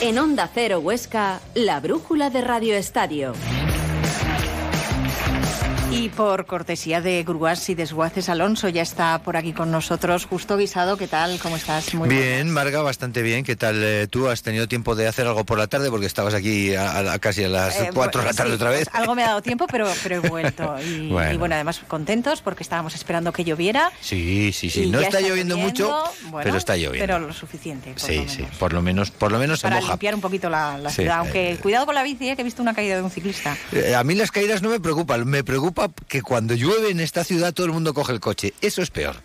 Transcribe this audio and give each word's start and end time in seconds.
En 0.00 0.18
Onda 0.18 0.50
Cero 0.52 0.80
Huesca, 0.80 1.40
la 1.54 1.78
brújula 1.78 2.30
de 2.30 2.40
Radio 2.40 2.74
Estadio. 2.74 3.34
Y 6.08 6.10
por 6.10 6.46
cortesía 6.46 7.02
de 7.02 7.22
Grúas 7.22 7.68
y 7.68 7.74
Desguaces, 7.74 8.30
Alonso 8.30 8.70
ya 8.70 8.80
está 8.80 9.18
por 9.18 9.36
aquí 9.36 9.52
con 9.52 9.70
nosotros. 9.70 10.24
Justo 10.24 10.56
Guisado, 10.56 10.96
¿qué 10.96 11.06
tal? 11.06 11.38
¿Cómo 11.38 11.56
estás? 11.56 11.92
Muy 11.92 12.08
bien, 12.08 12.50
Marga, 12.50 12.80
bastante 12.80 13.20
bien. 13.20 13.44
¿Qué 13.44 13.56
tal 13.56 13.82
eh, 13.84 14.06
tú? 14.08 14.26
¿Has 14.26 14.40
tenido 14.40 14.66
tiempo 14.68 14.94
de 14.94 15.06
hacer 15.06 15.26
algo 15.26 15.44
por 15.44 15.58
la 15.58 15.66
tarde? 15.66 15.90
Porque 15.90 16.06
estabas 16.06 16.32
aquí 16.32 16.74
a, 16.74 17.18
casi 17.18 17.44
a 17.44 17.50
las 17.50 17.76
4 17.92 18.20
eh, 18.20 18.24
de 18.24 18.30
la 18.30 18.34
tarde 18.34 18.54
otra 18.54 18.70
vez. 18.70 18.88
Pues 18.88 18.94
algo 19.02 19.14
me 19.14 19.22
ha 19.22 19.26
dado 19.26 19.42
tiempo, 19.42 19.66
pero, 19.70 19.86
pero 20.02 20.16
he 20.16 20.28
vuelto. 20.30 20.76
Y 20.88 21.10
bueno. 21.10 21.54
además 21.54 21.82
contentos 21.86 22.40
porque 22.40 22.62
estábamos 22.62 22.94
esperando 22.94 23.30
que 23.30 23.44
lloviera. 23.44 23.92
Sí, 24.00 24.50
sí, 24.54 24.70
sí. 24.70 24.86
No 24.86 25.00
está, 25.00 25.20
lloviendo, 25.20 25.58
mucho, 25.58 26.04
pero 26.42 26.56
está 26.56 26.76
lloviendo. 26.76 27.00
Pero 27.00 27.18
lo 27.18 27.34
suficiente. 27.34 27.90
Por 27.90 28.00
sí, 28.00 28.14
lo 28.14 28.20
menos. 28.22 28.32
sí. 28.32 28.46
Por 28.58 28.72
lo 28.72 28.80
menos, 28.80 29.10
por 29.10 29.30
lo 29.30 29.38
menos 29.38 29.60
Para 29.60 29.80
limpiar 29.80 30.14
un 30.14 30.22
poquito 30.22 30.48
la, 30.48 30.78
ciudad. 30.88 31.18
Aunque 31.18 31.52
eh, 31.52 31.56
cuidado 31.58 31.84
con 31.84 31.94
la 31.94 32.02
bici, 32.02 32.34
que 32.34 32.40
he 32.40 32.44
visto 32.44 32.62
una 32.62 32.72
caída 32.72 32.96
de 32.96 33.02
un 33.02 33.10
ciclista. 33.10 33.58
a 33.94 34.04
mí 34.04 34.14
las 34.14 34.30
caídas 34.30 34.62
no 34.62 34.70
me 34.70 34.80
preocupan. 34.80 35.26
Me 35.26 35.44
preocupa 35.44 35.90
que 36.06 36.22
cuando 36.22 36.54
llueve 36.54 36.90
en 36.90 37.00
esta 37.00 37.24
ciudad 37.24 37.52
todo 37.52 37.66
el 37.66 37.72
mundo 37.72 37.94
coge 37.94 38.12
el 38.12 38.20
coche. 38.20 38.54
Eso 38.60 38.82
es 38.82 38.90
peor. 38.90 39.16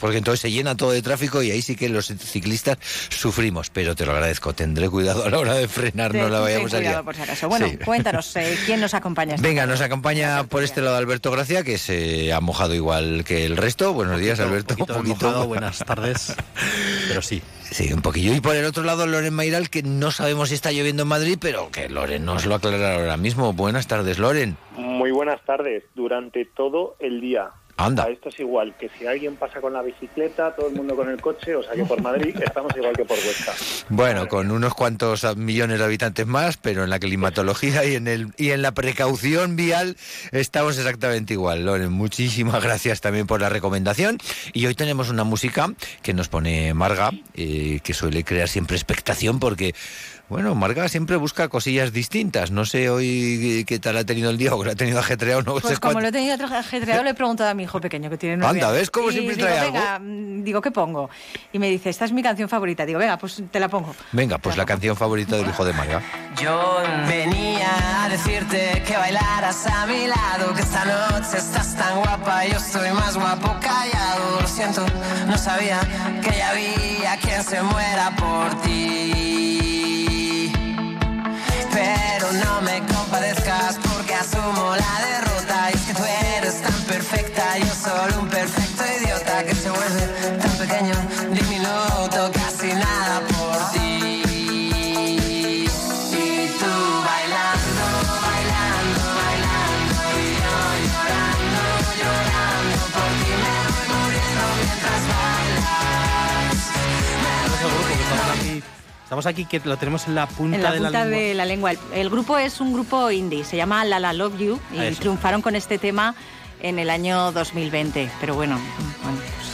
Porque 0.00 0.16
entonces 0.16 0.40
se 0.40 0.50
llena 0.50 0.76
todo 0.76 0.92
de 0.92 1.02
tráfico 1.02 1.42
y 1.42 1.50
ahí 1.50 1.60
sí 1.60 1.76
que 1.76 1.90
los 1.90 2.06
ciclistas 2.06 2.78
sufrimos. 3.10 3.68
Pero 3.68 3.94
te 3.94 4.06
lo 4.06 4.12
agradezco, 4.12 4.54
tendré 4.54 4.88
cuidado 4.88 5.24
a 5.24 5.30
la 5.30 5.38
hora 5.38 5.54
de 5.54 5.68
frenar, 5.68 6.14
no 6.14 6.30
la 6.30 6.40
vayamos 6.40 6.72
a 6.72 6.80
liar. 6.80 7.04
por 7.04 7.14
si 7.14 7.22
acaso. 7.22 7.48
Bueno, 7.48 7.66
cuéntanos, 7.84 8.34
eh, 8.36 8.58
¿quién 8.64 8.80
nos 8.80 8.94
acompaña? 8.94 9.36
Venga, 9.38 9.66
nos 9.66 9.82
acompaña 9.82 10.44
por 10.44 10.64
este 10.64 10.80
lado 10.80 10.96
Alberto 10.96 11.30
Gracia, 11.30 11.62
que 11.62 11.76
se 11.76 12.32
ha 12.32 12.40
mojado 12.40 12.74
igual 12.74 13.24
que 13.24 13.44
el 13.44 13.58
resto. 13.58 13.92
Buenos 13.92 14.18
días, 14.18 14.40
Alberto. 14.40 14.74
Un 14.78 14.86
poquito, 14.86 15.46
buenas 15.46 15.78
tardes. 15.78 16.32
Pero 17.08 17.20
sí. 17.20 17.42
Sí, 17.70 17.92
un 17.92 18.02
poquillo. 18.02 18.34
Y 18.34 18.40
por 18.40 18.56
el 18.56 18.64
otro 18.64 18.82
lado, 18.82 19.06
Loren 19.06 19.32
Mairal, 19.32 19.70
que 19.70 19.82
no 19.82 20.10
sabemos 20.10 20.48
si 20.48 20.56
está 20.56 20.72
lloviendo 20.72 21.02
en 21.04 21.08
Madrid, 21.08 21.38
pero 21.40 21.70
que 21.70 21.88
Loren 21.88 22.24
nos 22.24 22.44
lo 22.44 22.56
aclarará 22.56 22.96
ahora 22.96 23.16
mismo. 23.16 23.52
Buenas 23.52 23.86
tardes, 23.86 24.18
Loren. 24.18 24.56
Muy 24.80 25.10
buenas 25.10 25.44
tardes. 25.44 25.84
Durante 25.94 26.44
todo 26.46 26.96
el 26.98 27.20
día. 27.20 27.50
Anda. 27.76 28.10
Esto 28.10 28.28
es 28.28 28.38
igual, 28.38 28.74
que 28.76 28.90
si 28.90 29.06
alguien 29.06 29.36
pasa 29.36 29.58
con 29.58 29.72
la 29.72 29.80
bicicleta, 29.80 30.54
todo 30.54 30.68
el 30.68 30.74
mundo 30.74 30.94
con 30.94 31.08
el 31.08 31.18
coche, 31.18 31.56
o 31.56 31.62
sea 31.62 31.72
que 31.72 31.84
por 31.84 32.02
Madrid 32.02 32.36
estamos 32.44 32.76
igual 32.76 32.94
que 32.94 33.06
por 33.06 33.16
Huesca. 33.16 33.54
Bueno, 33.88 34.28
con 34.28 34.50
unos 34.50 34.74
cuantos 34.74 35.34
millones 35.38 35.78
de 35.78 35.84
habitantes 35.86 36.26
más, 36.26 36.58
pero 36.58 36.84
en 36.84 36.90
la 36.90 36.98
climatología 36.98 37.86
y 37.86 37.94
en 37.94 38.06
el 38.06 38.34
y 38.36 38.50
en 38.50 38.60
la 38.60 38.72
precaución 38.72 39.56
vial 39.56 39.96
estamos 40.30 40.76
exactamente 40.76 41.32
igual. 41.32 41.64
Loren, 41.64 41.90
muchísimas 41.90 42.62
gracias 42.62 43.00
también 43.00 43.26
por 43.26 43.40
la 43.40 43.48
recomendación. 43.48 44.18
Y 44.52 44.66
hoy 44.66 44.74
tenemos 44.74 45.08
una 45.08 45.24
música 45.24 45.72
que 46.02 46.12
nos 46.12 46.28
pone 46.28 46.74
Marga, 46.74 47.12
eh, 47.34 47.80
que 47.82 47.94
suele 47.94 48.24
crear 48.24 48.48
siempre 48.48 48.76
expectación 48.76 49.40
porque 49.40 49.74
bueno, 50.30 50.54
Marga 50.54 50.88
siempre 50.88 51.16
busca 51.16 51.48
cosillas 51.48 51.92
distintas. 51.92 52.52
No 52.52 52.64
sé 52.64 52.88
hoy 52.88 53.64
qué 53.66 53.80
tal 53.80 53.96
ha 53.96 54.04
tenido 54.04 54.30
el 54.30 54.38
día 54.38 54.54
o 54.54 54.60
que 54.60 54.66
lo 54.66 54.70
ha 54.70 54.74
tenido 54.76 55.00
ajetreado. 55.00 55.42
No 55.42 55.56
pues 55.56 55.80
como 55.80 56.00
lo 56.00 56.06
he 56.06 56.12
tenido 56.12 56.36
ajetreado, 56.46 57.02
le 57.02 57.10
he 57.10 57.14
preguntado 57.14 57.50
a 57.50 57.54
mi 57.54 57.64
hijo 57.64 57.80
pequeño 57.80 58.08
que 58.08 58.16
tiene 58.16 58.36
nueve 58.36 58.60
Anda, 58.60 58.70
¿ves 58.70 58.92
cómo 58.92 59.10
siempre 59.10 59.36
trae 59.36 59.58
algo? 59.58 59.72
Venga, 59.72 59.98
mm, 59.98 60.44
digo, 60.44 60.62
¿qué 60.62 60.70
pongo? 60.70 61.10
Y 61.52 61.58
me 61.58 61.68
dice, 61.68 61.90
esta 61.90 62.04
es 62.04 62.12
mi 62.12 62.22
canción 62.22 62.48
favorita. 62.48 62.86
Digo, 62.86 63.00
venga, 63.00 63.18
pues 63.18 63.42
te 63.50 63.58
la 63.58 63.68
pongo. 63.68 63.92
Venga, 64.12 64.38
pues 64.38 64.56
la 64.56 64.64
canción 64.64 64.94
favorita 64.94 65.36
del 65.36 65.48
hijo 65.48 65.64
de 65.64 65.72
Marga. 65.72 66.00
Yo 66.40 66.78
venía 67.08 68.04
a 68.04 68.08
decirte 68.08 68.84
que 68.86 68.96
bailaras 68.96 69.66
a 69.66 69.84
mi 69.86 70.06
lado, 70.06 70.54
que 70.54 70.62
esta 70.62 70.84
noche 70.84 71.38
estás 71.38 71.76
tan 71.76 71.98
guapa, 71.98 72.46
yo 72.46 72.56
estoy 72.56 72.90
más 72.92 73.16
guapo 73.16 73.56
callado. 73.60 74.40
Lo 74.40 74.46
siento, 74.46 74.86
no 75.26 75.36
sabía 75.36 75.80
que 76.22 76.38
ya 76.38 76.50
había 76.50 77.16
quien 77.20 77.42
se 77.42 77.60
muera 77.62 78.14
por 78.14 78.62
ti 78.62 79.29
me 82.62 82.80
compadezcas 82.86 83.78
porque 83.78 84.14
asumo 84.14 84.76
la 84.76 85.06
derrota. 85.06 85.70
Y 85.72 85.76
es 85.76 85.82
que 85.82 85.94
tú 85.94 86.02
eres 86.36 86.62
tan 86.62 86.80
perfecta, 86.82 87.58
yo 87.58 87.74
solo 87.74 88.20
un 88.20 88.28
perfecto 88.28 88.59
Estamos 109.10 109.26
aquí 109.26 109.44
que 109.44 109.58
lo 109.64 109.76
tenemos 109.76 110.06
en 110.06 110.14
la 110.14 110.28
punta, 110.28 110.56
en 110.56 110.62
la 110.62 110.70
de, 110.70 110.78
punta 110.78 110.98
la 111.00 111.06
de 111.06 111.34
la 111.34 111.44
lengua. 111.44 111.72
El, 111.92 112.10
grupo 112.10 112.38
es 112.38 112.60
un 112.60 112.72
grupo 112.72 113.10
indie, 113.10 113.42
se 113.42 113.56
llama 113.56 113.84
La 113.84 113.98
La 113.98 114.12
Love 114.12 114.38
You 114.38 114.60
y 114.72 114.94
triunfaron 114.94 115.42
con 115.42 115.56
este 115.56 115.78
tema 115.78 116.14
en 116.60 116.78
el 116.78 116.88
año 116.90 117.32
2020. 117.32 118.08
Pero 118.20 118.36
bueno, 118.36 118.56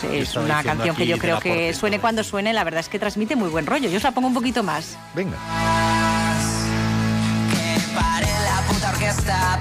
pues 0.03 0.13
es 0.13 0.37
una 0.37 0.63
canción 0.63 0.95
que 0.95 1.07
yo 1.07 1.17
creo 1.17 1.41
que 1.41 1.73
suene 1.73 1.99
cuando 2.01 2.23
suene, 2.23 2.53
la 2.53 2.65
verdad 2.65 2.81
es 2.81 2.91
que 2.91 2.99
transmite 2.99 3.35
muy 3.35 3.49
buen 3.49 3.65
rollo. 3.65 3.89
Yo 3.89 3.97
os 3.97 4.03
la 4.03 4.11
pongo 4.11 4.29
un 4.29 4.35
poquito 4.35 4.63
más. 4.63 4.99
Venga. 5.15 5.39
Que 7.51 7.95
pare 7.95 8.27
la 8.27 8.61
puta 8.71 8.91
orquesta 8.91 9.59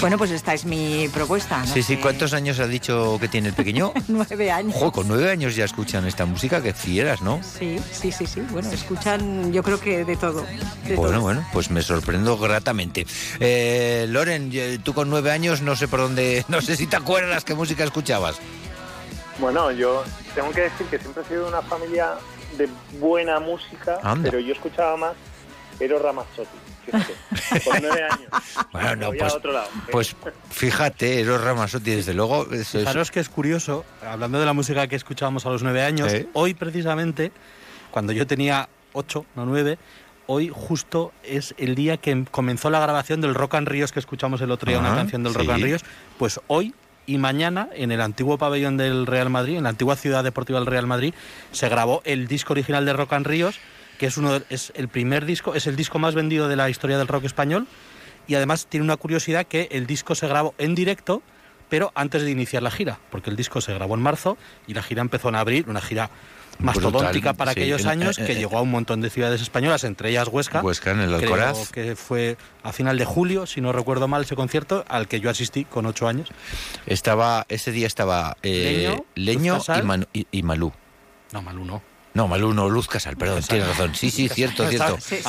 Bueno, 0.00 0.16
pues 0.16 0.30
esta 0.30 0.54
es 0.54 0.64
mi 0.64 1.08
propuesta. 1.12 1.66
sí, 1.66 1.82
sí. 1.82 1.98
¿Cuántos 1.98 2.32
años 2.32 2.58
ha 2.58 2.66
dicho 2.66 3.18
que 3.20 3.28
tiene 3.28 3.48
el 3.48 3.54
pequeño? 3.54 3.92
nueve 4.08 4.50
años. 4.50 4.74
Ojo, 4.76 4.92
con 4.92 5.08
nueve 5.08 5.30
años 5.30 5.54
ya 5.54 5.66
escuchan 5.66 6.06
esta 6.06 6.24
música, 6.24 6.62
que 6.62 6.72
fieras, 6.72 7.20
¿no? 7.20 7.40
Sí, 7.42 7.78
sí, 7.92 8.10
sí, 8.10 8.26
sí. 8.26 8.40
Bueno, 8.50 8.70
escuchan 8.70 9.52
yo 9.52 9.62
creo 9.62 9.78
que 9.78 10.06
de 10.06 10.16
todo. 10.16 10.46
bueno, 10.96 11.20
bueno, 11.20 11.46
pues 11.52 11.70
me 11.70 11.82
sorprendo 11.82 12.38
gratamente. 12.38 13.06
Eh, 13.40 14.06
Loren, 14.08 14.50
tú 14.82 14.94
con 14.94 15.10
nueve 15.10 15.32
años 15.32 15.60
no 15.60 15.76
sé 15.76 15.86
por 15.86 16.00
dónde, 16.00 16.46
no 16.48 16.62
sé 16.62 16.76
si 16.76 16.86
te 16.86 16.96
acuerdas 16.96 17.44
qué 17.44 17.54
música 17.54 17.84
escuchabas. 17.84 18.38
Bueno, 19.38 19.70
yo 19.70 20.02
tengo 20.34 20.50
que 20.50 20.62
decir 20.62 20.86
que 20.86 20.98
siempre 20.98 21.22
he 21.22 21.26
sido 21.26 21.46
una 21.46 21.60
familia 21.60 22.14
de 22.56 22.68
buena 22.98 23.38
música, 23.38 23.98
pero 24.22 24.38
yo 24.38 24.54
escuchaba 24.54 24.96
más 24.96 25.12
Eros 25.78 26.00
Ramazzotti. 26.00 26.69
Fíjate, 26.84 27.14
con 27.64 27.82
nueve 27.82 28.02
años. 28.04 28.30
Bueno, 28.72 28.96
no, 28.96 29.12
pues, 29.12 29.34
otro 29.34 29.52
lado. 29.52 29.68
pues 29.90 30.16
fíjate, 30.50 31.20
Eros 31.20 31.42
Ramazzotti, 31.42 31.90
desde 31.90 32.14
luego. 32.14 32.50
Eso 32.52 32.78
es... 32.78 33.10
que 33.10 33.20
es 33.20 33.28
curioso, 33.28 33.84
hablando 34.06 34.38
de 34.40 34.46
la 34.46 34.52
música 34.52 34.86
que 34.86 34.96
escuchábamos 34.96 35.46
a 35.46 35.50
los 35.50 35.62
nueve 35.62 35.82
años, 35.82 36.12
hoy 36.32 36.54
precisamente, 36.54 37.32
cuando 37.90 38.12
yo 38.12 38.26
tenía 38.26 38.68
ocho, 38.92 39.26
no 39.36 39.46
nueve, 39.46 39.78
hoy 40.26 40.50
justo 40.52 41.12
es 41.22 41.54
el 41.58 41.74
día 41.74 41.96
que 41.96 42.24
comenzó 42.30 42.70
la 42.70 42.80
grabación 42.80 43.20
del 43.20 43.34
Rock 43.34 43.56
and 43.56 43.68
Ríos 43.68 43.92
que 43.92 43.98
escuchamos 43.98 44.40
el 44.40 44.50
otro 44.50 44.70
día, 44.70 44.78
una 44.78 44.94
canción 44.94 45.22
del 45.22 45.34
Rock 45.34 45.50
and 45.50 45.62
Ríos. 45.62 45.84
Pues 46.18 46.40
hoy 46.46 46.74
y 47.06 47.18
mañana 47.18 47.68
en 47.74 47.90
el 47.90 48.00
antiguo 48.00 48.38
pabellón 48.38 48.76
del 48.76 49.06
Real 49.06 49.30
Madrid, 49.30 49.56
en 49.56 49.64
la 49.64 49.70
antigua 49.70 49.96
ciudad 49.96 50.22
deportiva 50.22 50.60
del 50.60 50.66
Real 50.66 50.86
Madrid, 50.86 51.14
se 51.50 51.68
grabó 51.68 52.02
el 52.04 52.28
disco 52.28 52.52
original 52.52 52.84
de 52.84 52.92
Rock 52.92 53.14
and 53.14 53.26
Ríos 53.26 53.58
que 54.00 54.06
es, 54.06 54.16
uno, 54.16 54.40
es 54.48 54.72
el 54.76 54.88
primer 54.88 55.26
disco, 55.26 55.54
es 55.54 55.66
el 55.66 55.76
disco 55.76 55.98
más 55.98 56.14
vendido 56.14 56.48
de 56.48 56.56
la 56.56 56.70
historia 56.70 56.96
del 56.96 57.06
rock 57.06 57.24
español 57.24 57.66
y 58.26 58.34
además 58.34 58.66
tiene 58.66 58.82
una 58.82 58.96
curiosidad 58.96 59.46
que 59.46 59.68
el 59.72 59.86
disco 59.86 60.14
se 60.14 60.26
grabó 60.26 60.54
en 60.56 60.74
directo, 60.74 61.22
pero 61.68 61.92
antes 61.94 62.22
de 62.22 62.30
iniciar 62.30 62.62
la 62.62 62.70
gira, 62.70 62.98
porque 63.10 63.28
el 63.28 63.36
disco 63.36 63.60
se 63.60 63.74
grabó 63.74 63.96
en 63.96 64.00
marzo 64.00 64.38
y 64.66 64.72
la 64.72 64.82
gira 64.82 65.02
empezó 65.02 65.28
en 65.28 65.34
abril, 65.34 65.66
una 65.68 65.82
gira 65.82 66.08
mastodóntica 66.60 67.34
para 67.34 67.50
aquellos 67.50 67.84
años 67.84 68.16
que 68.16 68.36
llegó 68.36 68.56
a 68.56 68.62
un 68.62 68.70
montón 68.70 69.02
de 69.02 69.10
ciudades 69.10 69.42
españolas, 69.42 69.84
entre 69.84 70.08
ellas 70.08 70.28
Huesca. 70.28 70.62
Huesca 70.62 70.92
en 70.92 71.00
el 71.00 71.12
Alcoraz. 71.12 71.70
que 71.70 71.94
fue 71.94 72.38
a 72.62 72.72
final 72.72 72.96
de 72.96 73.04
julio, 73.04 73.44
si 73.44 73.60
no 73.60 73.70
recuerdo 73.70 74.08
mal, 74.08 74.22
ese 74.22 74.34
concierto 74.34 74.82
al 74.88 75.08
que 75.08 75.20
yo 75.20 75.28
asistí 75.28 75.66
con 75.66 75.84
ocho 75.84 76.08
años. 76.08 76.30
Estaba, 76.86 77.44
ese 77.50 77.70
día 77.70 77.86
estaba 77.86 78.38
eh, 78.42 78.98
Leño, 79.14 79.58
y, 80.14 80.26
y 80.32 80.42
Malú. 80.42 80.72
No, 81.34 81.42
Malú 81.42 81.66
no. 81.66 81.89
No, 82.12 82.26
Malú 82.26 82.52
no, 82.52 82.68
Luz 82.68 82.88
Casal, 82.88 83.16
perdón, 83.16 83.42
tienes 83.42 83.68
razón. 83.68 83.94
Sí, 83.94 84.10
sí, 84.10 84.28
cierto, 84.28 84.68
cierto. 84.68 84.98
Sí, 85.00 85.16
sí, 85.16 85.22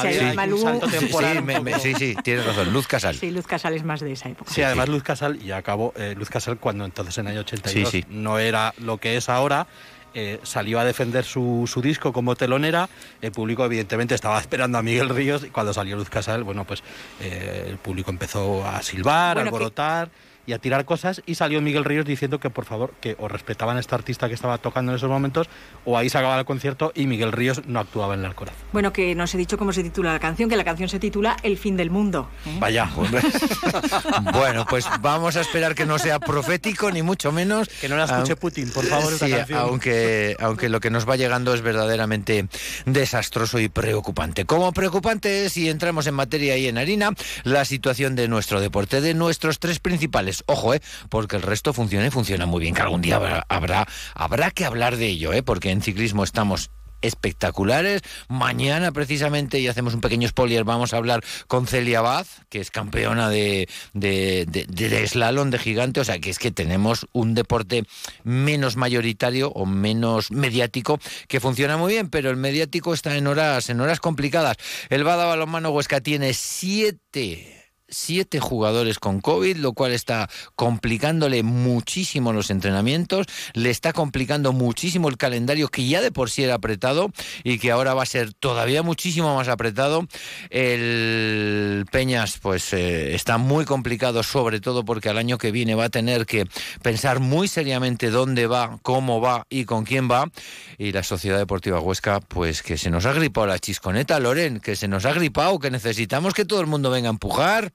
sí, 1.80 1.94
sí, 1.94 2.16
tienes 2.24 2.46
razón, 2.46 2.74
Luz 2.74 2.88
Casal. 2.88 3.16
Sí, 3.16 3.30
Luz 3.30 3.46
Casal 3.46 3.74
es 3.74 3.84
más 3.84 4.00
de 4.00 4.14
esa 4.14 4.30
época. 4.30 4.52
Sí, 4.52 4.64
además 4.64 4.90
Luz 4.90 5.04
Casal, 5.04 5.40
y 5.44 5.52
acabó, 5.52 5.94
eh, 5.96 6.16
Luz 6.18 6.30
Casal 6.30 6.58
cuando 6.58 6.86
entonces 6.86 7.18
en 7.20 7.28
el 7.28 7.34
año 7.34 7.42
82 7.42 8.06
no 8.10 8.40
era 8.40 8.74
lo 8.80 8.98
que 8.98 9.16
es 9.16 9.30
ahora, 9.30 9.68
eh, 10.14 10.40
salió 10.44 10.80
a 10.80 10.84
defender 10.84 11.24
su, 11.24 11.70
su, 11.72 11.82
disco 11.82 12.12
como 12.12 12.36
telonera. 12.36 12.90
El 13.22 13.32
público, 13.32 13.64
evidentemente, 13.64 14.16
estaba 14.16 14.40
esperando 14.40 14.78
a 14.78 14.82
Miguel 14.82 15.10
Ríos 15.10 15.44
y 15.44 15.50
cuando 15.50 15.74
salió 15.74 15.96
Luz 15.96 16.10
Casal, 16.10 16.44
bueno, 16.44 16.66
pues 16.66 16.84
eh, 17.22 17.68
el 17.70 17.78
público 17.78 18.10
empezó 18.10 18.66
a 18.68 18.82
silbar, 18.82 19.38
a 19.38 19.42
alborotar 19.42 20.10
y 20.52 20.54
a 20.54 20.60
tirar 20.60 20.84
cosas 20.84 21.22
y 21.26 21.36
salió 21.36 21.62
Miguel 21.62 21.86
Ríos 21.86 22.06
diciendo 22.06 22.42
que 22.42 22.50
por 22.50 22.66
favor 22.66 22.94
que 23.00 23.16
o 23.20 23.30
respetaban 23.30 23.78
a 23.78 23.80
este 23.80 23.96
artista 23.96 24.28
que 24.28 24.34
estaba 24.34 24.58
tocando 24.58 24.92
en 24.92 24.98
esos 24.98 25.10
momentos 25.10 25.48
o 25.86 25.98
ahí 25.98 26.10
se 26.10 26.18
acababa 26.18 26.40
el 26.40 26.46
concierto 26.46 26.92
y 26.94 27.08
Miguel 27.08 27.32
Ríos 27.32 27.62
no 27.68 27.80
actuaba 27.80 28.16
en 28.16 28.20
el 28.20 28.26
Alcoraz. 28.26 28.54
Bueno, 28.74 28.92
que 28.92 29.16
no 29.16 29.24
os 29.24 29.34
he 29.34 29.38
dicho 29.38 29.58
cómo 29.58 29.72
se 29.72 29.82
titula 29.82 30.12
la 30.12 30.20
canción, 30.20 30.50
que 30.50 30.58
la 30.58 30.66
canción 30.66 30.90
se 30.90 31.00
titula 31.00 31.38
El 31.42 31.58
fin 31.58 31.78
del 31.78 31.90
mundo. 31.90 32.30
¿eh? 32.46 32.58
Vaya. 32.60 32.90
bueno, 34.34 34.66
pues 34.70 34.86
vamos 35.00 35.38
a 35.38 35.42
esperar 35.42 35.74
que 35.74 35.86
no 35.86 35.98
sea 35.98 36.20
profético 36.20 36.92
ni 36.92 37.02
mucho 37.02 37.32
menos. 37.32 37.70
Que 37.70 37.88
no 37.88 37.96
la 37.96 38.04
escuche 38.04 38.36
Putin, 38.36 38.70
por 38.72 38.86
favor. 38.86 39.14
Sí, 39.18 39.34
aunque, 39.56 40.36
aunque 40.40 40.68
lo 40.68 40.82
que 40.82 40.90
nos 40.90 41.08
va 41.08 41.16
llegando 41.16 41.54
es 41.54 41.62
verdaderamente 41.62 42.48
desastroso 42.86 43.58
y 43.60 43.70
preocupante. 43.70 44.44
Como 44.46 44.74
preocupante 44.74 45.46
es, 45.46 45.56
y 45.56 45.70
entramos 45.70 46.08
en 46.08 46.16
materia 46.16 46.58
y 46.58 46.68
en 46.68 46.78
harina, 46.78 47.12
la 47.44 47.64
situación 47.64 48.16
de 48.16 48.28
nuestro 48.28 48.60
deporte, 48.60 49.00
de 49.00 49.14
nuestros 49.14 49.60
tres 49.60 49.80
principales 49.80 50.41
Ojo, 50.46 50.74
¿eh? 50.74 50.82
porque 51.10 51.36
el 51.36 51.42
resto 51.42 51.74
funciona 51.74 52.08
y 52.08 52.12
funciona 52.12 52.46
muy 52.46 52.62
bien, 52.62 52.74
que 52.74 52.82
algún 52.82 53.02
día 53.02 53.18
habrá, 53.50 53.88
habrá, 54.16 54.52
que 54.52 54.66
hablar 54.66 54.98
de 54.98 55.08
ello, 55.08 55.34
¿eh? 55.34 55.44
porque 55.44 55.72
en 55.72 55.82
ciclismo 55.82 56.24
estamos 56.24 56.72
espectaculares. 57.02 58.02
Mañana, 58.28 58.92
precisamente, 58.92 59.60
y 59.60 59.68
hacemos 59.68 59.94
un 59.94 60.02
pequeño 60.02 60.28
spoiler, 60.28 60.64
vamos 60.64 60.94
a 60.94 60.98
hablar 60.98 61.24
con 61.48 61.68
Celia 61.68 62.02
Baz, 62.02 62.42
que 62.50 62.60
es 62.60 62.72
campeona 62.72 63.30
de, 63.30 63.68
de, 63.94 64.46
de, 64.46 65.08
slalom 65.08 65.50
de 65.50 65.60
gigante. 65.60 66.00
O 66.00 66.04
sea, 66.04 66.20
que 66.20 66.30
es 66.30 66.40
que 66.40 66.52
tenemos 66.52 67.08
un 67.12 67.34
deporte 67.34 67.86
menos 68.24 68.76
mayoritario 68.76 69.50
o 69.50 69.66
menos 69.66 70.32
mediático 70.32 71.00
que 71.28 71.40
funciona 71.40 71.78
muy 71.78 71.94
bien, 71.94 72.10
pero 72.10 72.30
el 72.30 72.38
mediático 72.38 72.94
está 72.94 73.18
en 73.18 73.28
horas, 73.28 73.70
en 73.70 73.82
horas 73.82 74.00
complicadas. 74.00 74.58
El 74.90 75.04
Bada 75.04 75.26
Balonmano 75.26 75.72
Huesca 75.72 76.02
tiene 76.02 76.34
siete 76.34 77.61
siete 77.92 78.40
jugadores 78.40 78.98
con 78.98 79.22
COVID, 79.22 79.58
lo 79.58 79.74
cual 79.74 79.92
está 79.92 80.30
complicándole 80.56 81.44
muchísimo 81.44 82.34
los 82.34 82.50
entrenamientos, 82.50 83.28
le 83.54 83.70
está 83.70 83.94
complicando 83.94 84.54
muchísimo 84.54 85.10
el 85.10 85.18
calendario 85.18 85.68
que 85.68 85.88
ya 85.88 86.02
de 86.02 86.12
por 86.12 86.30
sí 86.30 86.44
era 86.44 86.56
apretado 86.56 87.12
y 87.44 87.60
que 87.60 87.72
ahora 87.72 87.94
va 87.94 88.04
a 88.04 88.08
ser 88.08 88.34
todavía 88.34 88.82
muchísimo 88.82 89.36
más 89.36 89.48
apretado. 89.48 90.08
El 90.50 91.86
Peñas 91.92 92.40
pues 92.42 92.74
eh, 92.74 93.14
está 93.14 93.38
muy 93.38 93.66
complicado, 93.66 94.24
sobre 94.24 94.60
todo 94.60 94.86
porque 94.86 95.10
al 95.10 95.18
año 95.18 95.38
que 95.38 95.52
viene 95.52 95.76
va 95.76 95.86
a 95.86 95.90
tener 95.90 96.26
que 96.26 96.48
pensar 96.82 97.20
muy 97.20 97.48
seriamente 97.48 98.10
dónde 98.10 98.48
va, 98.48 98.80
cómo 98.82 99.22
va 99.22 99.46
y 99.50 99.66
con 99.66 99.84
quién 99.84 100.10
va. 100.10 100.30
Y 100.78 100.92
la 100.92 101.04
Sociedad 101.04 101.38
Deportiva 101.38 101.80
Huesca, 101.80 102.20
pues 102.22 102.64
que 102.64 102.78
se 102.78 102.90
nos 102.90 103.06
ha 103.06 103.14
gripado 103.14 103.48
la 103.48 103.60
chisconeta, 103.60 104.20
Loren, 104.20 104.60
que 104.60 104.76
se 104.76 104.88
nos 104.88 105.06
ha 105.06 105.14
gripado, 105.14 105.60
que 105.60 105.72
necesitamos 105.72 106.34
que 106.34 106.46
todo 106.46 106.62
el 106.62 106.68
mundo 106.68 106.90
venga 106.90 107.10
a 107.10 107.12
empujar 107.12 107.74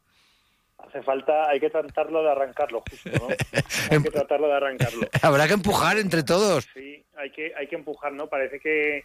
falta, 1.03 1.49
hay 1.49 1.61
que 1.61 1.71
tratarlo 1.71 2.23
de 2.23 2.31
arrancarlo, 2.31 2.83
justo, 2.89 3.11
¿no? 3.11 3.29
Hay 3.91 4.03
que 4.03 4.11
tratarlo 4.11 4.49
de 4.49 4.55
arrancarlo. 4.55 5.07
Habrá 5.23 5.47
que 5.47 5.55
empujar 5.55 5.99
entre 5.99 6.23
todos. 6.23 6.69
Sí, 6.75 7.05
hay 7.17 7.31
que, 7.31 7.53
hay 7.55 7.67
que 7.67 7.77
empujar, 7.77 8.13
¿no? 8.13 8.27
Parece 8.27 8.59
que 8.59 9.05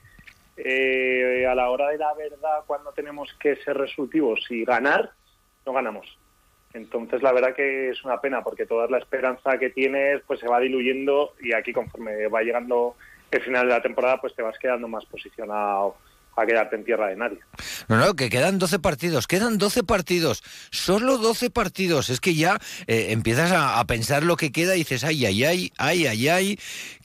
eh, 0.57 1.45
a 1.47 1.55
la 1.55 1.69
hora 1.69 1.89
de 1.89 1.97
la 1.97 2.13
verdad, 2.13 2.63
cuando 2.65 2.91
tenemos 2.91 3.33
que 3.39 3.55
ser 3.57 3.77
resolutivos 3.77 4.45
y 4.49 4.65
ganar, 4.65 5.11
no 5.65 5.73
ganamos. 5.73 6.17
Entonces, 6.73 7.21
la 7.21 7.33
verdad 7.33 7.53
que 7.53 7.89
es 7.89 8.03
una 8.03 8.21
pena, 8.21 8.43
porque 8.43 8.65
toda 8.65 8.87
la 8.87 8.97
esperanza 8.97 9.57
que 9.57 9.69
tienes 9.69 10.21
pues 10.25 10.39
se 10.39 10.47
va 10.47 10.59
diluyendo 10.59 11.33
y 11.41 11.53
aquí 11.53 11.73
conforme 11.73 12.27
va 12.27 12.41
llegando 12.41 12.95
el 13.29 13.41
final 13.41 13.67
de 13.67 13.73
la 13.73 13.81
temporada, 13.81 14.19
pues 14.19 14.35
te 14.35 14.41
vas 14.41 14.57
quedando 14.57 14.87
más 14.87 15.05
posicionado 15.05 15.95
a 16.35 16.45
quedarte 16.45 16.75
en 16.75 16.85
tierra 16.85 17.07
de 17.07 17.15
nadie. 17.15 17.39
No, 17.87 17.97
no, 17.97 18.15
que 18.15 18.29
quedan 18.29 18.59
12 18.59 18.79
partidos, 18.79 19.27
quedan 19.27 19.57
12 19.57 19.83
partidos, 19.83 20.43
solo 20.71 21.17
12 21.17 21.49
partidos. 21.49 22.09
Es 22.09 22.19
que 22.19 22.35
ya 22.35 22.59
eh, 22.87 23.07
empiezas 23.09 23.51
a, 23.51 23.79
a, 23.79 23.85
pensar 23.85 24.23
lo 24.23 24.37
que 24.37 24.51
queda 24.51 24.75
y 24.75 24.79
dices, 24.79 25.03
ay, 25.03 25.25
ay, 25.25 25.43
ay, 25.43 25.73
ay, 25.77 26.07
ay, 26.07 26.27
ay, 26.29 26.59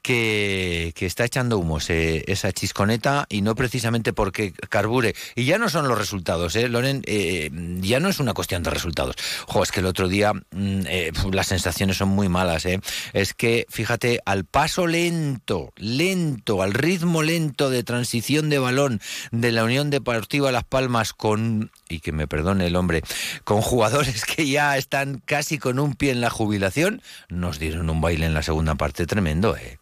que, 0.07 0.93
está 1.01 1.25
echando 1.25 1.59
humo 1.59 1.79
esa 1.79 2.53
chisconeta 2.53 3.27
y 3.29 3.43
no 3.43 3.57
precisamente 3.57 4.13
porque 4.13 4.53
carbure. 4.53 5.17
Y 5.35 5.47
ya 5.47 5.59
no 5.59 5.69
son 5.69 5.89
los 5.89 5.99
resultados, 5.99 6.55
¿eh, 6.55 6.69
Loren? 6.69 7.03
Eh, 7.07 7.51
ya 7.81 7.99
no 7.99 8.09
es 8.09 8.21
una 8.21 8.33
cuestión 8.33 8.63
de 8.63 8.71
resultados. 8.71 9.17
Jo, 9.47 9.65
es 9.65 9.73
que 9.73 9.81
el 9.81 9.87
otro 9.87 10.09
día 10.09 10.33
mm, 10.33 10.83
eh, 10.87 11.13
las 11.33 11.49
sensaciones 11.49 11.97
son 11.97 12.11
muy 12.11 12.29
malas, 12.29 12.67
¿eh? 12.67 12.81
Es 13.15 13.35
que, 13.35 13.67
fíjate, 13.69 14.21
al 14.25 14.45
paso 14.45 14.87
lento, 14.87 15.73
lento, 15.77 16.63
al 16.63 16.73
ritmo 16.73 17.25
lento 17.25 17.69
de 17.69 17.83
transición 17.83 18.49
de 18.49 18.61
balón 18.61 19.01
de 19.33 19.51
la 19.51 19.65
Unión 19.65 19.91
Deportiva 19.91 20.53
Las 20.53 20.65
Palmas 20.65 21.15
con, 21.15 21.73
y 21.89 21.99
que 21.99 22.13
me 22.13 22.29
perdone 22.29 22.69
el 22.69 22.77
hombre, 22.77 23.03
con 23.43 23.61
jugadores 23.61 24.25
que 24.25 24.49
ya 24.49 24.77
están 24.77 25.21
casi 25.25 25.59
con 25.59 25.81
un 25.81 25.95
pie 25.95 26.13
en 26.13 26.21
la 26.21 26.31
jubilación, 26.31 27.03
nos 27.29 27.59
dieron 27.59 27.91
un 27.91 28.01
baile 28.01 28.27
en 28.27 28.35
la 28.35 28.45
segunda 28.45 28.77
parte 28.77 29.07
tremendo, 29.07 29.57
¿eh? 29.57 29.79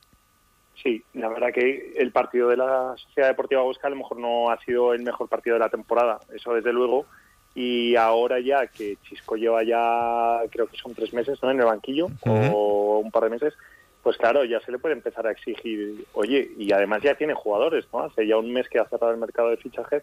Sí, 0.84 1.02
la 1.14 1.28
verdad 1.28 1.50
que 1.50 1.94
el 1.96 2.12
partido 2.12 2.50
de 2.50 2.58
la 2.58 2.94
Sociedad 2.98 3.28
Deportiva 3.28 3.64
Huesca 3.64 3.86
a 3.86 3.90
lo 3.90 3.96
mejor 3.96 4.18
no 4.18 4.50
ha 4.50 4.60
sido 4.60 4.92
el 4.92 5.02
mejor 5.02 5.28
partido 5.28 5.54
de 5.54 5.60
la 5.60 5.70
temporada, 5.70 6.20
eso 6.34 6.52
desde 6.52 6.74
luego. 6.74 7.06
Y 7.54 7.96
ahora 7.96 8.38
ya 8.38 8.66
que 8.66 8.98
Chisco 9.02 9.36
lleva 9.36 9.62
ya, 9.62 10.40
creo 10.50 10.66
que 10.66 10.76
son 10.76 10.94
tres 10.94 11.14
meses 11.14 11.42
¿no? 11.42 11.50
en 11.50 11.58
el 11.58 11.64
banquillo, 11.64 12.08
o 12.26 13.00
un 13.02 13.10
par 13.10 13.24
de 13.24 13.30
meses, 13.30 13.54
pues 14.02 14.18
claro, 14.18 14.44
ya 14.44 14.60
se 14.60 14.72
le 14.72 14.78
puede 14.78 14.94
empezar 14.94 15.26
a 15.26 15.30
exigir, 15.30 16.04
oye, 16.12 16.50
y 16.58 16.70
además 16.72 17.00
ya 17.02 17.14
tiene 17.14 17.32
jugadores, 17.32 17.86
¿no? 17.90 18.00
Hace 18.00 18.26
ya 18.26 18.36
un 18.36 18.52
mes 18.52 18.68
que 18.68 18.78
ha 18.78 18.84
cerrado 18.84 19.12
el 19.12 19.18
mercado 19.18 19.48
de 19.48 19.56
fichajes 19.56 20.02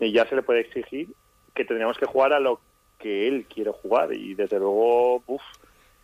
y 0.00 0.10
ya 0.10 0.26
se 0.26 0.34
le 0.34 0.42
puede 0.42 0.60
exigir 0.60 1.08
que 1.54 1.64
tendríamos 1.64 1.96
que 1.96 2.06
jugar 2.06 2.32
a 2.32 2.40
lo 2.40 2.60
que 2.98 3.28
él 3.28 3.46
quiere 3.52 3.70
jugar. 3.70 4.12
Y 4.12 4.34
desde 4.34 4.58
luego, 4.58 5.22
uff, 5.28 5.42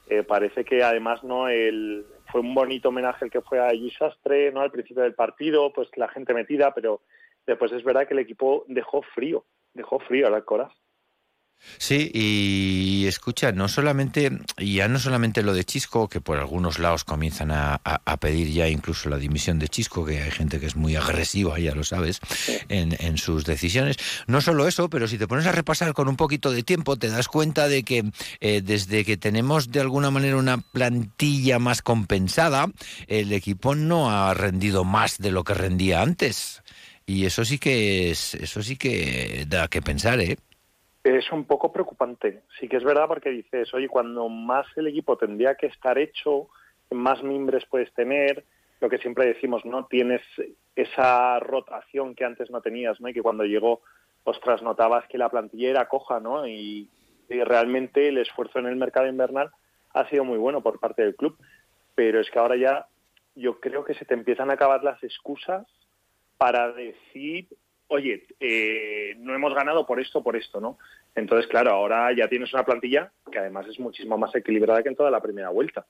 eh, 0.08 0.22
parece 0.22 0.64
que 0.64 0.84
además 0.84 1.24
no 1.24 1.48
el, 1.48 2.06
fue 2.34 2.40
un 2.40 2.52
bonito 2.52 2.88
homenaje 2.88 3.26
el 3.26 3.30
que 3.30 3.42
fue 3.42 3.60
a 3.60 3.70
Gisastre, 3.70 4.50
¿no? 4.50 4.60
Al 4.60 4.72
principio 4.72 5.04
del 5.04 5.14
partido, 5.14 5.72
pues 5.72 5.88
la 5.94 6.08
gente 6.08 6.34
metida, 6.34 6.74
pero 6.74 7.00
después 7.46 7.70
es 7.70 7.84
verdad 7.84 8.08
que 8.08 8.14
el 8.14 8.18
equipo 8.18 8.64
dejó 8.66 9.02
frío, 9.02 9.44
dejó 9.72 10.00
frío 10.00 10.26
a 10.26 10.30
la 10.30 10.42
Coraz. 10.42 10.72
Sí, 11.78 12.10
y 12.14 13.06
escucha, 13.06 13.52
no 13.52 13.68
solamente, 13.68 14.30
ya 14.58 14.88
no 14.88 14.98
solamente 14.98 15.42
lo 15.42 15.52
de 15.52 15.64
Chisco, 15.64 16.08
que 16.08 16.20
por 16.20 16.38
algunos 16.38 16.78
lados 16.78 17.04
comienzan 17.04 17.50
a, 17.50 17.80
pedir 18.20 18.52
ya 18.52 18.68
incluso 18.68 19.08
la 19.08 19.18
dimisión 19.18 19.58
de 19.58 19.68
Chisco, 19.68 20.04
que 20.04 20.22
hay 20.22 20.30
gente 20.30 20.60
que 20.60 20.66
es 20.66 20.76
muy 20.76 20.96
agresiva, 20.96 21.58
ya 21.58 21.74
lo 21.74 21.84
sabes, 21.84 22.20
en, 22.68 23.18
sus 23.18 23.44
decisiones. 23.44 23.96
No 24.26 24.40
solo 24.40 24.66
eso, 24.66 24.88
pero 24.88 25.08
si 25.08 25.18
te 25.18 25.28
pones 25.28 25.46
a 25.46 25.52
repasar 25.52 25.92
con 25.92 26.08
un 26.08 26.16
poquito 26.16 26.50
de 26.50 26.62
tiempo, 26.62 26.96
te 26.96 27.08
das 27.08 27.28
cuenta 27.28 27.68
de 27.68 27.82
que 27.82 28.04
eh, 28.40 28.62
desde 28.62 29.04
que 29.04 29.16
tenemos 29.16 29.70
de 29.70 29.80
alguna 29.80 30.10
manera 30.10 30.36
una 30.36 30.58
plantilla 30.58 31.58
más 31.58 31.82
compensada, 31.82 32.70
el 33.08 33.32
equipo 33.32 33.74
no 33.74 34.10
ha 34.10 34.32
rendido 34.34 34.84
más 34.84 35.18
de 35.18 35.30
lo 35.32 35.44
que 35.44 35.54
rendía 35.54 36.02
antes. 36.02 36.62
Y 37.06 37.26
eso 37.26 37.44
sí 37.44 37.58
que 37.58 38.10
es, 38.10 38.34
eso 38.34 38.62
sí 38.62 38.76
que 38.76 39.44
da 39.46 39.68
que 39.68 39.82
pensar, 39.82 40.20
¿eh? 40.20 40.38
Es 41.04 41.30
un 41.30 41.44
poco 41.44 41.70
preocupante. 41.70 42.42
Sí 42.58 42.66
que 42.66 42.78
es 42.78 42.84
verdad 42.84 43.06
porque 43.06 43.28
dices, 43.28 43.72
oye, 43.74 43.88
cuando 43.88 44.28
más 44.30 44.66
el 44.76 44.86
equipo 44.86 45.18
tendría 45.18 45.54
que 45.54 45.66
estar 45.66 45.98
hecho, 45.98 46.48
más 46.90 47.22
mimbres 47.22 47.66
puedes 47.66 47.92
tener, 47.92 48.44
lo 48.80 48.88
que 48.88 48.98
siempre 48.98 49.26
decimos, 49.26 49.64
¿no? 49.66 49.84
Tienes 49.86 50.22
esa 50.74 51.38
rotación 51.40 52.14
que 52.14 52.24
antes 52.24 52.50
no 52.50 52.62
tenías, 52.62 53.00
¿no? 53.00 53.08
Y 53.08 53.14
que 53.14 53.22
cuando 53.22 53.44
llegó, 53.44 53.82
ostras, 54.24 54.62
notabas 54.62 55.06
que 55.08 55.18
la 55.18 55.28
plantilla 55.28 55.70
era 55.70 55.88
coja, 55.88 56.20
¿no? 56.20 56.46
Y, 56.46 56.90
realmente 57.28 58.08
el 58.08 58.18
esfuerzo 58.18 58.58
en 58.58 58.66
el 58.66 58.76
mercado 58.76 59.08
invernal 59.08 59.50
ha 59.92 60.08
sido 60.08 60.24
muy 60.24 60.38
bueno 60.38 60.60
por 60.60 60.78
parte 60.78 61.02
del 61.02 61.16
club. 61.16 61.36
Pero 61.94 62.20
es 62.20 62.30
que 62.30 62.38
ahora 62.38 62.56
ya 62.56 62.86
yo 63.34 63.60
creo 63.60 63.84
que 63.84 63.94
se 63.94 64.04
te 64.04 64.14
empiezan 64.14 64.50
a 64.50 64.54
acabar 64.54 64.84
las 64.84 65.02
excusas 65.02 65.66
para 66.36 66.72
decir 66.72 67.48
oye, 67.94 68.26
eh, 68.40 69.14
no 69.18 69.34
hemos 69.34 69.54
ganado 69.54 69.86
por 69.86 70.00
esto, 70.00 70.22
por 70.22 70.36
esto, 70.36 70.60
¿no? 70.60 70.78
Entonces, 71.14 71.46
claro, 71.48 71.70
ahora 71.72 72.10
ya 72.16 72.28
tienes 72.28 72.52
una 72.52 72.64
plantilla 72.64 73.12
que 73.30 73.38
además 73.38 73.66
es 73.68 73.78
muchísimo 73.80 74.16
más 74.18 74.34
equilibrada 74.34 74.82
que 74.82 74.88
en 74.88 74.96
toda 74.96 75.10
la 75.10 75.20
primera 75.20 75.50
vuelta. 75.50 75.86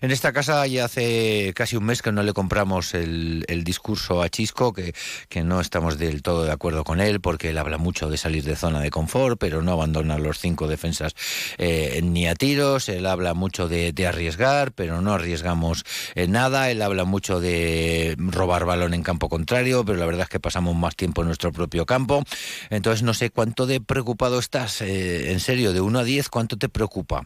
En 0.00 0.10
esta 0.12 0.32
casa 0.32 0.64
ya 0.68 0.84
hace 0.84 1.52
casi 1.56 1.74
un 1.74 1.84
mes 1.84 2.00
que 2.00 2.12
no 2.12 2.22
le 2.22 2.32
compramos 2.32 2.94
el, 2.94 3.44
discurso 3.64 4.22
a 4.22 4.28
Chisco, 4.28 4.72
que, 4.72 4.92
no 5.42 5.60
estamos 5.60 5.98
del 5.98 6.22
todo 6.22 6.44
de 6.44 6.52
acuerdo 6.52 6.84
con 6.84 7.00
él, 7.00 7.20
porque 7.20 7.50
él 7.50 7.58
habla 7.58 7.78
mucho 7.78 8.08
de 8.08 8.16
salir 8.16 8.44
de 8.44 8.54
zona 8.54 8.80
de 8.80 8.90
confort, 8.90 9.38
pero 9.40 9.60
no 9.60 9.72
abandona 9.72 10.18
los 10.18 10.38
cinco 10.38 10.68
defensas 10.68 11.14
eh, 11.58 12.00
ni 12.04 12.28
a 12.28 12.36
tiros, 12.36 12.88
él 12.88 13.06
habla 13.06 13.34
mucho 13.34 13.66
de, 13.68 13.92
arriesgar, 14.06 14.72
pero 14.72 15.00
no 15.00 15.12
arriesgamos 15.12 15.84
en 16.14 16.32
nada, 16.32 16.70
él 16.70 16.82
habla 16.82 17.04
mucho 17.04 17.40
de 17.40 18.14
robar 18.18 18.64
balón 18.64 18.94
en 18.94 19.02
campo 19.02 19.28
contrario, 19.28 19.84
pero 19.84 19.98
la 19.98 20.06
verdad 20.06 20.22
es 20.22 20.28
que 20.28 20.40
pasamos 20.40 20.76
más 20.76 20.94
tiempo 20.94 21.22
en 21.22 21.28
nuestro 21.28 21.50
propio 21.50 21.86
campo. 21.86 22.22
Entonces 22.70 23.02
no 23.02 23.14
sé 23.14 23.30
cuánto 23.30 23.66
de 23.66 23.80
preocupado 23.80 24.31
estás, 24.38 24.82
eh, 24.82 25.32
en 25.32 25.40
serio, 25.40 25.72
de 25.72 25.80
1 25.80 25.98
a 25.98 26.04
10, 26.04 26.28
¿cuánto 26.28 26.56
te 26.56 26.68
preocupa? 26.68 27.22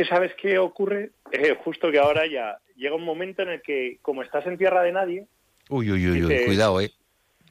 que 0.00 0.06
sabes 0.06 0.32
qué 0.40 0.58
ocurre, 0.58 1.10
eh, 1.32 1.54
justo 1.62 1.90
que 1.90 1.98
ahora 1.98 2.26
ya 2.26 2.58
llega 2.74 2.94
un 2.94 3.04
momento 3.04 3.42
en 3.42 3.50
el 3.50 3.60
que, 3.60 3.98
como 4.00 4.22
estás 4.22 4.46
en 4.46 4.56
tierra 4.56 4.82
de 4.82 4.92
nadie... 4.92 5.26
Uy, 5.68 5.90
uy, 5.92 6.08
uy, 6.08 6.24
uy 6.24 6.44
cuidado, 6.46 6.80
eh. 6.80 6.90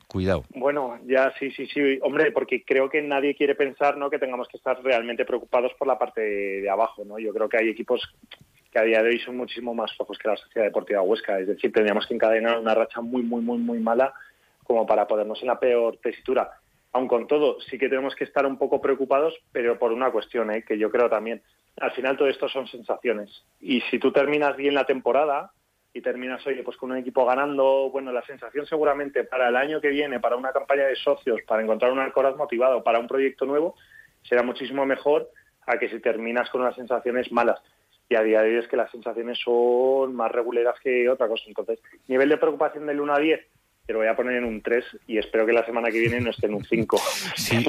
Cuidado. 0.08 0.44
Bueno, 0.56 1.00
ya 1.06 1.32
sí, 1.38 1.52
sí, 1.52 1.68
sí. 1.68 2.00
Hombre, 2.02 2.32
porque 2.32 2.64
creo 2.64 2.90
que 2.90 3.00
nadie 3.04 3.36
quiere 3.36 3.54
pensar 3.54 3.96
¿no? 3.96 4.10
que 4.10 4.18
tengamos 4.18 4.48
que 4.48 4.58
estar 4.58 4.82
realmente 4.82 5.24
preocupados 5.24 5.72
por 5.78 5.88
la 5.88 6.00
parte 6.00 6.22
de, 6.22 6.68
abajo. 6.68 7.06
¿no? 7.06 7.20
Yo 7.20 7.32
creo 7.32 7.48
que 7.48 7.58
hay 7.58 7.70
equipos 7.70 8.02
que 8.72 8.80
a 8.80 8.84
día 8.84 9.04
de 9.04 9.10
hoy 9.10 9.20
son 9.20 9.38
muchísimo 9.38 9.76
más 9.76 9.96
flojos 9.96 10.18
que 10.18 10.28
la 10.28 10.36
Sociedad 10.36 10.66
Deportiva 10.66 11.04
Huesca. 11.04 11.40
Es 11.40 11.46
decir, 11.46 11.72
tendríamos 11.72 12.08
que 12.08 12.16
encadenar 12.16 12.58
una 12.58 12.74
racha 12.74 13.02
muy, 13.02 13.22
muy, 13.22 13.42
muy, 13.42 13.60
muy 13.60 13.78
mala 13.78 14.12
como 14.64 14.88
para 14.88 15.08
ponernos 15.08 15.40
en 15.42 15.48
la 15.48 15.60
peor 15.60 15.98
tesitura. 15.98 16.60
Aun 16.92 17.08
con 17.08 17.28
todo, 17.28 17.60
sí 17.62 17.78
que 17.78 17.90
tenemos 17.90 18.16
que 18.16 18.24
estar 18.24 18.46
un 18.46 18.58
poco 18.58 18.82
preocupados, 18.82 19.36
pero 19.52 19.78
por 19.78 19.92
una 19.92 20.12
cuestión, 20.12 20.52
¿eh? 20.52 20.64
que 20.64 20.78
yo 20.78 20.90
creo 20.90 21.10
también. 21.10 21.42
Al 21.80 21.92
final 21.92 22.18
todo 22.18 22.28
esto 22.28 22.50
son 22.50 22.68
sensaciones. 22.68 23.46
Y 23.60 23.82
si 23.82 24.00
tú 24.00 24.12
terminas 24.12 24.58
bien 24.58 24.74
la 24.74 24.86
temporada, 24.86 25.52
y 25.94 26.02
terminas, 26.02 26.46
oye, 26.46 26.64
pues 26.64 26.78
con 26.78 26.92
un 26.92 26.98
equipo 26.98 27.26
ganando, 27.26 27.90
bueno, 27.92 28.12
la 28.12 28.24
sensación 28.24 28.66
seguramente 28.66 29.24
para 29.24 29.50
el 29.50 29.56
año 29.56 29.82
que 29.82 29.90
viene, 29.90 30.20
para 30.20 30.36
una 30.36 30.52
campaña 30.52 30.84
de 30.86 30.96
socios, 30.96 31.42
para 31.48 31.64
encontrar 31.64 31.92
un 31.92 32.00
Alcoraz 32.00 32.36
motivado, 32.36 32.84
para 32.84 33.00
un 33.00 33.08
proyecto 33.08 33.46
nuevo, 33.46 33.76
será 34.24 34.44
muchísimo 34.44 34.86
mejor 34.86 35.30
a 35.66 35.78
que 35.78 35.90
si 35.90 36.00
terminas 36.00 36.50
con 36.50 36.62
unas 36.62 36.76
sensaciones 36.76 37.32
malas. 37.32 37.60
Y 38.08 38.16
a 38.16 38.22
día 38.22 38.42
de 38.42 38.50
hoy 38.50 38.56
es 38.64 38.68
que 38.68 38.78
las 38.78 38.92
sensaciones 38.92 39.40
son 39.44 40.16
más 40.16 40.32
reguleras 40.32 40.80
que 40.80 41.10
otra 41.10 41.28
cosa. 41.28 41.44
Entonces, 41.48 41.80
nivel 42.08 42.30
de 42.30 42.38
preocupación 42.38 42.86
del 42.88 43.00
1 43.00 43.14
a 43.14 43.20
10, 43.20 43.40
pero 43.90 43.98
voy 43.98 44.08
a 44.08 44.16
poner 44.16 44.36
en 44.36 44.44
un 44.44 44.62
3 44.62 44.86
y 45.08 45.18
espero 45.18 45.48
que 45.48 45.52
la 45.52 45.66
semana 45.66 45.90
que 45.90 45.98
viene 45.98 46.22
no 46.22 46.30
esté 46.30 46.46
en 46.46 46.54
un 46.54 46.64
5. 46.64 47.02
Sí. 47.36 47.66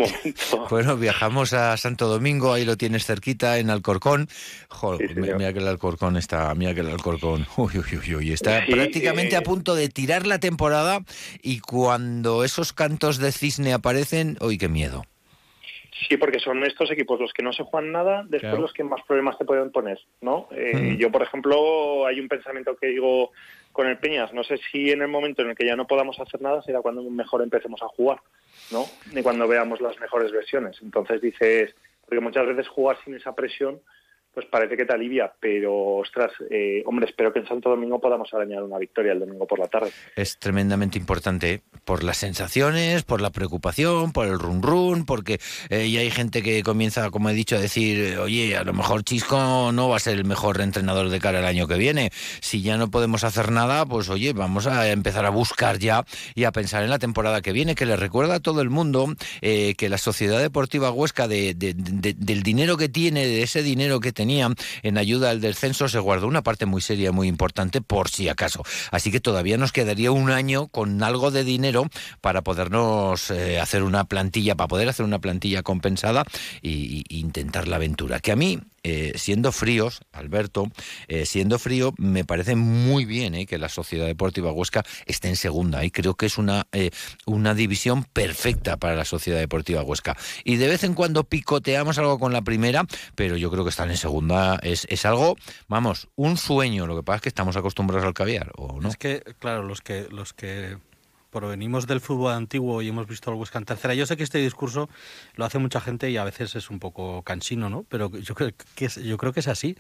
Bueno, 0.69 0.99
viajamos 0.99 1.55
a 1.55 1.75
Santo 1.79 2.09
Domingo, 2.09 2.53
ahí 2.53 2.67
lo 2.67 2.77
tienes 2.77 3.07
cerquita, 3.07 3.57
en 3.57 3.71
Alcorcón. 3.71 4.29
Joder, 4.69 5.17
mira 5.17 5.55
que 5.55 5.61
el 5.61 5.67
Alcorcón 5.67 6.19
está, 6.19 6.55
mira 6.55 6.75
que 6.75 6.81
el 6.81 6.89
Alcorcón, 6.89 7.47
uy, 7.57 7.73
uy, 7.79 8.15
uy, 8.15 8.33
está 8.33 8.63
prácticamente 8.67 9.35
a 9.35 9.39
eh, 9.39 9.43
punto 9.43 9.75
de 9.75 9.89
tirar 9.89 10.27
la 10.27 10.39
temporada 10.39 11.01
y 11.43 11.61
cuando 11.61 12.45
esos 12.45 12.75
cantos 12.75 13.17
de 13.17 13.33
cisne 13.33 13.73
aparecen, 13.73 14.37
uy, 14.43 14.59
qué 14.59 14.69
miedo. 14.69 15.05
Sí, 16.07 16.19
porque 16.19 16.39
son 16.39 16.63
estos 16.65 16.91
equipos 16.91 17.19
los 17.19 17.33
que 17.33 17.43
no 17.43 17.55
se 17.55 17.63
juegan 17.63 17.93
nada, 17.93 18.25
después 18.29 18.59
los 18.59 18.75
que 18.75 18.85
más 18.85 19.01
problemas 19.07 19.39
te 19.39 19.47
pueden 19.47 19.71
poner, 19.73 19.99
¿no? 20.21 20.49
Eh, 20.51 20.97
mm. 20.97 20.97
Yo, 20.99 21.11
por 21.11 21.23
ejemplo, 21.23 22.07
hay 22.07 22.21
un 22.21 22.29
pensamiento 22.29 22.77
que 22.77 22.89
digo 22.89 23.31
con 23.81 23.97
Peñas, 23.97 24.35
no 24.35 24.45
sé 24.45 24.59
si 24.71 24.91
en 24.91 25.01
el 25.01 25.09
momento 25.09 25.41
en 25.41 25.49
el 25.49 25.57
que 25.57 25.65
ya 25.65 25.75
no 25.75 25.87
podamos 25.87 26.21
hacer 26.21 26.43
nada 26.43 26.61
será 26.61 26.83
cuando 26.83 27.03
mejor 27.03 27.41
empecemos 27.41 27.81
a 27.83 27.89
jugar, 27.89 28.21
¿no? 28.71 28.85
Ni 29.15 29.23
cuando 29.23 29.49
veamos 29.49 29.81
las 29.81 29.99
mejores 29.99 30.31
versiones. 30.33 30.77
Entonces 30.83 31.23
dices, 31.23 31.75
porque 32.05 32.21
muchas 32.21 32.47
veces 32.47 32.69
jugar 32.69 32.99
sin 33.03 33.15
esa 33.15 33.35
presión 33.35 33.81
pues 34.33 34.47
parece 34.47 34.77
que 34.77 34.85
te 34.85 34.93
alivia, 34.93 35.33
pero 35.41 35.97
ostras, 35.97 36.31
eh, 36.51 36.83
hombre, 36.87 37.07
espero 37.07 37.33
que 37.33 37.41
en 37.41 37.49
Santo 37.49 37.69
Domingo 37.69 38.01
podamos 38.01 38.33
arañar 38.33 38.63
una 38.63 38.79
victoria 38.79 39.13
el 39.13 39.19
domingo 39.19 39.45
por 39.47 39.59
la 39.59 39.67
tarde. 39.67 39.91
Es 40.15 40.39
tremendamente 40.39 40.99
importante 40.99 41.55
¿eh? 41.55 41.61
por 41.85 42.05
las 42.05 42.19
sensaciones, 42.19 43.03
por 43.03 43.21
la 43.21 43.31
preocupación, 43.31 44.13
por 44.13 44.29
el 44.29 44.39
run 44.39 44.63
run, 44.63 45.05
porque 45.05 45.41
eh, 45.69 45.91
ya 45.91 46.01
hay 46.01 46.11
gente 46.11 46.43
que 46.43 46.63
comienza, 46.63 47.11
como 47.11 47.29
he 47.29 47.35
dicho, 47.35 47.57
a 47.57 47.59
decir, 47.59 48.19
oye, 48.19 48.57
a 48.57 48.63
lo 48.63 48.73
mejor 48.73 49.03
Chisco 49.03 49.73
no 49.73 49.89
va 49.89 49.97
a 49.97 50.01
ser 50.01 50.17
el 50.17 50.25
mejor 50.25 50.61
entrenador 50.61 51.09
de 51.09 51.19
cara 51.19 51.41
al 51.41 51.47
año 51.47 51.67
que 51.67 51.77
viene. 51.77 52.11
Si 52.41 52.63
ya 52.63 52.77
no 52.77 52.89
podemos 52.89 53.25
hacer 53.25 53.51
nada, 53.51 53.85
pues 53.85 54.09
oye, 54.11 54.33
vamos 54.33 54.69
a 54.69 54.89
empezar 54.91 55.27
a 55.27 55.31
buscar 55.31 55.79
ya 55.79 56.05
y 56.37 56.45
a 56.45 56.53
pensar 56.53 56.85
en 56.85 56.91
la 56.91 57.01
temporada 57.01 57.41
que 57.41 57.51
viene, 57.51 57.75
que 57.75 57.87
le 57.87 57.97
recuerda 57.97 58.37
a 58.37 58.41
todo 58.41 58.61
el 58.61 58.71
mundo 58.71 59.09
que 59.41 59.89
la 59.89 59.99
Sociedad 59.99 60.41
Deportiva 60.41 60.93
Huesca, 60.93 61.27
de, 61.27 61.55
del 61.55 62.43
dinero 62.43 62.77
que 62.77 62.89
tiene, 62.89 63.27
de 63.27 63.43
ese 63.43 63.63
dinero 63.63 63.99
que 63.99 64.13
tenía 64.13 64.30
en 64.39 64.99
ayuda 64.99 65.31
al 65.31 65.41
descenso, 65.41 65.89
se 65.89 65.99
guardó 65.99 66.27
una 66.27 66.43
parte 66.43 66.67
muy 66.67 66.81
seria, 66.81 67.13
muy 67.13 67.29
importante, 67.29 67.81
por 67.81 68.09
si 68.09 68.29
acaso. 68.29 68.63
Así 68.91 69.11
que 69.11 69.21
todavía 69.21 69.57
nos 69.57 69.73
quedaría 69.73 70.13
un 70.13 70.31
año 70.31 70.69
con 70.69 71.03
algo 71.03 71.31
de 71.31 71.45
dinero 71.45 71.89
para 72.21 72.43
podernos 72.43 73.31
eh, 73.31 73.61
hacer 73.61 73.83
una 73.83 74.05
plantilla, 74.05 74.55
para 74.55 74.69
poder 74.69 74.89
hacer 74.89 75.05
una 75.05 75.19
plantilla 75.19 75.63
compensada 75.63 76.25
e 76.63 77.03
intentar 77.09 77.69
la 77.69 77.77
aventura. 77.77 78.21
Que 78.21 78.33
a 78.33 78.37
mí, 78.37 78.61
eh, 78.83 79.13
siendo 79.17 79.53
fríos, 79.53 80.01
Alberto, 80.13 80.71
eh, 81.09 81.27
siendo 81.27 81.59
frío, 81.59 81.93
me 81.99 82.25
parece 82.25 82.57
muy 82.57 83.05
bien 83.05 83.35
eh, 83.35 83.47
que 83.47 83.59
la 83.59 83.69
Sociedad 83.69 84.07
Deportiva 84.07 84.53
Huesca 84.53 84.85
esté 85.07 85.29
en 85.29 85.37
segunda 85.37 85.85
y 85.85 85.91
creo 85.91 86.15
que 86.15 86.27
es 86.27 86.39
una, 86.39 86.67
una 87.27 87.55
división 87.55 88.05
perfecta 88.05 88.77
para 88.79 88.97
la 88.97 89.05
Sociedad 89.05 89.39
Deportiva 89.39 89.83
Huesca. 89.83 90.17
Y 90.45 90.57
de 90.57 90.69
vez 90.69 90.85
en 90.85 90.95
cuando 90.95 91.25
picoteamos 91.25 91.99
algo 91.99 92.19
con 92.19 92.33
la 92.33 92.43
primera, 92.43 92.85
pero 93.15 93.37
yo 93.37 93.51
creo 93.51 93.65
que 93.65 93.71
estar 93.71 93.91
en 93.91 93.97
segunda 93.97 94.59
es, 94.63 94.87
es 94.89 95.05
algo, 95.05 95.37
vamos, 95.69 96.09
un 96.17 96.37
sueño. 96.37 96.87
Lo 96.87 96.97
que 96.97 97.03
pasa 97.03 97.17
es 97.17 97.23
que 97.23 97.29
estamos 97.29 97.57
acostumbrados 97.57 98.07
al 98.07 98.15
caviar, 98.15 98.53
¿o 98.57 98.81
no? 98.81 98.89
Es 98.89 98.97
que, 98.97 99.23
claro, 99.39 99.63
los 99.63 99.81
que, 99.81 100.07
los 100.11 100.33
que 100.33 100.79
provenimos 101.31 101.87
del 101.87 102.01
fútbol 102.01 102.33
antiguo 102.33 102.83
y 102.83 102.89
hemos 102.89 103.07
visto 103.07 103.31
al 103.31 103.37
Huesca 103.37 103.59
en 103.59 103.65
tercera. 103.65 103.95
Yo 103.95 104.07
sé 104.07 104.17
que 104.17 104.23
este 104.23 104.39
discurso 104.39 104.89
lo 105.35 105.45
hace 105.45 105.59
mucha 105.59 105.81
gente 105.81 106.11
y 106.11 106.17
a 106.17 106.25
veces 106.25 106.57
es 106.57 106.71
un 106.71 106.79
poco 106.79 107.23
cansino, 107.23 107.71
¿no? 107.71 107.85
Pero 107.89 108.11
yo 108.19 108.35
creo 108.35 108.51
que 108.75 108.85
es, 108.85 108.97
yo 108.97 109.17
creo 109.17 109.33
que 109.33 109.41
es 109.41 109.49
así. 109.49 109.77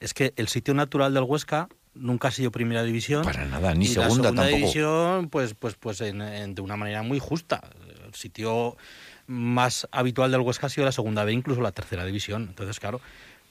Es 0.00 0.14
que 0.14 0.32
el 0.36 0.48
sitio 0.48 0.74
natural 0.74 1.14
del 1.14 1.24
Huesca 1.24 1.68
nunca 1.94 2.28
ha 2.28 2.30
sido 2.30 2.50
primera 2.50 2.82
división. 2.82 3.24
Para 3.24 3.44
nada, 3.44 3.74
ni 3.74 3.86
segunda, 3.86 4.30
la 4.30 4.42
segunda 4.42 4.46
división, 4.46 5.28
pues, 5.28 5.54
pues, 5.54 5.74
pues 5.74 5.98
de 5.98 6.54
una 6.60 6.76
manera 6.76 7.02
muy 7.02 7.18
justa. 7.18 7.62
El 8.06 8.14
sitio 8.14 8.76
más 9.26 9.88
habitual 9.90 10.30
del 10.30 10.40
Huesca 10.40 10.66
ha 10.66 10.70
sido 10.70 10.84
la 10.84 10.92
segunda 10.92 11.24
B, 11.24 11.32
incluso 11.32 11.60
la 11.60 11.72
tercera 11.72 12.04
división. 12.04 12.46
Entonces, 12.48 12.78
claro, 12.80 13.00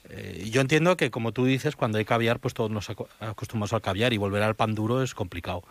eh, 0.09 0.47
yo 0.51 0.61
entiendo 0.61 0.97
que, 0.97 1.11
como 1.11 1.31
tú 1.31 1.45
dices, 1.45 1.75
cuando 1.75 1.97
hay 1.97 2.05
caviar, 2.05 2.39
pues 2.39 2.53
todos 2.53 2.69
nos 2.69 2.89
acostumbramos 2.89 3.73
al 3.73 3.81
caviar 3.81 4.13
y 4.13 4.17
volver 4.17 4.43
al 4.43 4.55
pan 4.55 4.75
duro 4.75 5.01
es 5.01 5.13
complicado 5.13 5.63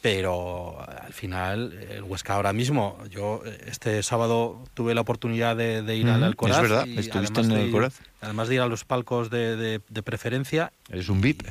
pero 0.00 0.78
al 0.86 1.12
final 1.12 1.72
el 1.90 2.04
Huesca 2.04 2.34
ahora 2.34 2.52
mismo, 2.52 2.98
yo 3.10 3.42
este 3.66 4.02
sábado 4.02 4.62
tuve 4.74 4.94
la 4.94 5.00
oportunidad 5.00 5.56
de, 5.56 5.96
ir 5.96 6.08
al 6.08 6.22
Alcoraz. 6.22 6.56
Es 6.56 6.62
verdad, 6.62 6.88
estuviste 6.88 7.40
en 7.40 7.50
el 7.50 7.60
Alcoraz. 7.62 8.00
Además 8.20 8.48
de 8.48 8.56
ir 8.56 8.60
a 8.60 8.66
los 8.66 8.84
palcos 8.84 9.28
de, 9.30 9.80
preferencia. 10.04 10.72
Eres 10.88 11.08
un 11.08 11.20
VIP. 11.20 11.42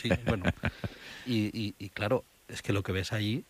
sí, 0.00 0.10
bueno. 0.26 0.44
Y, 1.26 1.72
claro, 1.90 2.24
es 2.48 2.62
que 2.62 2.72
lo 2.72 2.82
que 2.82 2.92
ves 2.92 3.12
allí, 3.12 3.44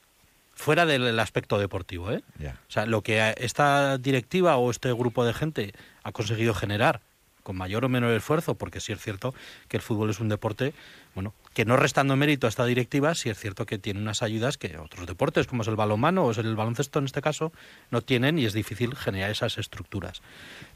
fuera 0.55 0.87
del 0.87 1.19
aspecto 1.19 1.59
deportivo, 1.59 2.11
¿eh? 2.11 2.23
O 2.41 2.73
sea, 2.73 2.87
lo 2.87 3.03
que 3.03 3.35
esta 3.39 3.99
directiva 3.99 4.57
o 4.57 4.71
este 4.71 4.93
grupo 4.93 5.25
de 5.25 5.35
gente 5.35 5.73
ha 6.05 6.13
conseguido 6.13 6.55
generar 6.55 7.01
con 7.43 7.57
mayor 7.57 7.85
o 7.85 7.89
menor 7.89 8.13
esfuerzo, 8.13 8.55
porque 8.55 8.81
sí 8.81 8.93
es 8.93 9.01
cierto 9.01 9.35
que 9.69 9.77
el 9.77 9.83
fútbol 9.83 10.11
es 10.11 10.21
un 10.21 10.29
deporte, 10.29 10.75
bueno, 11.15 11.35
que 11.55 11.65
no 11.65 11.77
restando 11.77 12.17
mérito 12.17 12.47
a 12.47 12.51
esta 12.51 12.65
directiva, 12.65 13.15
sí 13.15 13.29
es 13.29 13.39
cierto 13.39 13.67
que 13.67 13.79
tiene 13.79 14.01
unas 14.01 14.23
ayudas 14.23 14.57
que 14.57 14.79
otros 14.79 15.07
deportes, 15.07 15.47
como 15.47 15.63
es 15.63 15.69
el 15.69 15.77
balonmano 15.77 16.25
o 16.25 16.31
es 16.31 16.39
el 16.39 16.57
baloncesto 16.57 16.99
en 16.99 17.05
este 17.05 17.21
caso, 17.21 17.53
no 17.91 18.01
tienen 18.01 18.39
y 18.39 18.47
es 18.47 18.55
difícil 18.55 18.97
generar 18.97 19.31
esas 19.31 19.59
estructuras. 19.59 20.23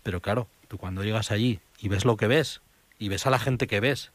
Pero 0.02 0.20
claro, 0.20 0.48
tú 0.68 0.76
cuando 0.78 1.02
llegas 1.04 1.30
allí 1.30 1.60
y 1.78 1.88
ves 1.88 2.04
lo 2.04 2.16
que 2.16 2.26
ves, 2.26 2.60
y 2.98 3.08
ves 3.08 3.26
a 3.26 3.30
la 3.30 3.38
gente 3.38 3.66
que 3.66 3.80
ves, 3.80 4.12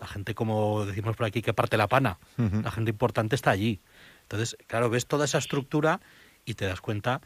la 0.00 0.06
gente 0.06 0.34
como 0.34 0.84
decimos 0.84 1.16
por 1.16 1.26
aquí 1.26 1.42
que 1.42 1.54
parte 1.54 1.76
la 1.76 1.88
pana, 1.88 2.18
la 2.36 2.70
gente 2.70 2.90
importante 2.90 3.34
está 3.34 3.50
allí. 3.50 3.80
Entonces, 4.22 4.56
claro, 4.66 4.90
ves 4.90 5.06
toda 5.06 5.24
esa 5.24 5.38
estructura 5.38 6.00
y 6.44 6.54
te 6.54 6.66
das 6.66 6.80
cuenta 6.80 7.20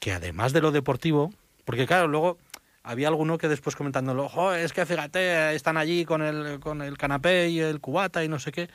que 0.00 0.12
además 0.12 0.52
de 0.52 0.60
lo 0.60 0.72
deportivo, 0.72 1.32
porque 1.64 1.86
claro, 1.86 2.08
luego 2.08 2.38
había 2.82 3.08
alguno 3.08 3.38
que 3.38 3.48
después 3.48 3.76
comentándolo, 3.76 4.26
oh, 4.26 4.52
es 4.52 4.72
que 4.72 4.84
fíjate, 4.86 5.54
están 5.54 5.76
allí 5.76 6.04
con 6.04 6.22
el, 6.22 6.60
con 6.60 6.82
el 6.82 6.98
canapé 6.98 7.48
y 7.48 7.60
el 7.60 7.80
cubata 7.80 8.24
y 8.24 8.28
no 8.28 8.38
sé 8.38 8.52
qué. 8.52 8.68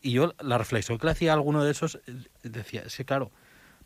Y 0.00 0.12
yo 0.12 0.34
la 0.40 0.58
reflexión 0.58 0.98
que 0.98 1.06
le 1.06 1.12
hacía 1.12 1.32
a 1.32 1.34
alguno 1.34 1.64
de 1.64 1.72
esos 1.72 1.96
eh, 2.06 2.14
decía, 2.44 2.82
es 2.86 2.96
que 2.96 3.04
claro, 3.04 3.32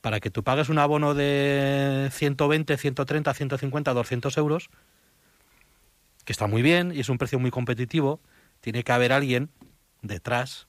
para 0.00 0.21
que 0.21 0.31
tú 0.31 0.43
pagues 0.43 0.69
un 0.69 0.79
abono 0.79 1.14
de 1.14 2.11
120, 2.12 2.76
130, 2.76 3.35
150, 3.35 3.95
200 3.95 4.37
euros, 4.37 4.69
que 6.25 6.33
está 6.33 6.47
muy 6.47 6.62
bien 6.62 6.93
y 6.95 7.00
es 7.00 7.09
un 7.09 7.19
precio 7.19 7.38
muy 7.38 7.50
competitivo, 7.50 8.21
tiene 8.61 8.85
que 8.85 8.93
haber 8.93 9.12
alguien 9.12 9.50
detrás 10.02 10.67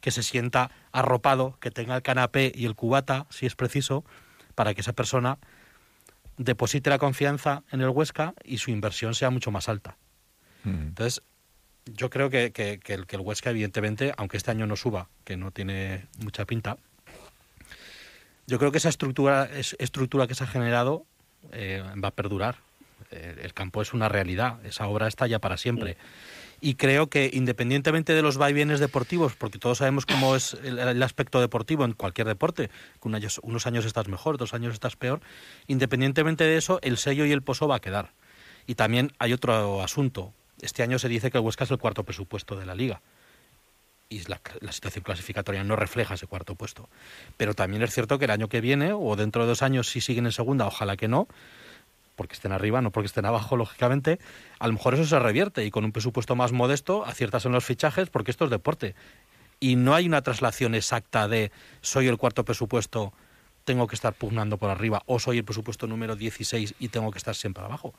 que 0.00 0.10
se 0.10 0.24
sienta 0.24 0.70
arropado, 0.90 1.56
que 1.60 1.70
tenga 1.70 1.94
el 1.94 2.02
canapé 2.02 2.50
y 2.54 2.66
el 2.66 2.74
cubata, 2.74 3.26
si 3.30 3.46
es 3.46 3.54
preciso, 3.54 4.04
para 4.56 4.74
que 4.74 4.80
esa 4.80 4.92
persona 4.92 5.38
deposite 6.36 6.90
la 6.90 6.98
confianza 6.98 7.62
en 7.70 7.80
el 7.80 7.88
Huesca 7.88 8.34
y 8.44 8.58
su 8.58 8.70
inversión 8.70 9.14
sea 9.14 9.30
mucho 9.30 9.50
más 9.50 9.68
alta. 9.68 9.96
Mm. 10.64 10.88
Entonces, 10.88 11.22
yo 11.86 12.10
creo 12.10 12.30
que, 12.30 12.52
que, 12.52 12.80
el, 12.86 13.06
que, 13.06 13.16
el, 13.16 13.22
Huesca, 13.22 13.50
evidentemente, 13.50 14.12
aunque 14.16 14.36
este 14.36 14.50
año 14.50 14.66
no 14.66 14.76
suba, 14.76 15.08
que 15.24 15.36
no 15.36 15.50
tiene 15.50 16.06
mucha 16.18 16.44
pinta, 16.44 16.76
yo 18.46 18.58
creo 18.58 18.72
que 18.72 18.78
esa 18.78 18.88
estructura, 18.88 19.48
es, 19.52 19.76
estructura 19.78 20.26
que 20.26 20.34
se 20.34 20.44
ha 20.44 20.46
generado 20.46 21.06
eh, 21.52 21.82
va 22.02 22.08
a 22.08 22.12
perdurar. 22.12 22.56
Eh, 23.10 23.40
el 23.42 23.54
campo 23.54 23.82
es 23.82 23.92
una 23.92 24.08
realidad, 24.08 24.64
esa 24.64 24.86
obra 24.86 25.06
está 25.06 25.26
ya 25.26 25.38
para 25.38 25.56
siempre 25.56 25.96
y 26.64 26.76
creo 26.76 27.08
que 27.08 27.28
independientemente 27.32 28.14
de 28.14 28.22
los 28.22 28.38
vaivienes 28.38 28.78
deportivos, 28.78 29.34
porque 29.34 29.58
todos 29.58 29.78
sabemos 29.78 30.06
cómo 30.06 30.36
es 30.36 30.54
el, 30.62 31.02
aspecto 31.02 31.40
deportivo 31.40 31.84
en 31.84 31.92
cualquier 31.92 32.28
deporte, 32.28 32.70
que 33.02 33.28
unos 33.42 33.66
años 33.66 33.84
estás 33.84 34.06
mejor, 34.06 34.38
dos 34.38 34.54
años 34.54 34.72
estás 34.72 34.94
peor, 34.94 35.20
independientemente 35.66 36.44
de 36.44 36.56
eso, 36.56 36.78
el 36.82 36.98
sello 36.98 37.26
y 37.26 37.32
el 37.32 37.42
pozo 37.42 37.66
va 37.66 37.76
a 37.76 37.80
quedar. 37.80 38.12
Y 38.68 38.76
también 38.76 39.12
hay 39.18 39.32
otro 39.32 39.82
asunto. 39.82 40.32
Este 40.60 40.84
año 40.84 41.00
se 41.00 41.08
dice 41.08 41.32
que 41.32 41.38
el 41.38 41.44
Huesca 41.44 41.64
es 41.64 41.70
el 41.72 41.78
cuarto 41.78 42.04
presupuesto 42.04 42.54
de 42.54 42.64
la 42.64 42.76
liga. 42.76 43.02
Y 44.08 44.20
la, 44.28 44.40
la, 44.60 44.70
situación 44.70 45.02
clasificatoria 45.02 45.64
no 45.64 45.74
refleja 45.74 46.14
ese 46.14 46.28
cuarto 46.28 46.54
puesto. 46.54 46.88
Pero 47.36 47.54
también 47.54 47.82
es 47.82 47.92
cierto 47.92 48.20
que 48.20 48.26
el 48.26 48.30
año 48.30 48.48
que 48.48 48.60
viene, 48.60 48.92
o 48.92 49.16
dentro 49.16 49.42
de 49.42 49.48
dos 49.48 49.62
años, 49.62 49.88
si 49.88 50.00
siguen 50.00 50.26
en 50.26 50.32
segunda, 50.32 50.66
ojalá 50.66 50.96
que 50.96 51.08
no, 51.08 51.26
porque 52.22 52.34
estén 52.34 52.52
arriba, 52.52 52.80
no 52.80 52.92
porque 52.92 53.08
estén 53.08 53.24
abajo, 53.24 53.56
lógicamente, 53.56 54.20
a 54.60 54.68
lo 54.68 54.74
mejor 54.74 54.94
eso 54.94 55.04
se 55.04 55.18
revierte 55.18 55.64
y 55.64 55.72
con 55.72 55.84
un 55.84 55.90
presupuesto 55.90 56.36
más 56.36 56.52
modesto 56.52 57.04
aciertas 57.04 57.46
en 57.46 57.52
los 57.52 57.64
fichajes 57.64 58.10
porque 58.10 58.30
esto 58.30 58.44
es 58.44 58.50
deporte. 58.50 58.94
Y 59.58 59.74
no 59.74 59.92
hay 59.92 60.06
una 60.06 60.22
traslación 60.22 60.76
exacta 60.76 61.26
de 61.26 61.50
soy 61.80 62.06
el 62.06 62.18
cuarto 62.18 62.44
presupuesto, 62.44 63.12
tengo 63.64 63.88
que 63.88 63.96
estar 63.96 64.14
pugnando 64.14 64.56
por 64.56 64.70
arriba, 64.70 65.02
o 65.06 65.18
soy 65.18 65.38
el 65.38 65.44
presupuesto 65.44 65.88
número 65.88 66.14
16 66.14 66.76
y 66.78 66.88
tengo 66.90 67.10
que 67.10 67.18
estar 67.18 67.34
siempre 67.34 67.64
abajo. 67.64 67.92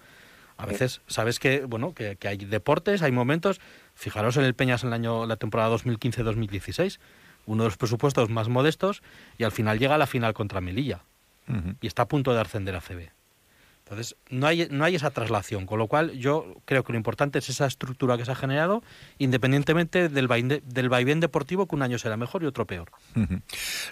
A 0.56 0.66
veces, 0.66 1.02
sabes 1.08 1.38
que, 1.40 1.66
bueno, 1.66 1.94
que, 1.94 2.18
hay 2.26 2.38
deportes, 2.38 3.02
hay 3.02 3.12
momentos. 3.12 3.60
Fijaros 3.94 4.38
en 4.38 4.46
el 4.46 4.54
Peñas 4.54 4.84
en 4.84 4.88
el 4.88 4.94
año, 4.94 5.26
la 5.26 5.36
temporada 5.36 5.76
2015-2016, 5.76 7.00
uno 7.48 7.64
de 7.64 7.68
los 7.68 7.78
presupuestos 7.78 8.30
más 8.30 8.48
modestos, 8.48 9.04
y 9.38 9.44
al 9.44 9.52
final 9.52 9.80
llega 9.80 9.96
a 9.96 9.98
la 9.98 10.08
final 10.08 10.34
contra 10.34 10.62
Melilla. 10.62 11.02
Y 11.82 11.88
está 11.88 12.04
a 12.04 12.08
punto 12.08 12.34
de 12.34 12.40
ascender 12.40 12.74
a 12.74 12.80
CB. 12.80 13.12
Entonces, 13.94 14.18
no 14.30 14.48
hay, 14.48 14.68
no 14.72 14.84
hay 14.84 14.96
esa 14.96 15.12
traslación, 15.12 15.66
con 15.66 15.80
lo 15.80 15.88
cual 15.88 16.12
yo 16.18 16.56
creo 16.66 16.84
que 16.84 16.92
lo 16.94 16.98
importante 16.98 17.40
es 17.40 17.50
esa 17.50 17.66
estructura 17.66 18.18
que 18.18 18.26
se 18.26 18.32
ha 18.32 18.36
generado, 18.36 18.84
independientemente 19.20 20.10
del 20.10 20.28
vaivén, 20.28 20.62
del 20.66 20.90
vaivén 20.90 21.20
deportivo, 21.20 21.68
que 21.68 21.76
un 21.76 21.84
año 21.84 21.98
será 22.00 22.18
mejor 22.18 22.44
y 22.44 22.48
otro 22.48 22.66
peor. 22.66 22.90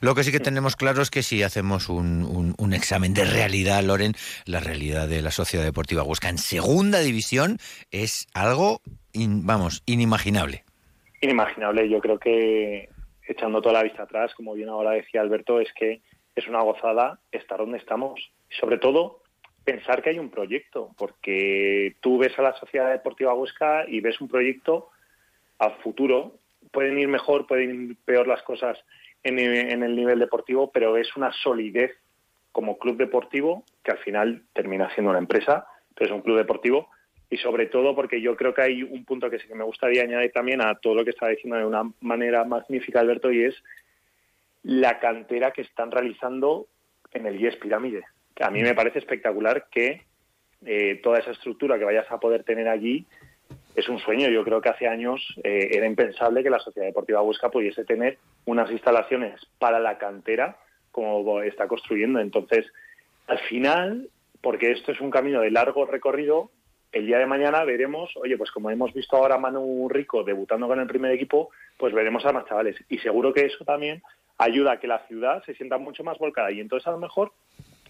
Lo 0.01 0.15
que 0.15 0.23
sí 0.23 0.31
que 0.31 0.39
tenemos 0.39 0.75
claro 0.75 1.01
es 1.01 1.11
que 1.11 1.23
si 1.23 1.43
hacemos 1.43 1.89
un, 1.89 2.55
un, 2.57 2.73
examen 2.73 3.13
de 3.13 3.25
realidad, 3.25 3.83
Loren, 3.83 4.13
la 4.45 4.59
realidad 4.59 5.07
de 5.07 5.21
la 5.21 5.31
Sociedad 5.31 5.63
Deportiva 5.63 6.03
Huesca 6.03 6.29
en 6.29 6.37
segunda 6.37 6.99
división 6.99 7.57
es 7.91 8.27
algo, 8.33 8.81
vamos, 9.13 9.83
inimaginable. 9.85 10.63
Inimaginable, 11.21 11.87
yo 11.89 11.99
creo 11.99 12.17
que 12.17 12.89
echando 13.27 13.61
toda 13.61 13.73
la 13.73 13.83
vista 13.83 14.03
atrás, 14.03 14.33
como 14.35 14.53
bien 14.53 14.69
ahora 14.69 14.91
decía 14.91 15.21
Alberto, 15.21 15.59
es 15.59 15.71
que 15.73 16.01
es 16.35 16.47
una 16.47 16.61
gozada 16.61 17.19
estar 17.31 17.59
donde 17.59 17.77
estamos. 17.77 18.31
Y 18.49 18.55
sobre 18.55 18.77
todo 18.77 19.20
pensar 19.63 20.01
que 20.01 20.09
hay 20.09 20.19
un 20.19 20.29
proyecto, 20.29 20.91
porque 20.97 21.95
tú 22.01 22.17
ves 22.17 22.37
a 22.39 22.41
la 22.41 22.53
Sociedad 22.53 22.89
Deportiva 22.91 23.33
Huesca 23.33 23.85
y 23.87 23.99
ves 23.99 24.19
un 24.21 24.27
proyecto 24.27 24.89
a 25.59 25.69
futuro. 25.69 26.33
Pueden 26.71 26.97
ir 26.97 27.07
mejor, 27.07 27.47
pueden 27.47 27.89
ir 27.89 27.97
peor 28.05 28.27
las 28.27 28.41
cosas 28.43 28.77
en, 29.23 29.37
el 29.39 29.95
nivel 29.95 30.19
deportivo, 30.19 30.71
pero 30.71 30.97
es 30.97 31.15
una 31.15 31.31
solidez 31.31 31.91
como 32.51 32.77
club 32.77 32.97
deportivo 32.97 33.63
que 33.83 33.91
al 33.91 33.99
final 33.99 34.43
termina 34.53 34.91
siendo 34.93 35.11
una 35.11 35.19
empresa, 35.19 35.67
pero 35.95 36.09
es 36.09 36.15
un 36.15 36.21
club 36.21 36.37
deportivo 36.37 36.89
y 37.29 37.37
sobre 37.37 37.67
todo 37.67 37.95
porque 37.95 38.19
yo 38.19 38.35
creo 38.35 38.53
que 38.53 38.61
hay 38.61 38.83
un 38.83 39.05
punto 39.05 39.29
que 39.29 39.39
sí 39.39 39.47
que 39.47 39.55
me 39.55 39.63
gustaría 39.63 40.03
añadir 40.03 40.33
también 40.33 40.61
a 40.61 40.75
todo 40.75 40.95
lo 40.95 41.05
que 41.05 41.11
está 41.11 41.29
diciendo 41.29 41.55
de 41.55 41.65
una 41.65 41.89
manera 42.01 42.43
magnífica 42.43 42.99
Alberto 42.99 43.31
y 43.31 43.45
es 43.45 43.55
la 44.63 44.99
cantera 44.99 45.51
que 45.51 45.61
están 45.61 45.91
realizando 45.91 46.67
en 47.13 47.27
el 47.27 47.39
IES 47.39 47.55
Pirámide 47.55 48.03
a 48.41 48.49
mí 48.49 48.61
me 48.61 48.75
parece 48.75 48.99
espectacular 48.99 49.67
que 49.69 50.03
eh, 50.65 50.99
toda 51.01 51.19
esa 51.19 51.31
estructura 51.31 51.77
que 51.77 51.85
vayas 51.85 52.09
a 52.11 52.19
poder 52.19 52.43
tener 52.43 52.67
allí 52.67 53.05
es 53.75 53.87
un 53.89 53.99
sueño. 53.99 54.29
Yo 54.29 54.43
creo 54.43 54.61
que 54.61 54.69
hace 54.69 54.87
años 54.87 55.21
eh, 55.43 55.69
era 55.71 55.85
impensable 55.85 56.43
que 56.43 56.49
la 56.49 56.59
Sociedad 56.59 56.87
Deportiva 56.87 57.21
Huesca 57.21 57.49
pudiese 57.49 57.85
tener 57.85 58.17
unas 58.45 58.69
instalaciones 58.71 59.39
para 59.59 59.79
la 59.79 59.97
cantera 59.97 60.57
como 60.91 61.41
está 61.41 61.67
construyendo. 61.67 62.19
Entonces, 62.19 62.65
al 63.27 63.39
final, 63.39 64.09
porque 64.41 64.71
esto 64.71 64.91
es 64.91 64.99
un 64.99 65.09
camino 65.09 65.41
de 65.41 65.51
largo 65.51 65.85
recorrido, 65.85 66.51
el 66.91 67.05
día 67.05 67.19
de 67.19 67.25
mañana 67.25 67.63
veremos, 67.63 68.11
oye, 68.17 68.37
pues 68.37 68.51
como 68.51 68.69
hemos 68.69 68.93
visto 68.93 69.15
ahora 69.15 69.35
a 69.35 69.39
Manu 69.39 69.87
Rico 69.87 70.23
debutando 70.23 70.67
con 70.67 70.79
el 70.79 70.87
primer 70.87 71.11
equipo, 71.11 71.49
pues 71.77 71.93
veremos 71.93 72.25
a 72.25 72.33
más 72.33 72.45
chavales. 72.45 72.75
Y 72.89 72.97
seguro 72.97 73.33
que 73.33 73.45
eso 73.45 73.63
también 73.63 74.03
ayuda 74.37 74.73
a 74.73 74.79
que 74.79 74.87
la 74.87 74.99
ciudad 75.07 75.41
se 75.45 75.53
sienta 75.55 75.77
mucho 75.77 76.03
más 76.03 76.17
volcada. 76.17 76.51
Y 76.51 76.59
entonces 76.59 76.87
a 76.87 76.91
lo 76.91 76.97
mejor 76.97 77.31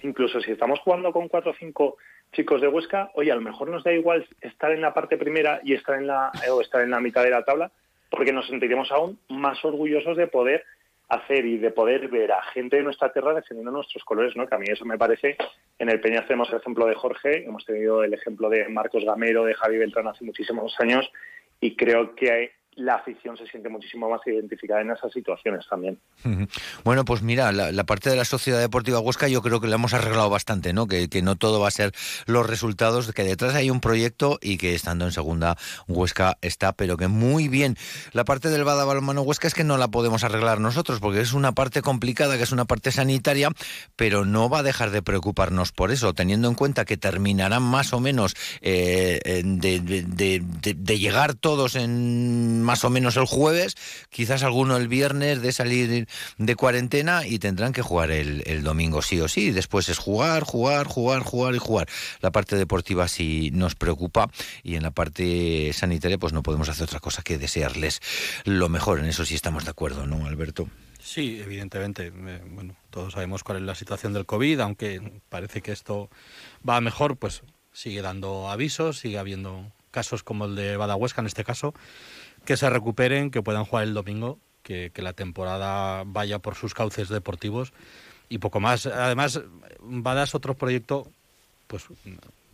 incluso 0.03 0.41
si 0.41 0.51
estamos 0.51 0.79
jugando 0.79 1.11
con 1.11 1.27
cuatro 1.27 1.51
o 1.51 1.55
cinco 1.55 1.97
chicos 2.31 2.61
de 2.61 2.67
Huesca, 2.67 3.11
oye, 3.15 3.31
a 3.31 3.35
lo 3.35 3.41
mejor 3.41 3.69
nos 3.69 3.83
da 3.83 3.91
igual 3.91 4.27
estar 4.41 4.71
en 4.71 4.81
la 4.81 4.93
parte 4.93 5.17
primera 5.17 5.59
y 5.63 5.73
estar 5.73 5.97
en 5.97 6.07
la, 6.07 6.31
o 6.49 6.61
estar 6.61 6.81
en 6.81 6.91
la 6.91 6.99
mitad 6.99 7.23
de 7.23 7.29
la 7.29 7.43
tabla, 7.43 7.71
porque 8.09 8.31
nos 8.31 8.47
sentiremos 8.47 8.91
aún 8.91 9.19
más 9.29 9.63
orgullosos 9.65 10.17
de 10.17 10.27
poder 10.27 10.63
hacer 11.09 11.45
y 11.45 11.57
de 11.57 11.71
poder 11.71 12.07
ver 12.07 12.31
a 12.31 12.41
gente 12.53 12.77
de 12.77 12.83
nuestra 12.83 13.11
tierra 13.11 13.33
defendiendo 13.33 13.71
nuestros 13.71 14.03
colores, 14.05 14.35
¿no? 14.37 14.47
Que 14.47 14.55
a 14.55 14.57
mí 14.57 14.65
eso 14.69 14.85
me 14.85 14.97
parece, 14.97 15.35
en 15.77 15.89
el 15.89 15.99
Peña 15.99 16.25
tenemos 16.25 16.49
el 16.51 16.59
ejemplo 16.59 16.85
de 16.85 16.95
Jorge, 16.95 17.43
hemos 17.43 17.65
tenido 17.65 18.03
el 18.03 18.13
ejemplo 18.13 18.49
de 18.49 18.69
Marcos 18.69 19.03
Gamero, 19.03 19.43
de 19.43 19.53
Javi 19.53 19.77
Beltrán 19.77 20.07
hace 20.07 20.23
muchísimos 20.23 20.73
años, 20.79 21.11
y 21.59 21.75
creo 21.75 22.15
que 22.15 22.53
la 22.75 22.95
afición 22.95 23.35
se 23.37 23.45
siente 23.47 23.67
muchísimo 23.67 24.09
más 24.09 24.21
identificada 24.25 24.81
en 24.81 24.91
esas 24.91 25.11
situaciones 25.11 25.65
también. 25.69 25.99
Bueno, 26.83 27.03
pues 27.03 27.21
mira, 27.21 27.51
la, 27.51 27.83
parte 27.83 28.09
de 28.09 28.15
la 28.15 28.23
Sociedad 28.23 28.59
Deportiva 28.59 28.99
Huesca 28.99 29.27
yo 29.27 29.41
creo 29.41 29.59
que 29.59 29.67
la 29.67 29.75
hemos 29.75 29.93
arreglado 29.93 30.29
bastante, 30.29 30.71
¿no? 30.71 30.87
Que, 30.87 31.09
no 31.21 31.35
todo 31.35 31.59
va 31.59 31.67
a 31.67 31.71
ser 31.71 31.91
los 32.25 32.47
resultados, 32.47 33.11
que 33.11 33.23
detrás 33.23 33.55
hay 33.55 33.69
un 33.69 33.81
proyecto 33.81 34.39
y 34.41 34.57
que 34.57 34.73
estando 34.73 35.05
en 35.05 35.11
segunda 35.11 35.57
Huesca 35.87 36.37
está, 36.41 36.71
pero 36.73 36.97
que 36.97 37.07
muy 37.07 37.49
bien. 37.49 37.75
La 38.13 38.23
parte 38.23 38.49
del 38.49 38.63
Bada 38.63 38.85
Balonmano 38.85 39.21
Huesca 39.21 39.47
es 39.47 39.53
que 39.53 39.63
no 39.63 39.77
la 39.77 39.89
podemos 39.89 40.23
arreglar 40.23 40.59
nosotros 40.59 40.99
porque 40.99 41.19
es 41.19 41.33
una 41.33 41.51
parte 41.51 41.81
complicada, 41.81 42.37
que 42.37 42.43
es 42.43 42.51
una 42.51 42.65
parte 42.65 42.91
sanitaria, 42.91 43.49
pero 43.95 44.25
no 44.25 44.49
va 44.49 44.59
a 44.59 44.63
dejar 44.63 44.91
de 44.91 45.01
preocuparnos 45.01 45.73
por 45.73 45.91
eso, 45.91 46.13
teniendo 46.13 46.47
en 46.47 46.55
cuenta 46.55 46.85
que 46.85 46.97
terminarán 46.97 47.63
más 47.63 47.93
o 47.93 47.99
menos 47.99 48.33
eh, 48.61 49.41
de 49.43 50.99
llegar 50.99 51.33
todos 51.33 51.75
en 51.75 52.60
más 52.63 52.83
o 52.83 52.89
menos 52.89 53.17
el 53.17 53.25
jueves, 53.25 53.75
quizás 54.09 54.43
alguno 54.43 54.77
el 54.77 54.87
viernes 54.87 55.41
de 55.41 55.51
salir 55.51 56.07
de 56.37 56.55
cuarentena 56.55 57.25
y 57.25 57.39
tendrán 57.39 57.73
que 57.73 57.81
jugar 57.81 58.11
el, 58.11 58.63
domingo 58.63 59.01
sí 59.01 59.19
o 59.19 59.27
sí. 59.27 59.51
Después 59.51 59.89
es 59.89 59.97
jugar, 59.97 60.43
jugar, 60.43 60.87
jugar, 60.87 61.23
jugar 61.23 61.55
y 61.55 61.59
jugar. 61.59 61.87
La 62.21 62.31
parte 62.31 62.55
deportiva 62.55 63.07
sí 63.07 63.51
nos 63.53 63.75
preocupa 63.75 64.29
y 64.63 64.75
en 64.75 64.83
la 64.83 64.91
parte 64.91 65.71
sanitaria 65.73 66.17
pues 66.17 66.33
no 66.33 66.43
podemos 66.43 66.69
hacer 66.69 66.85
otra 66.85 66.99
cosa 66.99 67.21
que 67.21 67.37
desearles 67.37 68.01
lo 68.45 68.69
mejor. 68.69 68.99
En 68.99 69.05
eso 69.05 69.25
sí 69.25 69.35
estamos 69.35 69.65
de 69.65 69.71
acuerdo, 69.71 70.05
¿no, 70.05 70.25
Alberto? 70.25 70.67
Sí, 71.01 71.41
evidentemente. 71.41 72.07
Eh, 72.07 72.41
bueno, 72.51 72.75
todos 72.89 73.13
sabemos 73.13 73.43
cuál 73.43 73.57
es 73.57 73.63
la 73.63 73.75
situación 73.75 74.13
del 74.13 74.25
COVID, 74.25 74.59
aunque 74.59 75.21
parece 75.29 75.61
que 75.61 75.71
esto 75.71 76.09
va 76.67 76.79
mejor, 76.79 77.17
pues 77.17 77.43
sigue 77.73 78.01
dando 78.01 78.49
avisos, 78.49 78.99
sigue 78.99 79.17
habiendo 79.17 79.71
casos 79.89 80.23
como 80.23 80.45
el 80.45 80.55
de 80.55 80.77
Badahuesca 80.77 81.21
en 81.21 81.27
este 81.27 81.43
caso, 81.43 81.73
que 82.45 82.57
se 82.57 82.69
recuperen, 82.69 83.31
que 83.31 83.41
puedan 83.41 83.65
jugar 83.65 83.85
el 83.85 83.93
domingo, 83.93 84.39
que, 84.63 84.91
la 84.95 85.13
temporada 85.13 86.03
vaya 86.05 86.39
por 86.39 86.55
sus 86.55 86.73
cauces 86.73 87.09
deportivos 87.09 87.73
y 88.29 88.37
poco 88.37 88.59
más. 88.59 88.85
Además, 88.85 89.41
Bada 89.81 90.23
es 90.23 90.35
otro 90.35 90.55
proyecto, 90.55 91.07
pues 91.67 91.85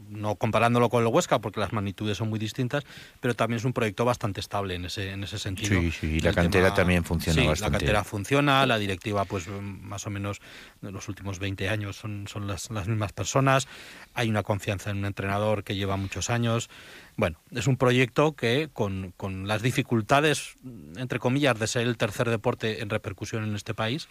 no 0.10 0.36
comparándolo 0.36 0.90
con 0.90 1.04
el 1.04 1.08
Huesca, 1.08 1.40
porque 1.40 1.60
las 1.60 1.74
magnitudes 1.74 2.18
son 2.18 2.30
muy 2.30 2.40
distintas, 2.40 2.84
pero 3.20 3.36
también 3.36 3.58
es 3.58 3.66
un 3.66 3.74
proyecto 3.74 4.06
bastante 4.06 4.40
estable 4.40 4.76
en 4.76 4.86
ese, 4.86 5.12
en 5.12 5.24
ese 5.24 5.40
sentido. 5.40 5.80
Sí, 5.80 5.92
sí, 5.92 6.08
y 6.08 6.20
la 6.20 6.34
cantera 6.34 6.74
también 6.74 7.04
funciona 7.04 7.42
sí, 7.42 7.48
bastante. 7.48 7.72
La 7.72 7.80
cantera 7.80 8.04
funciona, 8.04 8.66
la 8.66 8.78
directiva, 8.78 9.26
pues 9.26 9.48
más 9.48 10.06
o 10.08 10.10
menos 10.10 10.42
en 10.82 10.94
los 10.94 11.08
últimos 11.08 11.40
20 11.40 11.70
años 11.70 11.96
son, 11.96 12.28
son 12.28 12.48
las, 12.48 12.70
las 12.72 12.88
mismas 12.88 13.14
personas, 13.14 13.68
hay 14.14 14.30
una 14.30 14.44
confianza 14.44 14.90
en 14.90 14.98
un 14.98 15.06
entrenador 15.06 15.64
que 15.64 15.76
lleva 15.76 15.98
muchos 15.98 16.30
años. 16.30 16.70
Bueno, 17.16 17.40
es 17.52 17.68
un 17.68 17.78
proyecto 17.78 18.34
que 18.34 18.70
con, 18.72 19.14
con 19.18 19.48
las 19.48 19.62
dificultades, 19.62 20.56
entre 20.96 21.20
comillas, 21.20 21.58
de 21.60 21.68
ser 21.68 21.88
el 21.88 21.98
tercer 21.98 22.30
deporte 22.30 22.82
en 22.82 22.90
repercusión 22.90 23.44
en 23.44 23.56
este 23.56 23.74
país, 23.74 24.08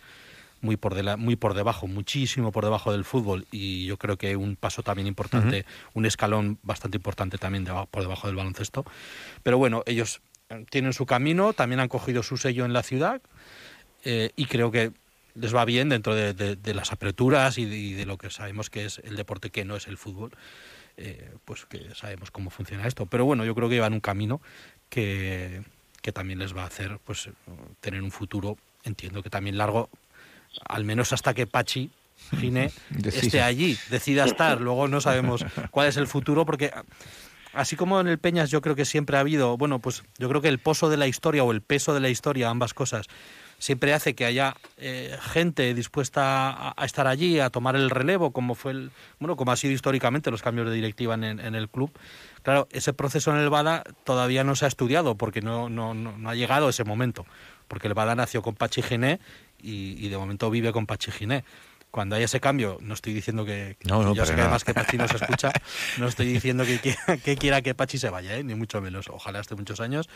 muy 0.61 0.77
por, 0.77 0.95
de 0.95 1.17
muy 1.17 1.37
por 1.37 1.55
debajo, 1.55 1.87
muchísimo 1.87 2.53
por 2.53 2.65
debajo 2.65 2.93
del 2.93 3.05
fútbol 3.05 3.47
y 3.51 3.87
yo 3.87 3.97
creo 3.97 4.17
que 4.17 4.37
un 4.37 4.57
paso 4.57 4.83
también 4.83 5.07
importante, 5.07 5.65
un 5.95 6.07
escalón 6.07 6.59
bastante 6.63 6.97
importante 6.97 7.39
también 7.39 7.67
por 7.91 8.03
debajo 8.03 8.27
del 8.27 8.37
baloncesto. 8.37 8.85
Pero 9.43 9.59
bueno, 9.59 9.83
ellos 9.87 10.21
eh, 10.49 10.65
tienen 10.71 10.93
su 10.93 11.07
camino, 11.07 11.53
también 11.53 11.81
han 11.81 11.89
cogido 11.89 12.23
su 12.23 12.37
sello 12.37 12.65
en 12.65 12.73
la 12.73 12.83
ciudad 12.83 13.21
eh, 14.05 14.31
y 14.37 14.47
creo 14.47 14.71
que 14.71 14.93
les 15.35 15.55
va 15.55 15.65
bien 15.65 15.91
dentro 15.91 16.15
de, 16.15 16.75
las 16.75 16.93
aperturas 16.93 17.59
y 17.59 17.93
de, 17.95 18.07
lo 18.07 18.17
que 18.17 18.31
sabemos 18.31 18.71
que 18.71 18.87
es 18.87 19.01
el 19.05 19.17
deporte 19.17 19.51
que 19.51 19.65
no 19.67 19.77
es 19.77 19.87
el 19.87 19.99
fútbol. 19.99 20.31
Eh, 20.99 21.31
pues 21.45 21.67
que 21.67 21.95
sabemos 21.95 22.31
cómo 22.31 22.49
funciona 22.49 22.87
esto. 22.87 23.05
Pero 23.05 23.27
bueno, 23.27 23.45
yo 23.45 23.55
creo 23.55 23.69
que 23.69 23.75
llevan 23.75 23.93
un 23.93 24.01
camino 24.01 24.41
que, 24.89 25.63
que 26.01 26.11
también 26.11 26.39
les 26.39 26.57
va 26.57 26.63
a 26.63 26.67
hacer 26.67 26.99
pues 27.05 27.29
tener 27.81 28.01
un 28.01 28.11
futuro, 28.11 28.57
entiendo 28.85 29.23
que 29.23 29.29
también 29.29 29.59
largo, 29.59 29.91
al 30.65 30.85
menos 30.85 31.13
hasta 31.13 31.35
que 31.35 31.47
Pachi 31.47 31.91
Gine 32.39 32.71
esté 33.05 33.43
allí, 33.43 33.79
decida 33.91 34.25
estar. 34.25 34.61
Luego 34.61 34.89
no 34.89 35.01
sabemos 35.01 35.45
cuál 35.71 35.89
es 35.89 35.97
el 35.97 36.07
futuro, 36.07 36.47
porque 36.47 36.73
así 37.53 37.77
como 37.77 38.01
en 38.01 38.09
el 38.09 38.19
Peñas 38.19 38.51
yo 38.51 38.61
creo 38.61 38.77
que 38.77 38.85
siempre 38.85 39.17
ha 39.17 39.21
habido, 39.21 39.57
bueno, 39.57 39.79
pues 39.79 40.03
yo 40.19 40.29
creo 40.29 40.41
que 40.41 40.49
el 40.49 40.59
pozo 40.59 40.89
de 40.89 40.97
la 40.97 41.07
historia 41.07 41.45
o 41.45 41.53
el 41.53 41.63
peso 41.63 41.95
de 41.95 42.01
la 42.01 42.09
historia, 42.09 42.51
ambas 42.51 42.75
cosas, 42.75 43.07
siempre 43.59 43.95
hace 43.95 44.15
que 44.15 44.25
haya 44.25 44.55
eh, 44.77 45.17
gente 45.21 45.73
dispuesta 45.75 46.75
a, 46.77 46.85
estar 46.85 47.07
allí, 47.07 47.41
a 47.41 47.51
tomar 47.51 47.77
el 47.77 47.91
relevo, 47.91 48.33
como 48.33 48.55
fue 48.55 48.73
el, 48.73 48.91
bueno, 49.19 49.37
como 49.37 49.53
ha 49.53 49.57
sido 49.57 49.73
históricamente 49.73 50.31
los 50.31 50.43
cambios 50.43 50.69
de 50.69 50.75
directiva 50.75 51.15
en, 51.15 51.55
el 51.55 51.69
club. 51.69 51.91
Claro, 52.43 52.69
ese 52.71 52.93
proceso 52.93 53.31
en 53.33 53.39
el 53.39 53.51
Bada 53.51 53.83
todavía 54.05 54.45
no 54.45 54.57
se 54.57 54.67
ha 54.67 54.69
estudiado 54.69 55.17
porque 55.17 55.41
no, 55.41 55.69
no, 55.69 55.95
no, 55.95 56.29
ha 56.29 56.35
llegado 56.35 56.69
ese 56.69 56.85
momento, 56.85 57.27
porque 57.69 57.89
el 57.89 57.95
Bada 57.95 58.15
nació 58.15 58.43
con 58.43 58.55
Pachi 58.55 58.83
Giné 58.83 59.21
y, 59.61 60.09
de 60.09 60.17
momento 60.17 60.51
vive 60.51 60.73
con 60.73 60.87
Pachi 60.87 61.11
Giné 61.11 61.45
cuando 61.91 62.15
haya 62.17 62.27
ese 62.27 62.41
cambio, 62.41 62.77
no 62.83 62.93
estoy 62.93 63.15
diciendo 63.15 63.47
que, 63.47 63.79
no, 63.85 64.15
yo 64.15 64.27
sé 64.27 64.35
que 64.35 64.43
además 64.43 64.65
que 64.65 64.75
Pachi 64.75 64.99
no 64.99 65.09
se 65.09 65.17
escucha, 65.17 65.51
no 65.99 66.09
estoy 66.09 66.27
diciendo 66.27 66.65
que, 66.67 66.79
que, 67.25 67.37
quiera 67.37 67.63
que 67.63 67.75
Pachi 67.75 67.97
se 67.97 68.11
vaya, 68.11 68.37
¿eh? 68.37 68.45
ni 68.45 68.55
mucho 68.55 68.83
menos. 68.83 69.09
Ojalá 69.09 69.41
esté 69.41 69.55
muchos 69.55 69.81
años, 69.81 70.07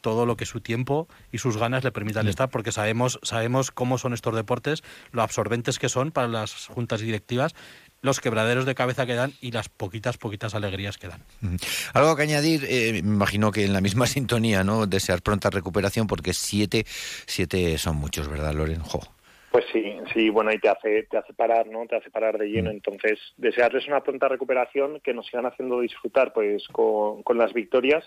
todo 0.00 0.24
lo 0.24 0.36
que 0.36 0.46
su 0.46 0.60
tiempo 0.60 1.08
y 1.32 1.38
sus 1.38 1.56
ganas 1.56 1.82
le 1.82 1.90
permitan 1.90 2.28
estar, 2.28 2.48
porque 2.48 2.70
sabemos, 2.70 3.18
sabemos 3.24 3.72
cómo 3.72 3.98
son 3.98 4.14
estos 4.14 4.36
deportes, 4.36 4.84
lo 5.10 5.22
absorbentes 5.22 5.80
que 5.80 5.88
son 5.88 6.12
para 6.12 6.28
las 6.28 6.66
juntas 6.68 7.00
directivas 7.00 7.56
los 8.02 8.20
quebraderos 8.20 8.66
de 8.66 8.74
cabeza 8.74 9.06
que 9.06 9.14
dan 9.14 9.32
y 9.40 9.52
las 9.52 9.68
poquitas, 9.68 10.18
poquitas 10.18 10.54
alegrías 10.54 10.98
que 10.98 11.08
dan. 11.08 11.20
Algo 11.94 12.16
que 12.16 12.22
añadir, 12.22 12.64
eh, 12.68 12.92
me 12.92 12.98
imagino 12.98 13.50
que 13.50 13.64
en 13.64 13.72
la 13.72 13.80
misma 13.80 14.06
sintonía, 14.06 14.64
¿no? 14.64 14.86
Desear 14.86 15.22
pronta 15.22 15.50
recuperación, 15.50 16.06
porque 16.06 16.32
siete, 16.32 16.84
siete 16.86 17.78
son 17.78 17.96
muchos, 17.96 18.28
¿verdad, 18.28 18.54
Loren? 18.54 18.82
Pues 19.50 19.64
sí, 19.72 19.96
sí, 20.12 20.28
bueno, 20.28 20.52
y 20.52 20.58
te 20.58 20.68
hace, 20.68 21.04
te 21.04 21.16
hace 21.16 21.32
parar, 21.32 21.66
¿no? 21.66 21.86
Te 21.86 21.96
hace 21.96 22.10
parar 22.10 22.36
de 22.36 22.46
lleno. 22.46 22.70
Mm. 22.70 22.74
Entonces, 22.74 23.18
desearles 23.36 23.86
una 23.86 24.02
pronta 24.02 24.28
recuperación 24.28 25.00
que 25.00 25.14
nos 25.14 25.26
sigan 25.26 25.46
haciendo 25.46 25.80
disfrutar, 25.80 26.32
pues, 26.32 26.68
con, 26.68 27.22
con 27.22 27.38
las 27.38 27.54
victorias 27.54 28.04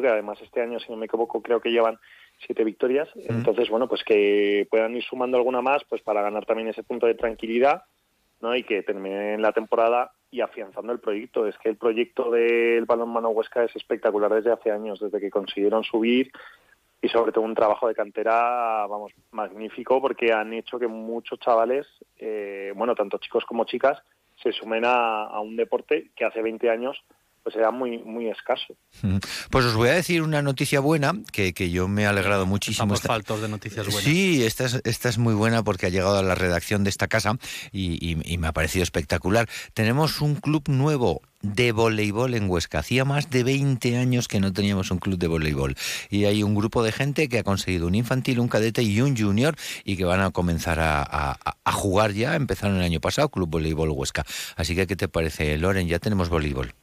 que 0.00 0.08
además 0.08 0.38
este 0.42 0.60
año, 0.60 0.78
si 0.78 0.90
no 0.90 0.96
me 0.96 1.06
equivoco, 1.06 1.42
creo 1.42 1.60
que 1.60 1.70
llevan 1.70 1.98
siete 2.44 2.64
victorias. 2.64 3.08
Entonces, 3.28 3.68
bueno, 3.68 3.88
pues 3.88 4.02
que 4.04 4.66
puedan 4.70 4.94
ir 4.96 5.04
sumando 5.04 5.36
alguna 5.36 5.62
más 5.62 5.82
pues 5.88 6.02
para 6.02 6.22
ganar 6.22 6.44
también 6.44 6.68
ese 6.68 6.82
punto 6.82 7.06
de 7.06 7.14
tranquilidad 7.14 7.82
¿no? 8.40 8.54
y 8.54 8.62
que 8.62 8.82
terminen 8.82 9.42
la 9.42 9.52
temporada 9.52 10.12
y 10.30 10.40
afianzando 10.40 10.92
el 10.92 11.00
proyecto. 11.00 11.46
Es 11.46 11.56
que 11.58 11.68
el 11.68 11.76
proyecto 11.76 12.30
del 12.30 12.84
balonmano 12.84 13.30
Huesca 13.30 13.64
es 13.64 13.74
espectacular 13.76 14.32
desde 14.32 14.52
hace 14.52 14.70
años, 14.70 15.00
desde 15.00 15.20
que 15.20 15.30
consiguieron 15.30 15.84
subir 15.84 16.30
y 17.00 17.08
sobre 17.08 17.32
todo 17.32 17.44
un 17.44 17.54
trabajo 17.54 17.88
de 17.88 17.94
cantera, 17.94 18.86
vamos, 18.86 19.12
magnífico 19.30 20.00
porque 20.00 20.32
han 20.32 20.52
hecho 20.52 20.78
que 20.78 20.88
muchos 20.88 21.38
chavales, 21.38 21.86
eh, 22.18 22.72
bueno, 22.74 22.94
tanto 22.94 23.18
chicos 23.18 23.44
como 23.44 23.64
chicas, 23.64 24.02
se 24.42 24.52
sumen 24.52 24.84
a, 24.84 25.40
un 25.40 25.56
deporte 25.56 26.10
que 26.14 26.24
hace 26.24 26.42
20 26.42 26.68
años 26.70 27.02
pues 27.46 27.54
era 27.54 27.70
muy 27.70 27.98
muy 27.98 28.26
escaso. 28.28 28.74
Pues 29.50 29.64
os 29.64 29.76
voy 29.76 29.88
a 29.90 29.92
decir 29.92 30.20
una 30.22 30.42
noticia 30.42 30.80
buena 30.80 31.12
que, 31.30 31.54
que 31.54 31.70
yo 31.70 31.86
me 31.86 32.02
he 32.02 32.06
alegrado 32.06 32.44
muchísimo. 32.44 32.92
Estamos 32.92 33.02
faltos 33.02 33.40
de 33.40 33.48
noticias 33.48 33.86
buenas. 33.86 34.02
Sí, 34.02 34.44
esta 34.44 34.64
es, 34.64 34.80
esta 34.82 35.08
es 35.08 35.18
muy 35.18 35.32
buena 35.32 35.62
porque 35.62 35.86
ha 35.86 35.88
llegado 35.88 36.18
a 36.18 36.24
la 36.24 36.34
redacción 36.34 36.82
de 36.82 36.90
esta 36.90 37.06
casa 37.06 37.38
y, 37.70 38.04
y, 38.04 38.36
me 38.38 38.48
ha 38.48 38.52
parecido 38.52 38.82
espectacular. 38.82 39.48
Tenemos 39.74 40.20
un 40.20 40.34
club 40.34 40.64
nuevo 40.66 41.22
de 41.40 41.70
voleibol 41.70 42.34
en 42.34 42.50
Huesca. 42.50 42.80
Hacía 42.80 43.04
más 43.04 43.30
de 43.30 43.44
20 43.44 43.96
años 43.96 44.26
que 44.26 44.40
no 44.40 44.52
teníamos 44.52 44.90
un 44.90 44.98
club 44.98 45.16
de 45.16 45.28
voleibol. 45.28 45.76
Y 46.10 46.24
hay 46.24 46.42
un 46.42 46.56
grupo 46.56 46.82
de 46.82 46.90
gente 46.90 47.28
que 47.28 47.38
ha 47.38 47.44
conseguido 47.44 47.86
un 47.86 47.94
infantil, 47.94 48.40
un 48.40 48.48
cadete 48.48 48.82
y 48.82 49.00
un 49.00 49.16
junior 49.16 49.54
y 49.84 49.96
que 49.96 50.04
van 50.04 50.20
a 50.20 50.32
comenzar 50.32 50.80
a, 50.80 51.00
a, 51.00 51.38
a 51.62 51.72
jugar 51.72 52.12
ya. 52.12 52.34
Empezaron 52.34 52.78
el 52.78 52.82
año 52.82 53.00
pasado, 53.00 53.28
Club 53.28 53.48
Voleibol 53.48 53.90
Huesca. 53.90 54.24
Así 54.56 54.74
que, 54.74 54.88
¿qué 54.88 54.96
te 54.96 55.06
parece, 55.06 55.56
Loren? 55.58 55.86
Ya 55.86 56.00
tenemos 56.00 56.28
voleibol. 56.28 56.74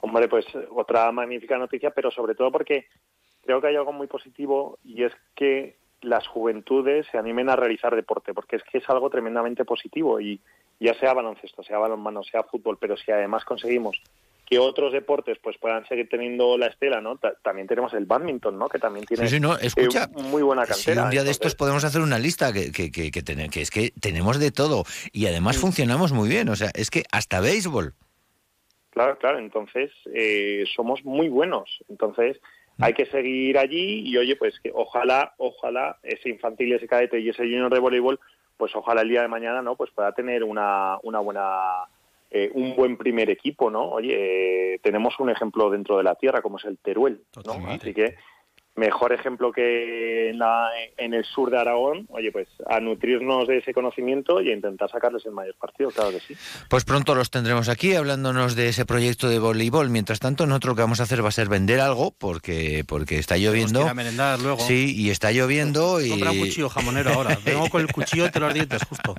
Hombre, 0.00 0.28
pues 0.28 0.46
otra 0.70 1.10
magnífica 1.12 1.58
noticia, 1.58 1.90
pero 1.90 2.10
sobre 2.10 2.34
todo 2.34 2.50
porque 2.50 2.86
creo 3.44 3.60
que 3.60 3.68
hay 3.68 3.76
algo 3.76 3.92
muy 3.92 4.06
positivo 4.06 4.78
y 4.84 5.04
es 5.04 5.12
que 5.34 5.76
las 6.00 6.26
juventudes 6.26 7.06
se 7.10 7.18
animen 7.18 7.50
a 7.50 7.56
realizar 7.56 7.94
deporte, 7.94 8.34
porque 8.34 8.56
es 8.56 8.62
que 8.62 8.78
es 8.78 8.88
algo 8.88 9.10
tremendamente 9.10 9.64
positivo 9.64 10.20
y 10.20 10.40
ya 10.78 10.94
sea 10.94 11.14
baloncesto, 11.14 11.62
sea 11.62 11.78
balonmano, 11.78 12.22
sea 12.22 12.44
fútbol, 12.44 12.78
pero 12.80 12.96
si 12.96 13.10
además 13.10 13.44
conseguimos 13.44 14.00
que 14.48 14.58
otros 14.58 14.92
deportes 14.92 15.36
pues 15.42 15.58
puedan 15.58 15.86
seguir 15.88 16.08
teniendo 16.08 16.56
la 16.56 16.68
estela, 16.68 17.02
¿no? 17.02 17.18
también 17.42 17.66
tenemos 17.66 17.92
el 17.92 18.06
badminton, 18.06 18.58
¿no? 18.58 18.68
Que 18.68 18.78
también 18.78 19.04
tiene 19.04 19.28
sí, 19.28 19.38
no, 19.40 19.58
escucha, 19.58 20.04
eh, 20.04 20.22
muy 20.22 20.42
buena 20.42 20.64
cantera. 20.64 21.02
Si 21.02 21.04
un 21.04 21.10
día 21.10 21.24
de 21.24 21.30
estos 21.30 21.54
podemos 21.54 21.84
hacer 21.84 22.00
una 22.00 22.18
lista 22.18 22.50
que, 22.52 22.72
que, 22.72 22.90
que, 22.90 23.10
que, 23.10 23.60
es 23.60 23.70
que 23.70 23.92
tenemos 24.00 24.38
de 24.38 24.50
todo 24.50 24.84
y 25.12 25.26
además 25.26 25.58
funcionamos 25.58 26.12
muy 26.12 26.30
bien, 26.30 26.48
o 26.48 26.56
sea, 26.56 26.70
es 26.74 26.90
que 26.90 27.04
hasta 27.12 27.40
béisbol. 27.40 27.94
Claro, 28.98 29.16
claro, 29.16 29.38
entonces 29.38 29.92
eh, 30.12 30.64
somos 30.74 31.04
muy 31.04 31.28
buenos. 31.28 31.84
Entonces 31.88 32.40
hay 32.80 32.94
que 32.94 33.06
seguir 33.06 33.56
allí 33.56 34.00
y 34.04 34.16
oye, 34.16 34.34
pues 34.34 34.58
que 34.58 34.72
ojalá, 34.74 35.34
ojalá 35.36 35.98
ese 36.02 36.28
infantil, 36.28 36.72
ese 36.72 36.88
cadete 36.88 37.20
y 37.20 37.28
ese 37.28 37.44
junior 37.44 37.72
de 37.72 37.78
voleibol, 37.78 38.18
pues 38.56 38.74
ojalá 38.74 39.02
el 39.02 39.08
día 39.08 39.22
de 39.22 39.28
mañana, 39.28 39.62
¿no? 39.62 39.76
Pues 39.76 39.92
pueda 39.92 40.10
tener 40.10 40.42
una, 40.42 40.98
una 41.04 41.20
buena 41.20 41.84
eh, 42.32 42.50
un 42.54 42.74
buen 42.74 42.96
primer 42.96 43.30
equipo, 43.30 43.70
¿no? 43.70 43.88
Oye, 43.88 44.74
eh, 44.74 44.80
tenemos 44.82 45.14
un 45.20 45.30
ejemplo 45.30 45.70
dentro 45.70 45.96
de 45.96 46.02
la 46.02 46.16
tierra 46.16 46.42
como 46.42 46.56
es 46.56 46.64
el 46.64 46.78
Teruel, 46.78 47.22
¿no? 47.46 47.68
Así 47.68 47.94
que 47.94 48.16
mejor 48.78 49.12
ejemplo 49.12 49.52
que 49.52 50.30
en, 50.30 50.38
la, 50.38 50.68
en 50.96 51.14
el 51.14 51.24
sur 51.24 51.50
de 51.50 51.58
Aragón, 51.58 52.06
oye, 52.10 52.32
pues 52.32 52.48
a 52.66 52.80
nutrirnos 52.80 53.46
de 53.48 53.58
ese 53.58 53.74
conocimiento 53.74 54.40
y 54.40 54.50
a 54.50 54.54
intentar 54.54 54.90
sacarles 54.90 55.26
el 55.26 55.32
mayor 55.32 55.54
partido, 55.56 55.90
claro 55.90 56.10
que 56.10 56.20
sí. 56.20 56.34
Pues 56.68 56.84
pronto 56.84 57.14
los 57.14 57.30
tendremos 57.30 57.68
aquí 57.68 57.94
hablándonos 57.94 58.56
de 58.56 58.68
ese 58.68 58.86
proyecto 58.86 59.28
de 59.28 59.38
voleibol. 59.38 59.90
Mientras 59.90 60.20
tanto, 60.20 60.46
nosotros 60.46 60.72
lo 60.72 60.76
que 60.76 60.82
vamos 60.82 61.00
a 61.00 61.02
hacer 61.02 61.24
va 61.24 61.28
a 61.28 61.32
ser 61.32 61.48
vender 61.48 61.80
algo 61.80 62.12
porque 62.16 62.84
porque 62.86 63.18
está 63.18 63.36
lloviendo. 63.36 63.86
A 63.86 63.94
merendar 63.94 64.38
luego. 64.40 64.60
Sí, 64.60 64.94
y 64.96 65.10
está 65.10 65.32
lloviendo 65.32 66.00
y 66.00 66.10
compra 66.10 66.30
un 66.30 66.38
cuchillo 66.38 66.68
jamonero 66.68 67.12
ahora. 67.12 67.38
Vengo 67.44 67.68
con 67.68 67.82
el 67.82 67.92
cuchillo 67.92 68.26
entre 68.26 68.40
los 68.40 68.54
dientes 68.54 68.82
justo. 68.84 69.14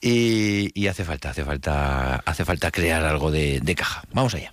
Y, 0.00 0.70
y, 0.74 0.86
hace 0.88 1.04
falta, 1.04 1.30
hace 1.30 1.44
falta, 1.44 2.16
hace 2.16 2.44
falta 2.44 2.70
crear 2.70 3.04
algo 3.04 3.30
de, 3.30 3.60
de 3.60 3.74
caja. 3.74 4.02
Vamos 4.12 4.34
allá. 4.34 4.52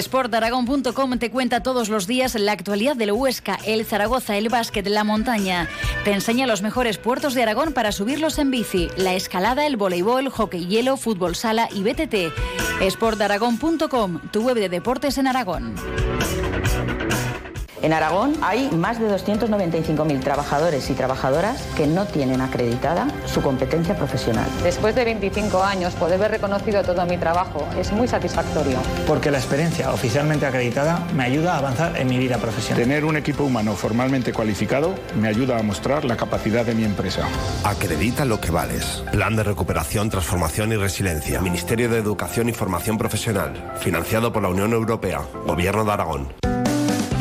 Sportaragón.com 0.00 1.18
te 1.18 1.30
cuenta 1.30 1.62
todos 1.62 1.88
los 1.90 2.06
días 2.06 2.34
la 2.34 2.52
actualidad 2.52 2.96
del 2.96 3.12
Huesca, 3.12 3.58
el 3.66 3.84
Zaragoza, 3.84 4.36
el 4.36 4.48
básquet, 4.48 4.86
la 4.86 5.04
montaña. 5.04 5.68
Te 6.04 6.12
enseña 6.12 6.46
los 6.46 6.62
mejores 6.62 6.96
puertos 6.96 7.34
de 7.34 7.42
Aragón 7.42 7.72
para 7.72 7.92
subirlos 7.92 8.38
en 8.38 8.50
bici, 8.50 8.88
la 8.96 9.14
escalada, 9.14 9.66
el 9.66 9.76
voleibol, 9.76 10.30
hockey 10.30 10.66
hielo, 10.66 10.96
fútbol 10.96 11.34
sala 11.34 11.68
y 11.70 11.82
BTT. 11.82 12.32
Sportaragón.com, 12.88 14.20
tu 14.30 14.42
web 14.42 14.56
de 14.56 14.68
deportes 14.68 15.18
en 15.18 15.26
Aragón. 15.26 15.74
En 17.82 17.92
Aragón 17.92 18.36
hay 18.42 18.70
más 18.70 19.00
de 19.00 19.10
295.000 19.10 20.20
trabajadores 20.20 20.88
y 20.88 20.94
trabajadoras 20.94 21.60
que 21.76 21.88
no 21.88 22.06
tienen 22.06 22.40
acreditada 22.40 23.08
su 23.26 23.42
competencia 23.42 23.96
profesional. 23.96 24.48
Después 24.62 24.94
de 24.94 25.04
25 25.04 25.64
años, 25.64 25.92
poder 25.94 26.20
ver 26.20 26.30
reconocido 26.30 26.84
todo 26.84 27.04
mi 27.06 27.18
trabajo 27.18 27.66
es 27.76 27.90
muy 27.90 28.06
satisfactorio. 28.06 28.78
Porque 29.06 29.32
la 29.32 29.38
experiencia 29.38 29.92
oficialmente 29.92 30.46
acreditada 30.46 31.04
me 31.12 31.24
ayuda 31.24 31.54
a 31.54 31.58
avanzar 31.58 31.96
en 31.96 32.06
mi 32.06 32.18
vida 32.18 32.38
profesional. 32.38 32.80
Tener 32.80 33.04
un 33.04 33.16
equipo 33.16 33.42
humano 33.42 33.74
formalmente 33.74 34.32
cualificado 34.32 34.94
me 35.16 35.26
ayuda 35.26 35.58
a 35.58 35.62
mostrar 35.62 36.04
la 36.04 36.16
capacidad 36.16 36.64
de 36.64 36.76
mi 36.76 36.84
empresa. 36.84 37.26
Acredita 37.64 38.24
lo 38.24 38.40
que 38.40 38.52
vales. 38.52 39.02
Plan 39.10 39.34
de 39.34 39.42
recuperación, 39.42 40.08
transformación 40.08 40.72
y 40.72 40.76
resiliencia. 40.76 41.40
Ministerio 41.40 41.88
de 41.88 41.98
Educación 41.98 42.48
y 42.48 42.52
Formación 42.52 42.96
Profesional. 42.96 43.72
Financiado 43.80 44.32
por 44.32 44.42
la 44.42 44.50
Unión 44.50 44.72
Europea. 44.72 45.22
Gobierno 45.44 45.84
de 45.84 45.92
Aragón. 45.92 46.42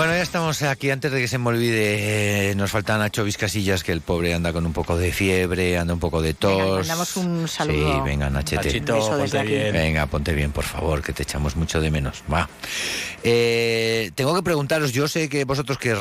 Bueno, 0.00 0.14
ya 0.14 0.22
estamos 0.22 0.62
aquí. 0.62 0.88
Antes 0.88 1.12
de 1.12 1.20
que 1.20 1.28
se 1.28 1.36
me 1.36 1.48
olvide, 1.50 2.52
eh, 2.52 2.54
nos 2.54 2.70
faltan 2.70 3.00
Nacho 3.00 3.22
Vizcasillas, 3.22 3.84
que 3.84 3.92
el 3.92 4.00
pobre 4.00 4.32
anda 4.32 4.50
con 4.50 4.64
un 4.64 4.72
poco 4.72 4.96
de 4.96 5.12
fiebre, 5.12 5.76
anda 5.76 5.92
un 5.92 6.00
poco 6.00 6.22
de 6.22 6.32
tos. 6.32 6.56
Venga, 6.56 6.74
mandamos 6.76 7.16
un 7.18 7.46
saludo. 7.46 7.96
Sí, 7.96 8.00
venga, 8.02 8.30
Nachete. 8.30 8.80
Nachito, 8.80 8.98
ponte 8.98 9.42
bien. 9.42 9.72
Venga, 9.74 10.06
ponte 10.06 10.32
bien, 10.32 10.52
por 10.52 10.64
favor, 10.64 11.02
que 11.02 11.12
te 11.12 11.24
echamos 11.24 11.54
mucho 11.54 11.82
de 11.82 11.90
menos. 11.90 12.24
Va. 12.32 12.48
Eh, 13.22 14.10
tengo 14.14 14.34
que 14.34 14.42
preguntaros, 14.42 14.92
yo 14.92 15.06
sé 15.06 15.28
que 15.28 15.44
vosotros 15.44 15.76
que, 15.76 15.94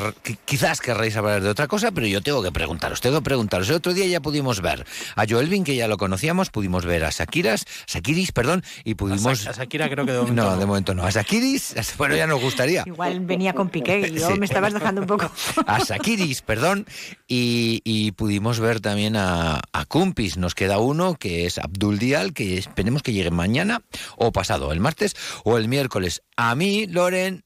quizás 0.45 0.79
querréis 0.79 1.17
hablar 1.17 1.43
de 1.43 1.49
otra 1.49 1.67
cosa, 1.67 1.91
pero 1.91 2.07
yo 2.07 2.21
tengo 2.21 2.41
que 2.41 2.53
preguntaros, 2.53 3.01
tengo 3.01 3.17
que 3.17 3.23
preguntaros. 3.23 3.67
El 3.67 3.75
otro 3.75 3.93
día 3.93 4.05
ya 4.07 4.21
pudimos 4.21 4.61
ver 4.61 4.85
a 5.17 5.25
Joelvin, 5.27 5.65
que 5.65 5.75
ya 5.75 5.89
lo 5.89 5.97
conocíamos, 5.97 6.51
pudimos 6.51 6.85
ver 6.85 7.03
a 7.03 7.09
Shakiras, 7.09 7.65
Shakiris, 7.85 8.31
perdón, 8.31 8.63
y 8.85 8.95
pudimos... 8.95 9.45
A 9.45 9.51
Shakira 9.51 9.89
creo 9.89 10.05
que 10.05 10.13
de 10.13 10.19
momento 10.19 10.41
no, 10.41 10.57
de 10.57 10.65
momento 10.65 10.95
no. 10.95 11.03
A 11.03 11.09
Shakiris, 11.09 11.75
bueno, 11.97 12.15
ya 12.15 12.27
nos 12.27 12.39
gustaría. 12.39 12.83
Igual 12.85 13.19
venía 13.19 13.51
con 13.51 13.67
Piqué 13.67 13.88
yo 14.13 14.35
me 14.37 14.45
estabas 14.45 14.73
dejando 14.73 15.01
un 15.01 15.07
poco. 15.07 15.31
a 15.65 15.79
Shakiris, 15.79 16.41
perdón, 16.41 16.85
y, 17.27 18.11
pudimos 18.13 18.59
ver 18.59 18.79
también 18.79 19.15
a, 19.15 19.61
a 19.71 19.85
Kumpis. 19.85 20.37
Nos 20.37 20.55
queda 20.55 20.79
uno 20.79 21.15
que 21.15 21.45
es 21.45 21.57
Abdul 21.57 21.99
Dial, 21.99 22.33
que 22.33 22.57
esperemos 22.57 23.03
que 23.03 23.13
llegue 23.13 23.31
mañana 23.31 23.81
o 24.17 24.31
pasado, 24.31 24.71
el 24.71 24.79
martes 24.79 25.15
o 25.43 25.57
el 25.57 25.67
miércoles. 25.67 26.23
A 26.35 26.55
mí, 26.55 26.87
Loren, 26.87 27.43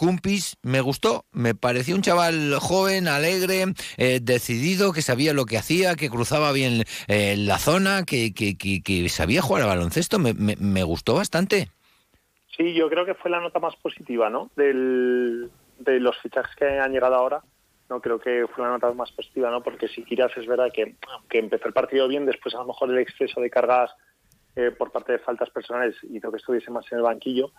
Kumpis 0.00 0.56
me 0.62 0.80
gustó, 0.80 1.26
me 1.30 1.54
pareció 1.54 1.94
un 1.94 2.00
chaval 2.00 2.54
joven, 2.58 3.06
alegre, 3.06 3.66
eh, 3.98 4.20
decidido, 4.22 4.94
que 4.94 5.02
sabía 5.02 5.34
lo 5.34 5.44
que 5.44 5.58
hacía, 5.58 5.94
que 5.94 6.08
cruzaba 6.08 6.52
bien 6.52 6.84
eh, 7.06 7.36
la 7.36 7.58
zona, 7.58 8.04
que, 8.06 8.32
que, 8.32 8.56
que, 8.56 9.08
sabía 9.10 9.42
jugar 9.42 9.64
a 9.64 9.66
baloncesto, 9.66 10.18
me, 10.18 10.32
me, 10.32 10.82
gustó 10.84 11.16
bastante. 11.16 11.68
Sí, 12.56 12.72
yo 12.72 12.88
creo 12.88 13.04
que 13.04 13.12
fue 13.12 13.30
la 13.30 13.40
nota 13.40 13.58
más 13.58 13.76
positiva, 13.76 14.30
¿no? 14.30 14.50
Del, 14.56 15.50
de 15.80 16.00
los 16.00 16.16
fichajes 16.18 16.54
que 16.56 16.78
han 16.78 16.92
llegado 16.92 17.16
ahora, 17.16 17.42
no 17.88 18.00
creo 18.00 18.20
que 18.20 18.46
fue 18.54 18.64
la 18.64 18.70
nota 18.70 18.92
más 18.92 19.10
positiva, 19.12 19.50
¿no? 19.50 19.62
Porque 19.62 19.88
si 19.88 20.04
quieras 20.04 20.30
es 20.36 20.46
verdad 20.46 20.70
que, 20.72 20.94
que 21.28 21.38
empezó 21.38 21.66
el 21.66 21.74
partido 21.74 22.06
bien, 22.06 22.24
después 22.24 22.54
a 22.54 22.58
lo 22.58 22.66
mejor 22.66 22.90
el 22.90 22.98
exceso 22.98 23.40
de 23.40 23.50
cargas 23.50 23.90
eh, 24.56 24.70
por 24.70 24.92
parte 24.92 25.12
de 25.12 25.18
faltas 25.18 25.50
personales 25.50 25.96
hizo 26.04 26.30
que 26.30 26.36
estuviese 26.36 26.70
más 26.70 26.90
en 26.92 26.98
el 26.98 27.04
banquillo, 27.04 27.50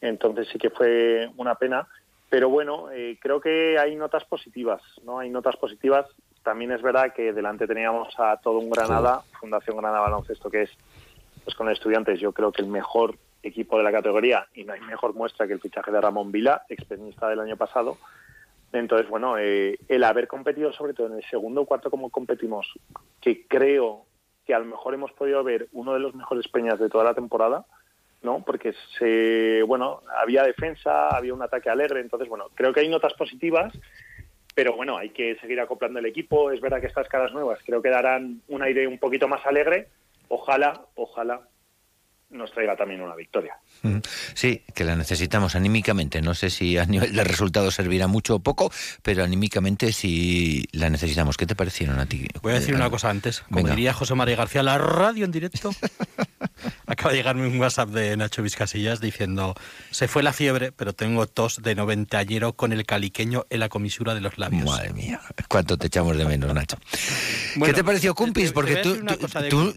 entonces 0.00 0.48
sí 0.52 0.58
que 0.58 0.70
fue 0.70 1.30
una 1.36 1.54
pena. 1.54 1.86
Pero 2.28 2.48
bueno, 2.50 2.90
eh, 2.90 3.18
creo 3.20 3.40
que 3.40 3.78
hay 3.78 3.94
notas 3.94 4.24
positivas, 4.24 4.82
¿no? 5.04 5.20
Hay 5.20 5.30
notas 5.30 5.56
positivas. 5.56 6.06
También 6.42 6.72
es 6.72 6.82
verdad 6.82 7.12
que 7.14 7.32
delante 7.32 7.66
teníamos 7.66 8.18
a 8.18 8.36
todo 8.38 8.58
un 8.58 8.70
Granada, 8.70 9.22
Fundación 9.38 9.76
Granada 9.76 10.00
Baloncesto, 10.00 10.50
que 10.50 10.62
es, 10.62 10.70
pues 11.46 11.54
con 11.54 11.70
estudiantes, 11.70 12.18
yo 12.18 12.32
creo 12.32 12.50
que 12.50 12.60
el 12.60 12.66
mejor 12.66 13.14
equipo 13.40 13.78
de 13.78 13.84
la 13.84 13.92
categoría 13.92 14.48
y 14.52 14.64
no 14.64 14.72
hay 14.72 14.80
mejor 14.80 15.14
muestra 15.14 15.46
que 15.46 15.52
el 15.52 15.60
fichaje 15.60 15.92
de 15.92 16.00
Ramón 16.00 16.32
Vila, 16.32 16.64
expenista 16.68 17.28
del 17.28 17.38
año 17.38 17.56
pasado. 17.56 17.98
Entonces, 18.72 19.08
bueno, 19.08 19.38
eh, 19.38 19.78
el 19.86 20.02
haber 20.02 20.26
competido 20.26 20.72
sobre 20.72 20.92
todo 20.92 21.06
en 21.06 21.12
el 21.12 21.24
segundo 21.30 21.64
cuarto 21.64 21.88
como 21.88 22.10
competimos, 22.10 22.66
que 23.20 23.46
creo 23.46 24.06
que 24.44 24.54
a 24.54 24.58
lo 24.58 24.64
mejor 24.64 24.94
hemos 24.94 25.12
podido 25.12 25.44
ver 25.44 25.68
uno 25.70 25.94
de 25.94 26.00
los 26.00 26.16
mejores 26.16 26.48
peñas 26.48 26.80
de 26.80 26.88
toda 26.88 27.04
la 27.04 27.14
temporada, 27.14 27.64
¿no? 28.22 28.42
Porque 28.44 28.74
se, 28.98 29.62
bueno, 29.62 30.00
había 30.20 30.42
defensa, 30.42 31.10
había 31.16 31.32
un 31.32 31.42
ataque 31.42 31.70
alegre, 31.70 32.00
entonces, 32.00 32.28
bueno, 32.28 32.46
creo 32.56 32.72
que 32.72 32.80
hay 32.80 32.88
notas 32.88 33.14
positivas, 33.14 33.72
pero 34.52 34.74
bueno, 34.74 34.96
hay 34.96 35.10
que 35.10 35.36
seguir 35.36 35.60
acoplando 35.60 36.00
el 36.00 36.06
equipo. 36.06 36.50
Es 36.50 36.60
verdad 36.60 36.80
que 36.80 36.88
estas 36.88 37.06
caras 37.06 37.32
nuevas 37.32 37.60
creo 37.64 37.80
que 37.80 37.90
darán 37.90 38.42
un 38.48 38.62
aire 38.62 38.88
un 38.88 38.98
poquito 38.98 39.28
más 39.28 39.46
alegre. 39.46 39.90
Ojalá, 40.28 40.86
ojalá 40.94 41.48
nos 42.30 42.52
traiga 42.52 42.76
también 42.76 43.00
una 43.00 43.14
victoria. 43.14 43.56
Mm, 43.82 43.98
sí, 44.34 44.62
que 44.74 44.84
la 44.84 44.96
necesitamos 44.96 45.54
anímicamente. 45.54 46.20
No 46.20 46.34
sé 46.34 46.50
si 46.50 46.76
a 46.76 46.84
nivel 46.84 47.14
de 47.14 47.24
resultados 47.24 47.74
servirá 47.74 48.06
mucho 48.06 48.36
o 48.36 48.38
poco, 48.40 48.70
pero 49.02 49.22
anímicamente 49.22 49.92
sí 49.92 50.64
la 50.72 50.90
necesitamos. 50.90 51.36
¿Qué 51.36 51.46
te 51.46 51.54
parecieron 51.54 51.98
a 51.98 52.06
ti? 52.06 52.26
Voy 52.42 52.52
a 52.52 52.56
decir 52.56 52.74
una 52.74 52.90
cosa 52.90 53.10
antes. 53.10 53.40
Como 53.50 53.68
diría 53.68 53.92
José 53.92 54.14
María 54.14 54.36
García, 54.36 54.62
la 54.62 54.78
radio 54.78 55.24
en 55.24 55.30
directo. 55.30 55.70
Acaba 56.86 57.10
de 57.10 57.18
llegarme 57.18 57.46
un 57.46 57.60
WhatsApp 57.60 57.90
de 57.90 58.16
Nacho 58.16 58.42
Vizcasillas 58.42 59.00
diciendo: 59.00 59.54
Se 59.90 60.08
fue 60.08 60.22
la 60.22 60.32
fiebre, 60.32 60.72
pero 60.72 60.94
tengo 60.94 61.26
tos 61.26 61.62
de 61.62 61.74
noventallero 61.74 62.54
con 62.54 62.72
el 62.72 62.84
caliqueño 62.86 63.44
en 63.50 63.60
la 63.60 63.68
comisura 63.68 64.14
de 64.14 64.20
los 64.20 64.38
labios. 64.38 64.64
Madre 64.64 64.92
mía, 64.92 65.20
cuánto 65.48 65.76
te 65.76 65.86
echamos 65.88 66.16
de 66.16 66.24
menos, 66.24 66.52
Nacho. 66.52 66.76
¿Qué 67.64 67.72
te 67.72 67.84
pareció 67.84 68.14
Cumpis? 68.14 68.52
Porque 68.52 68.76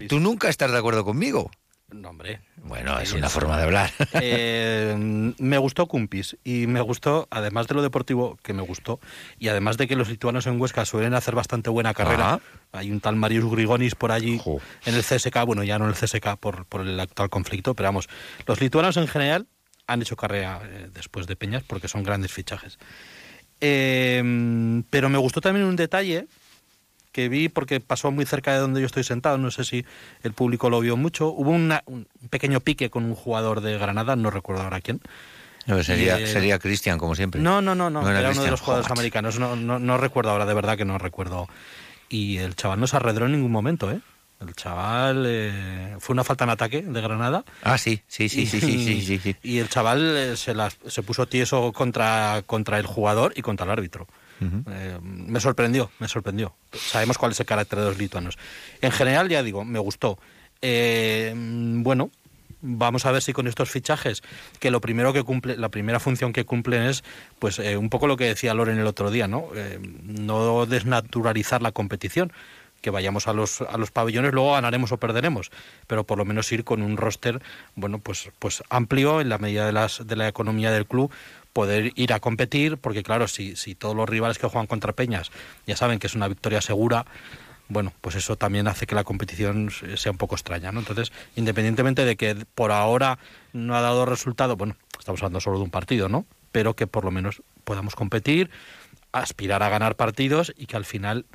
tú 0.08 0.20
nunca 0.20 0.50
estás 0.50 0.72
de 0.72 0.78
acuerdo 0.78 1.04
conmigo. 1.06 1.52
No, 1.91 2.10
hombre. 2.10 2.41
Bueno, 2.58 2.99
es 2.99 3.13
una 3.13 3.30
forma 3.30 3.58
de 3.58 3.63
hablar. 3.63 3.91
Eh, 4.21 5.34
me 5.38 5.58
gustó 5.58 5.88
Cumpis 5.88 6.38
y 6.43 6.67
me 6.67 6.82
gustó, 6.82 7.28
además 7.32 7.67
de 7.67 7.75
lo 7.75 7.82
deportivo 7.82 8.38
que 8.43 8.54
me 8.54 8.62
gustó, 8.62 8.99
y 9.38 9.47
además 9.47 9.78
de 9.78 9.88
que 9.88 9.95
los 9.95 10.10
lituanos 10.10 10.45
en 10.47 10.60
Huesca 10.60 10.86
suelen 10.86 11.13
hacer 11.13 11.36
bastante 11.36 11.69
buena 11.69 11.93
carrera. 11.93 12.41
Hay 12.71 12.91
un 12.91 12.99
tal 12.99 13.15
Marius 13.15 13.49
Grigonis 13.49 13.95
por 13.95 14.12
allí 14.12 14.41
en 14.86 14.95
el 14.95 15.04
CSK, 15.04 15.45
bueno, 15.45 15.63
ya 15.63 15.80
no 15.80 15.86
en 15.86 15.91
el 15.91 15.95
CSK 15.95 16.38
por, 16.39 16.65
por 16.65 16.82
el 16.82 16.99
actual 16.99 17.30
conflicto, 17.30 17.73
pero 17.75 17.88
vamos, 17.88 18.10
los 18.45 18.60
lituanos 18.60 18.97
en 18.97 19.08
general 19.08 19.47
han 19.88 20.02
hecho 20.02 20.15
carrera 20.15 20.62
eh, 20.63 20.89
después 20.93 21.28
de 21.28 21.36
Peñas 21.36 21.63
porque 21.63 21.88
son 21.88 22.04
grandes 22.04 22.32
fichajes. 22.32 22.78
Eh, 23.62 24.84
pero 24.89 25.10
me 25.10 25.17
gustó 25.17 25.41
también 25.41 25.65
un 25.65 25.75
detalle 25.75 26.28
que 27.19 27.27
vi 27.27 27.49
porque 27.49 27.82
pasó 27.82 28.12
muy 28.12 28.25
cerca 28.25 28.53
de 28.53 28.60
donde 28.60 28.79
yo 28.79 28.86
estoy 28.86 29.03
sentado, 29.03 29.38
no 29.38 29.51
sé 29.51 29.65
si 29.65 29.86
el 30.23 30.32
público 30.32 30.69
lo 30.69 30.79
vio 30.79 30.95
mucho. 30.95 31.27
Hubo 31.27 31.51
un 31.51 31.73
pequeño 32.29 32.62
pique 32.62 32.89
con 32.89 33.03
un 33.03 33.13
jugador 33.13 33.60
de 33.60 33.77
Granada, 33.77 34.15
no 34.15 34.32
recuerdo 34.32 34.63
ahora 34.63 34.79
quién. 34.79 35.01
sería, 35.84 36.25
sería 36.25 36.60
Cristian, 36.60 36.97
como 36.97 37.15
siempre. 37.15 37.41
No, 37.41 37.62
no, 37.62 37.75
no, 37.75 37.89
no, 37.89 38.10
era, 38.10 38.32
uno 38.32 38.43
de 38.43 38.51
los 38.51 38.62
jugadores 38.62 38.89
americanos, 38.89 39.38
no, 39.38 39.58
no, 39.58 39.79
no, 39.79 39.97
recuerdo 39.97 40.32
ahora, 40.32 40.45
de 40.45 40.53
verdad 40.53 40.77
que 40.77 40.86
no 40.86 40.97
recuerdo. 40.97 41.49
Y 42.08 42.38
el 42.38 42.55
chaval 42.55 42.79
no 42.79 42.88
se 42.88 42.95
arredró 42.95 43.25
en 43.25 43.34
ningún 43.34 43.51
momento, 43.51 43.91
¿eh? 43.91 43.99
El 44.39 44.55
chaval 44.55 45.25
eh, 45.27 45.97
fue 45.99 46.13
una 46.13 46.23
falta 46.23 46.45
en 46.45 46.51
ataque 46.51 46.82
de 46.82 47.01
Granada. 47.01 47.43
Ah, 47.63 47.77
sí, 47.77 48.01
sí, 48.08 48.29
sí, 48.29 48.45
sí, 48.45 48.62
sí, 48.62 49.01
sí, 49.01 49.19
sí, 49.19 49.36
Y 49.43 49.58
el 49.58 49.67
chaval 49.67 50.15
eh, 50.15 50.38
se, 50.38 50.55
las, 50.55 50.77
se 50.88 51.03
puso 51.03 51.27
tieso 51.27 51.73
contra, 51.73 52.43
contra 52.45 52.79
el 52.79 52.86
jugador 52.86 53.34
y 53.36 53.41
contra 53.41 53.65
el 53.65 53.71
árbitro. 53.71 54.08
Eh, 54.41 54.99
me 55.02 55.39
sorprendió, 55.39 55.91
me 55.99 56.08
sorprendió. 56.08 56.56
Sabemos 56.73 57.17
cuál 57.17 57.32
es 57.32 57.39
el 57.39 57.45
carácter 57.45 57.80
de 57.80 57.86
los 57.86 57.97
lituanos. 57.97 58.38
En 58.82 58.91
general, 58.91 59.30
ya 59.30 59.43
digo, 59.43 59.65
me 59.65 59.80
gustó. 59.80 60.17
Eh, 60.62 61.34
bueno, 61.36 62.12
vamos 62.62 63.06
a 63.06 63.12
ver 63.12 63.21
si 63.21 63.34
con 63.34 63.47
estos 63.47 63.69
fichajes, 63.69 64.21
que 64.60 64.71
lo 64.71 64.82
primero 64.82 65.13
que 65.13 65.23
cumple, 65.23 65.58
la 65.58 65.69
primera 65.69 65.99
función 65.99 66.34
que 66.34 66.45
cumplen 66.45 66.84
es, 66.84 67.04
pues, 67.39 67.60
eh, 67.60 67.78
un 67.78 67.89
poco 67.89 68.08
lo 68.08 68.17
que 68.17 68.25
decía 68.25 68.54
Loren 68.54 68.80
el 68.80 68.88
otro 68.88 69.12
día, 69.12 69.28
¿no? 69.28 69.47
no 70.04 70.65
desnaturalizar 70.65 71.62
la 71.62 71.71
competición 71.71 72.32
que 72.82 72.89
vayamos 72.89 73.28
a 73.28 73.34
los, 73.34 73.62
a 73.62 73.78
los 73.78 73.91
pabellones, 73.91 74.34
luego 74.34 74.54
ganaremos 74.54 74.91
o 74.91 74.97
perderemos, 74.97 75.52
pero 75.88 76.04
por 76.04 76.17
lo 76.17 76.25
menos 76.25 76.52
ir 76.52 76.63
con 76.63 76.82
un 76.82 76.97
roster, 76.97 77.41
bueno, 77.75 77.99
pues, 77.99 78.30
pues 78.39 78.63
amplio 78.69 79.21
en 79.21 79.30
la 79.30 79.38
medida 79.38 79.65
de, 79.65 79.71
las, 79.71 80.06
de 80.08 80.15
la 80.15 80.28
economía 80.28 80.71
del 80.71 80.86
club, 80.86 81.12
poder 81.60 81.91
ir 81.95 82.13
a 82.13 82.22
competir, 82.22 82.78
porque 82.78 83.04
claro, 83.04 83.28
si, 83.28 83.58
si 83.58 83.76
todos 83.76 83.93
los 83.93 84.08
rivales 84.08 84.38
que 84.38 84.48
juegan 84.48 84.65
contra 84.65 84.93
Peñas 84.93 85.30
ya 85.67 85.76
saben 85.76 86.00
que 86.00 86.08
es 86.08 86.15
una 86.15 86.30
victoria 86.30 86.62
segura, 86.62 87.06
bueno, 87.67 87.91
pues 88.00 88.15
eso 88.15 88.38
también 88.38 88.69
hace 88.69 88.88
que 88.88 88.95
la 88.95 89.04
competición 89.04 89.69
sea 89.98 90.13
un 90.13 90.17
poco 90.17 90.36
extraña, 90.36 90.72
¿no? 90.72 90.80
Entonces, 90.80 91.12
independientemente 91.36 92.06
de 92.06 92.15
que 92.15 92.34
por 92.56 92.72
ahora 92.72 93.19
no 93.52 93.76
ha 93.76 93.82
dado 93.82 94.06
resultado, 94.06 94.56
bueno, 94.56 94.78
estamos 94.98 95.22
hablando 95.22 95.41
solo 95.41 95.58
de 95.58 95.65
un 95.65 95.69
partido, 95.69 96.08
¿no? 96.08 96.26
Pero 96.54 96.78
que 96.78 96.88
por 96.88 97.04
lo 97.04 97.12
menos 97.12 97.43
podamos 97.65 97.93
competir, 97.93 98.50
aspirar 99.12 99.62
a 99.62 99.67
ganar 99.67 99.98
partidos 99.98 100.54
y 100.56 100.65
que 100.65 100.78
al 100.78 100.86
final, 100.86 101.26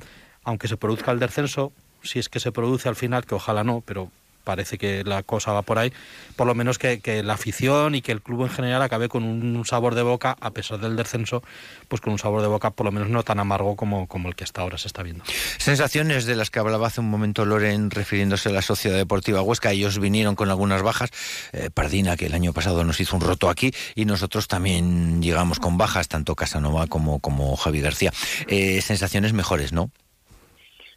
aunque 0.43 0.67
se 0.67 0.75
produzca 0.75 1.11
el 1.11 1.19
descenso, 1.19 1.71
si 2.01 2.17
es 2.17 2.29
que 2.29 2.39
se 2.39 2.51
produce 2.51 2.89
al 2.89 2.95
final, 2.95 3.27
que 3.27 3.35
ojalá 3.35 3.63
no, 3.63 3.81
pero 3.85 4.09
parece 4.45 4.77
que 4.77 5.03
la 5.03 5.23
cosa 5.23 5.51
va 5.51 5.63
por 5.63 5.77
ahí, 5.77 5.91
por 6.37 6.47
lo 6.47 6.55
menos 6.55 6.77
que, 6.77 7.01
la 7.23 7.33
afición 7.33 7.95
y 7.95 8.01
que 8.01 8.13
el 8.13 8.21
club 8.21 8.43
en 8.43 8.49
general 8.49 8.81
acabe 8.81 9.09
con 9.09 9.23
un 9.23 9.65
sabor 9.65 9.95
de 9.95 10.03
boca, 10.03 10.37
a 10.39 10.51
pesar 10.51 10.79
del 10.79 10.95
descenso, 10.95 11.43
pues 11.89 11.99
con 11.99 12.13
un 12.13 12.19
sabor 12.19 12.41
de 12.41 12.47
boca 12.47 12.71
por 12.71 12.85
lo 12.85 12.93
menos 12.93 13.09
no 13.09 13.23
tan 13.23 13.39
amargo 13.39 13.75
como, 13.75 14.07
como 14.07 14.29
el 14.29 14.35
que 14.35 14.45
hasta 14.45 14.61
ahora 14.61 14.77
se 14.77 14.87
está 14.87 15.03
viendo. 15.03 15.25
Sensaciones 15.57 16.25
de 16.25 16.35
las 16.35 16.49
que 16.49 16.59
hablaba 16.59 16.87
hace 16.87 17.01
un 17.01 17.09
momento 17.09 17.43
Loren 17.45 17.91
refiriéndose 17.91 18.49
a 18.49 18.53
la 18.53 18.61
Sociedad 18.61 18.95
Deportiva 18.95 19.41
Huesca, 19.41 19.71
ellos 19.71 19.99
vinieron 19.99 20.35
con 20.35 20.49
algunas 20.49 20.81
bajas, 20.81 21.09
eh, 21.51 21.69
Pardina 21.73 22.15
que 22.15 22.27
el 22.27 22.33
año 22.33 22.53
pasado 22.53 22.83
nos 22.83 22.99
hizo 23.01 23.15
un 23.15 23.21
roto 23.21 23.49
aquí 23.49 23.73
y 23.95 24.05
nosotros 24.05 24.47
también 24.47 25.21
llegamos 25.21 25.59
con 25.59 25.77
bajas, 25.77 26.07
tanto 26.07 26.35
Casanova 26.35 26.87
como, 26.87 27.19
como 27.19 27.55
Javi 27.55 27.81
García. 27.81 28.13
Eh, 28.47 28.81
sensaciones 28.81 29.33
mejores, 29.33 29.73
¿no? 29.73 29.89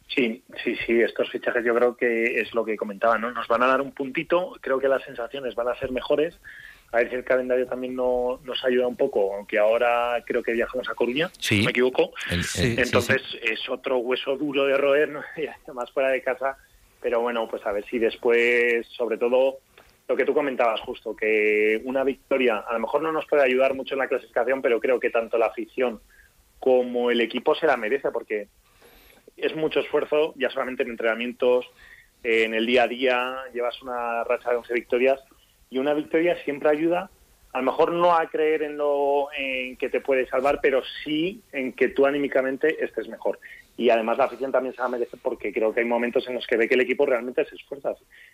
Sí, 0.09 0.43
sí, 0.63 0.75
sí, 0.85 1.01
estos 1.01 1.29
fichajes 1.29 1.63
yo 1.63 1.75
creo 1.75 1.95
que 1.95 2.41
es 2.41 2.53
lo 2.55 2.65
que 2.65 2.75
comentaba, 2.75 3.19
¿no? 3.19 3.31
Nos 3.31 3.47
van 3.47 3.61
a 3.61 3.67
dar 3.67 3.79
un 3.79 3.91
puntito, 3.91 4.57
creo 4.59 4.79
que 4.79 4.87
las 4.87 5.03
sensaciones 5.03 5.53
van 5.53 5.67
a 5.67 5.75
ser 5.75 5.91
mejores. 5.91 6.35
A 6.91 6.97
ver 6.97 7.09
si 7.09 7.15
el 7.15 7.23
calendario 7.23 7.67
también 7.67 7.95
no, 7.95 8.39
nos 8.43 8.65
ayuda 8.65 8.87
un 8.87 8.95
poco, 8.95 9.35
aunque 9.35 9.59
ahora 9.59 10.23
creo 10.25 10.41
que 10.41 10.53
viajamos 10.53 10.89
a 10.89 10.95
Coruña, 10.95 11.29
si 11.39 11.59
no 11.59 11.65
me 11.65 11.71
equivoco. 11.71 12.11
Entonces 12.31 13.21
es 13.43 13.69
otro 13.69 13.99
hueso 13.99 14.35
duro 14.35 14.65
de 14.65 14.75
roer, 14.75 15.09
¿no? 15.09 15.21
más 15.75 15.91
fuera 15.91 16.09
de 16.09 16.23
casa. 16.23 16.57
Pero 16.99 17.21
bueno, 17.21 17.47
pues 17.47 17.63
a 17.67 17.71
ver 17.71 17.85
si 17.85 17.99
después, 17.99 18.87
sobre 18.87 19.17
todo, 19.17 19.59
lo 20.07 20.15
que 20.15 20.25
tú 20.25 20.33
comentabas 20.33 20.81
justo, 20.81 21.15
que 21.15 21.79
una 21.85 22.03
victoria 22.03 22.57
a 22.57 22.73
lo 22.73 22.79
mejor 22.79 23.03
no 23.03 23.11
nos 23.11 23.27
puede 23.27 23.43
ayudar 23.43 23.75
mucho 23.75 23.93
en 23.93 23.99
la 23.99 24.07
clasificación, 24.07 24.59
pero 24.63 24.79
creo 24.79 24.99
que 24.99 25.11
tanto 25.11 25.37
la 25.37 25.45
afición 25.45 26.01
como 26.59 27.11
el 27.11 27.21
equipo 27.21 27.53
se 27.53 27.67
la 27.67 27.77
merece, 27.77 28.09
porque 28.09 28.47
es 29.41 29.55
mucho 29.55 29.79
esfuerzo, 29.79 30.33
ya 30.37 30.49
solamente 30.49 30.83
en 30.83 30.89
entrenamientos, 30.89 31.65
en 32.23 32.53
el 32.53 32.65
día 32.65 32.83
a 32.83 32.87
día, 32.87 33.37
llevas 33.53 33.81
una 33.81 34.23
racha 34.23 34.49
de 34.49 34.57
11 34.57 34.73
victorias 34.73 35.19
y 35.69 35.77
una 35.77 35.93
victoria 35.93 36.35
siempre 36.43 36.69
ayuda, 36.69 37.09
a 37.51 37.59
lo 37.59 37.63
mejor 37.63 37.91
no 37.91 38.15
a 38.15 38.29
creer 38.29 38.61
en 38.61 38.77
lo 38.77 39.29
en 39.35 39.75
que 39.77 39.89
te 39.89 40.01
puede 40.01 40.27
salvar, 40.27 40.59
pero 40.61 40.83
sí 41.03 41.41
en 41.51 41.73
que 41.73 41.87
tú 41.89 42.05
anímicamente 42.05 42.83
estés 42.83 43.07
mejor. 43.07 43.39
Y 43.75 43.89
además 43.89 44.17
la 44.17 44.25
afición 44.25 44.51
también 44.51 44.75
se 44.75 44.81
la 44.81 44.89
merece 44.89 45.17
porque 45.17 45.53
creo 45.53 45.73
que 45.73 45.79
hay 45.79 45.85
momentos 45.85 46.27
en 46.27 46.35
los 46.35 46.45
que 46.45 46.57
ve 46.57 46.67
que 46.67 46.75
el 46.75 46.81
equipo 46.81 47.05
realmente 47.05 47.45
se 47.45 47.55
esfuerza. 47.55 47.93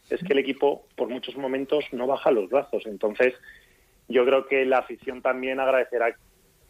Es 0.10 0.20
que 0.22 0.34
el 0.34 0.40
equipo 0.40 0.86
por 0.96 1.08
muchos 1.08 1.38
momentos 1.38 1.86
no 1.92 2.08
baja 2.08 2.32
los 2.32 2.50
brazos. 2.50 2.86
Entonces 2.88 3.34
yo 4.08 4.26
creo 4.26 4.48
que 4.48 4.66
la 4.66 4.80
afición 4.80 5.22
también 5.22 5.60
agradecerá 5.60 6.16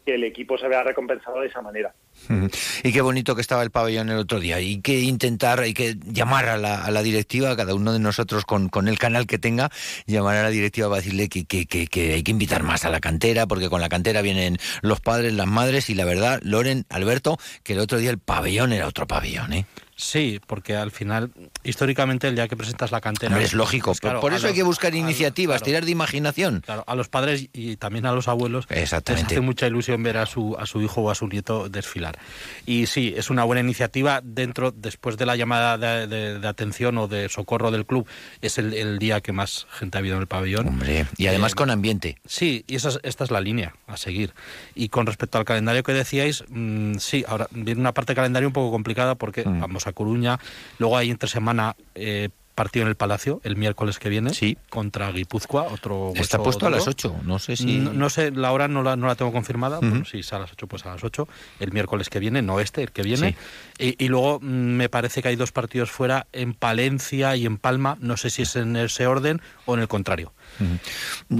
que 0.06 0.14
el 0.14 0.24
equipo 0.24 0.56
se 0.56 0.68
vea 0.68 0.84
recompensado 0.84 1.40
de 1.40 1.48
esa 1.48 1.60
manera. 1.60 1.92
Y 2.82 2.92
qué 2.92 3.00
bonito 3.00 3.34
que 3.34 3.40
estaba 3.40 3.62
el 3.62 3.70
pabellón 3.70 4.08
el 4.10 4.18
otro 4.18 4.38
día. 4.38 4.60
Y 4.60 4.80
que 4.80 5.00
intentar, 5.00 5.60
hay 5.60 5.74
que 5.74 5.96
llamar 6.04 6.48
a 6.48 6.56
la, 6.56 6.84
a 6.84 6.90
la 6.92 7.02
directiva, 7.02 7.56
cada 7.56 7.74
uno 7.74 7.92
de 7.92 7.98
nosotros 7.98 8.44
con, 8.44 8.68
con, 8.68 8.86
el 8.86 8.98
canal 8.98 9.26
que 9.26 9.38
tenga, 9.38 9.70
llamar 10.06 10.36
a 10.36 10.42
la 10.44 10.50
directiva 10.50 10.88
para 10.88 11.00
decirle 11.00 11.28
que, 11.28 11.44
que, 11.44 11.66
que, 11.66 12.14
hay 12.14 12.22
que 12.22 12.30
invitar 12.30 12.62
más 12.62 12.84
a 12.84 12.90
la 12.90 13.00
cantera, 13.00 13.46
porque 13.46 13.68
con 13.68 13.80
la 13.80 13.88
cantera 13.88 14.22
vienen 14.22 14.58
los 14.82 15.00
padres, 15.00 15.32
las 15.32 15.48
madres, 15.48 15.90
y 15.90 15.94
la 15.94 16.04
verdad, 16.04 16.38
Loren, 16.42 16.86
Alberto, 16.88 17.38
que 17.64 17.72
el 17.72 17.80
otro 17.80 17.98
día 17.98 18.10
el 18.10 18.18
pabellón 18.18 18.72
era 18.72 18.86
otro 18.86 19.06
pabellón, 19.06 19.52
¿eh? 19.52 19.66
Sí, 19.98 20.40
porque 20.46 20.76
al 20.76 20.90
final, 20.90 21.30
históricamente, 21.64 22.28
el 22.28 22.34
día 22.34 22.48
que 22.48 22.56
presentas 22.56 22.92
la 22.92 23.00
cantera... 23.00 23.40
es 23.40 23.54
lógico, 23.54 23.94
pues 23.98 24.14
por, 24.20 24.34
eso 24.34 24.46
hay 24.46 24.54
que 24.54 24.62
buscar 24.62 24.94
iniciativas, 24.94 25.62
tirar 25.62 25.86
de 25.86 25.90
imaginación. 25.90 26.60
Claro, 26.60 26.84
a 26.86 26.94
los 26.94 27.08
padres 27.08 27.48
y 27.54 27.76
también 27.76 28.04
a 28.04 28.12
los 28.12 28.28
abuelos 28.28 28.66
Exactamente. 28.68 29.30
les 29.30 29.38
hace 29.38 29.40
mucha 29.40 29.66
ilusión 29.66 30.02
ver 30.02 30.18
a 30.18 30.26
su, 30.26 30.54
a 30.58 30.66
su 30.66 30.82
hijo 30.82 31.00
o 31.00 31.10
a 31.10 31.14
su 31.14 31.28
nieto 31.28 31.70
desfilar. 31.70 32.18
Y 32.66 32.86
sí, 32.86 33.14
es 33.16 33.30
una 33.30 33.44
buena 33.44 33.62
iniciativa 33.62 34.20
dentro, 34.22 34.70
después 34.70 35.16
de 35.16 35.24
la 35.24 35.34
llamada 35.34 35.78
de, 35.78 36.46
atención 36.46 36.98
o 36.98 37.08
de 37.08 37.30
socorro 37.30 37.70
del 37.70 37.86
club, 37.86 38.06
es 38.42 38.58
el, 38.58 38.98
día 38.98 39.22
que 39.22 39.32
más 39.32 39.66
gente 39.70 39.96
ha 39.96 40.00
habido 40.00 40.16
en 40.16 40.20
el 40.20 40.26
pabellón. 40.26 40.68
Hombre, 40.68 41.06
y 41.16 41.26
además 41.26 41.52
eh, 41.52 41.54
con 41.54 41.70
ambiente. 41.70 42.18
Sí, 42.26 42.64
y 42.66 42.76
esa 42.76 42.90
esta 43.02 43.24
es 43.24 43.30
la 43.30 43.40
línea 43.40 43.74
a 43.86 43.96
seguir. 43.96 44.34
Y 44.74 44.90
con 44.90 45.06
respecto 45.06 45.38
al 45.38 45.44
calendario 45.44 45.82
que 45.82 45.92
decíais, 45.92 46.44
mm, 46.48 46.96
sí, 46.98 47.24
ahora 47.26 47.48
viene 47.50 47.80
una 47.80 47.94
parte 47.94 48.12
de 48.12 48.16
calendario 48.16 48.48
un 48.48 48.52
poco 48.52 48.70
complicada 48.70 49.14
porque 49.14 49.42
mm. 49.46 49.60
vamos 49.60 49.85
a 49.88 49.92
Coruña. 49.92 50.38
Luego 50.78 50.96
hay 50.96 51.10
entre 51.10 51.28
semana 51.28 51.76
eh, 51.94 52.28
partido 52.56 52.84
en 52.84 52.88
el 52.88 52.96
Palacio 52.96 53.40
el 53.44 53.54
miércoles 53.54 54.00
que 54.00 54.08
viene 54.08 54.32
sí. 54.34 54.56
contra 54.70 55.12
Guipúzcoa, 55.12 55.64
otro 55.64 56.12
Está 56.16 56.42
puesto 56.42 56.66
a 56.66 56.70
las 56.70 56.88
8, 56.88 57.20
no 57.22 57.38
sé 57.38 57.54
si... 57.56 57.76
No, 57.78 58.10
sé, 58.10 58.32
la 58.32 58.50
hora 58.50 58.66
no 58.66 58.82
la, 58.82 58.96
no 58.96 59.06
la 59.06 59.14
tengo 59.14 59.30
confirmada, 59.30 59.78
uh 59.78 60.04
si 60.06 60.20
es 60.20 60.32
a 60.32 60.38
las 60.38 60.52
8, 60.52 60.66
pues 60.66 60.86
a 60.86 60.90
las 60.90 61.04
8, 61.04 61.28
el 61.60 61.72
miércoles 61.72 62.08
que 62.08 62.18
viene, 62.18 62.42
no 62.42 62.58
este, 62.58 62.82
el 62.82 62.92
que 62.92 63.02
viene. 63.02 63.36
Y, 63.78 64.02
y, 64.02 64.08
luego 64.08 64.40
mm, 64.40 64.46
me 64.46 64.88
parece 64.88 65.20
que 65.20 65.28
hay 65.28 65.36
dos 65.36 65.52
partidos 65.52 65.90
fuera 65.90 66.26
en 66.32 66.54
Palencia 66.54 67.36
y 67.36 67.44
en 67.44 67.58
Palma, 67.58 67.98
no 68.00 68.16
sé 68.16 68.30
si 68.30 68.42
es 68.42 68.56
en 68.56 68.74
ese 68.76 69.06
orden 69.06 69.42
o 69.66 69.74
en 69.74 69.80
el 69.80 69.88
contrario. 69.88 70.32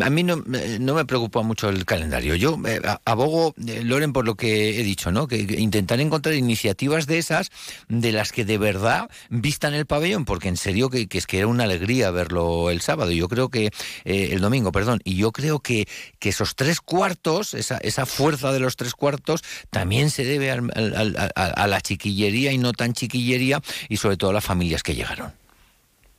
A 0.00 0.11
mí 0.11 0.22
no, 0.22 0.37
no, 0.37 0.94
me 0.94 1.05
preocupa 1.05 1.42
mucho 1.42 1.68
el 1.68 1.85
calendario. 1.85 2.35
Yo 2.35 2.59
eh, 2.66 2.81
abogo, 3.05 3.55
eh, 3.66 3.83
Loren, 3.83 4.12
por 4.12 4.24
lo 4.24 4.35
que 4.35 4.81
he 4.81 4.83
dicho, 4.83 5.12
¿no? 5.12 5.26
Que, 5.26 5.38
intentar 5.38 6.00
encontrar 6.00 6.35
iniciativas 6.35 7.07
de 7.07 7.18
esas 7.18 7.50
de 7.88 8.12
las 8.12 8.33
que 8.33 8.44
de 8.44 8.59
verdad 8.59 9.09
vistan 9.29 9.74
el 9.74 9.87
pabellón, 9.87 10.24
porque 10.24 10.48
en 10.48 10.57
serio 10.57 10.90
que, 10.90 11.09
es 11.11 11.26
que 11.26 11.38
era 11.38 11.46
una 11.46 11.64
alegría 11.64 12.11
verlo 12.11 12.70
el 12.70 12.81
sábado. 12.81 13.11
Yo 13.12 13.29
creo 13.29 13.48
que 13.48 13.70
eh, 14.05 14.29
el 14.33 14.40
domingo, 14.40 14.72
perdón. 14.72 15.00
Y 15.05 15.16
yo 15.16 15.33
creo 15.33 15.61
que, 15.61 15.88
que 16.18 16.31
esos 16.31 16.55
tres 16.55 16.81
cuartos, 16.81 17.55
esa, 17.55 17.79
esa 17.79 18.07
fuerza 18.07 18.52
de 18.52 18.61
los 18.61 18.76
tres 18.76 18.94
cuartos, 18.94 19.42
también 19.70 20.11
se 20.11 20.24
debe 20.24 20.50
a 20.50 21.66
la 21.66 21.81
chiquillería 21.81 22.52
y 22.52 22.59
no 22.59 22.72
tan 22.72 22.92
chiquillería 22.92 23.62
y 23.88 23.96
sobre 23.96 24.16
todo 24.16 24.31
a 24.31 24.35
las 24.35 24.44
familias 24.44 24.83
que 24.83 24.94
llegaron. 24.94 25.45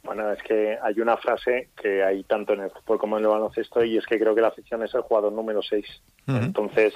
Bueno, 0.07 0.31
es 0.31 0.41
que 0.41 0.79
hay 0.81 1.01
una 1.01 1.17
frase 1.17 1.67
que 1.75 2.01
hay 2.01 2.23
tanto 2.23 2.53
en 2.53 2.61
el 2.61 2.71
fútbol 2.71 2.97
como 2.97 3.17
en 3.17 3.25
el 3.25 3.29
baloncesto 3.29 3.83
y 3.83 3.97
es 3.97 4.05
que 4.05 4.17
creo 4.17 4.33
que 4.33 4.39
la 4.39 4.47
afición 4.47 4.81
es 4.81 4.95
el 4.95 5.01
jugador 5.01 5.33
número 5.33 5.61
6. 5.61 5.85
Entonces, 6.27 6.93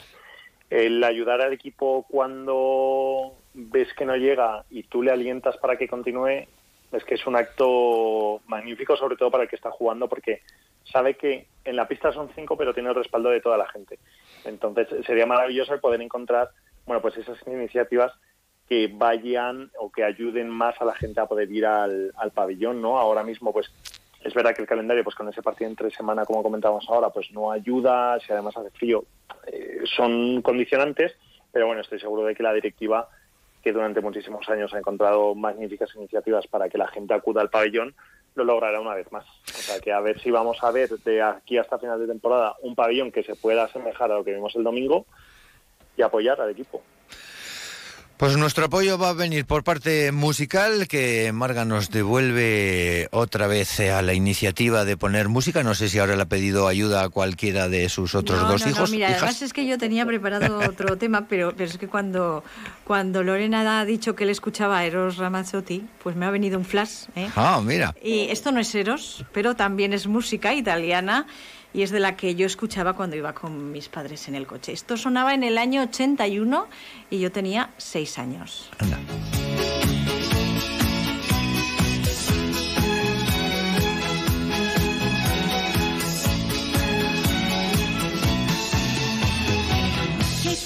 el 0.70 1.04
ayudar 1.04 1.42
al 1.42 1.52
equipo 1.52 2.06
cuando 2.10 3.34
ves 3.54 3.94
que 3.96 4.06
no 4.06 4.16
llega 4.16 4.64
y 4.70 4.84
tú 4.84 5.04
le 5.04 5.12
alientas 5.12 5.58
para 5.58 5.76
que 5.76 5.90
continúe, 5.90 6.48
es 6.94 7.04
que 7.04 7.16
es 7.16 7.28
un 7.28 7.36
acto 7.36 8.40
magnífico, 8.48 8.96
sobre 8.96 9.18
todo 9.18 9.30
para 9.30 9.44
el 9.44 9.50
que 9.50 9.58
está 9.58 9.72
jugando, 9.72 10.08
porque 10.08 10.40
sabe 10.86 11.16
que 11.16 11.48
en 11.66 11.76
la 11.76 11.90
pista 11.90 12.14
son 12.14 12.30
cinco, 12.34 12.56
pero 12.56 12.74
tiene 12.74 12.90
el 12.90 12.96
respaldo 12.96 13.30
de 13.30 13.42
toda 13.42 13.58
la 13.58 13.68
gente. 13.68 14.00
Entonces, 14.46 14.88
sería 15.06 15.26
maravilloso 15.26 15.74
el 15.74 15.82
poder 15.82 16.02
encontrar, 16.02 16.52
bueno, 16.86 17.02
pues 17.02 17.18
esas 17.18 17.38
iniciativas 17.46 18.14
que 18.72 18.88
vayan 18.88 19.70
o 19.78 19.92
que 19.92 20.02
ayuden 20.02 20.48
más 20.48 20.80
a 20.80 20.86
la 20.86 20.96
gente 20.96 21.20
a 21.20 21.26
poder 21.26 21.52
ir 21.52 21.66
al, 21.66 22.14
pabellón, 22.34 22.82
¿no? 22.82 22.98
Ahora 22.98 23.22
mismo, 23.22 23.52
pues 23.52 23.70
es 24.24 24.34
verdad 24.34 24.56
que 24.56 24.62
el 24.62 24.68
calendario, 24.70 25.04
pues 25.04 25.14
con 25.14 25.28
ese 25.28 25.42
partido 25.42 25.70
entre 25.70 25.92
semana, 25.92 26.24
como 26.24 26.42
comentábamos 26.42 26.86
ahora, 26.88 27.10
pues 27.10 27.30
no 27.34 27.52
ayuda, 27.52 28.18
si 28.22 28.32
además 28.32 28.56
hace 28.56 28.70
frío, 28.70 29.04
eh, 29.48 29.82
son 29.94 30.42
condicionantes, 30.42 31.18
pero 31.52 31.68
bueno, 31.68 31.82
estoy 31.82 32.00
seguro 32.00 32.24
de 32.24 32.34
que 32.34 32.44
la 32.44 32.54
directiva, 32.54 33.10
que 33.62 33.74
durante 33.74 34.00
muchísimos 34.00 34.48
años 34.48 34.74
ha 34.74 34.78
encontrado 34.78 35.36
magníficas 35.36 35.94
iniciativas 35.96 36.48
para 36.48 36.70
que 36.70 36.78
la 36.78 36.88
gente 36.88 37.14
acuda 37.14 37.42
al 37.42 37.50
pabellón, 37.50 37.94
lo 38.36 38.46
logrará 38.46 38.80
una 38.80 38.96
vez 38.96 39.12
más. 39.12 39.26
O 39.26 39.58
sea, 39.58 39.82
que 39.82 39.92
a 39.92 40.00
ver 40.00 40.22
si 40.22 40.32
vamos 40.32 40.64
a 40.64 40.72
ver 40.72 40.88
de 40.88 41.22
aquí 41.22 41.58
hasta 41.58 41.78
final 41.78 42.00
de 42.00 42.08
temporada 42.08 42.56
un 42.62 42.74
pabellón 42.74 43.12
que 43.12 43.24
se 43.24 43.36
pueda 43.36 43.66
asemejar 43.66 44.14
a 44.14 44.16
lo 44.16 44.24
que 44.24 44.34
vimos 44.34 44.56
el 44.56 44.64
domingo 44.64 45.08
y 45.98 46.04
apoyar 46.04 46.40
al 46.40 46.52
equipo. 46.52 46.82
Pues 48.22 48.38
nuestro 48.38 48.66
apoyo 48.66 49.00
va 49.00 49.10
a 49.10 49.14
venir 49.14 49.48
por 49.48 49.64
parte 49.64 50.12
musical, 50.12 50.88
que 50.88 51.32
Marga 51.34 51.66
nos 51.66 51.90
devuelve 51.90 53.08
otra 53.10 53.48
vez 53.48 53.80
a 53.80 54.04
la 54.04 54.14
iniciativa 54.14 54.86
de 54.86 54.96
poner 54.96 55.28
música. 55.28 55.64
No 55.64 55.74
sé 55.74 55.90
si 55.90 55.98
ahora 55.98 56.16
le 56.16 56.22
ha 56.22 56.28
pedido 56.28 56.68
ayuda 56.68 57.02
a 57.02 57.10
cualquiera 57.10 57.68
de 57.68 57.90
sus 57.90 58.14
otros 58.14 58.40
dos 58.48 58.62
hijos. 58.68 58.92
No, 58.92 58.96
mira, 58.96 59.08
además 59.08 59.42
es 59.42 59.54
que 59.54 59.66
yo 59.66 59.80
tenía 59.80 60.06
preparado 60.06 60.60
otro 60.70 61.00
tema, 61.00 61.26
pero, 61.28 61.56
pero 61.58 61.68
es 61.68 61.80
que 61.80 61.88
cuando, 61.88 62.44
cuando 62.84 63.24
Lorena 63.24 63.80
ha 63.80 63.86
dicho 63.86 64.14
que 64.14 64.28
le 64.28 64.34
escuchaba 64.34 64.78
a 64.78 64.86
Eros 64.86 65.18
Ramazzotti, 65.18 65.84
pues 66.04 66.16
me 66.16 66.28
ha 66.28 66.30
venido 66.30 66.60
un 66.60 66.66
flash. 66.66 67.06
¿eh? 67.16 67.28
Ah, 67.36 67.60
mira. 67.66 67.96
Y 68.04 68.30
esto 68.30 68.52
no 68.52 68.60
es 68.60 68.76
Eros, 68.76 69.26
pero 69.34 69.56
también 69.56 69.94
es 69.94 70.06
música 70.06 70.54
italiana 70.54 71.26
y 71.74 71.84
es 71.84 71.92
de 71.92 72.00
la 72.00 72.16
que 72.16 72.36
yo 72.36 72.46
escuchaba 72.46 72.94
cuando 72.94 73.16
iba 73.16 73.34
con 73.34 73.72
mis 73.72 73.90
padres 73.90 74.28
en 74.28 74.36
el 74.36 74.48
coche. 74.48 74.74
Esto 74.74 74.98
sonaba 74.98 75.34
en 75.34 75.44
el 75.44 75.58
año 75.58 75.84
81 75.84 76.68
y 77.10 77.20
yo 77.20 77.32
tenía 77.32 77.72
seis 77.78 78.18
años. 78.18 78.70
Anda. 78.80 79.00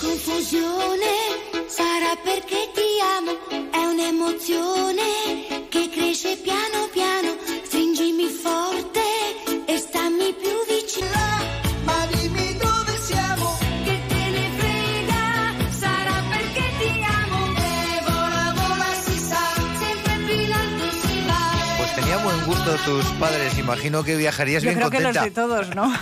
Confusione 0.05 1.13
sarà 1.67 2.15
perché 2.23 2.69
ti 2.73 2.89
amo, 3.17 3.71
è 3.71 3.85
un'emozione 3.85 5.65
che 5.69 5.89
cresce 5.89 6.37
piano 6.37 6.87
piano, 6.91 7.35
tus 22.73 23.05
padres. 23.19 23.57
Imagino 23.59 24.03
que 24.03 24.15
viajarías 24.15 24.63
Yo 24.63 24.69
bien 24.69 24.79
creo 24.79 24.89
contenta. 24.89 25.11
que 25.11 25.19
los 25.19 25.25
de 25.25 25.31
todos, 25.31 25.75
¿no? 25.75 25.93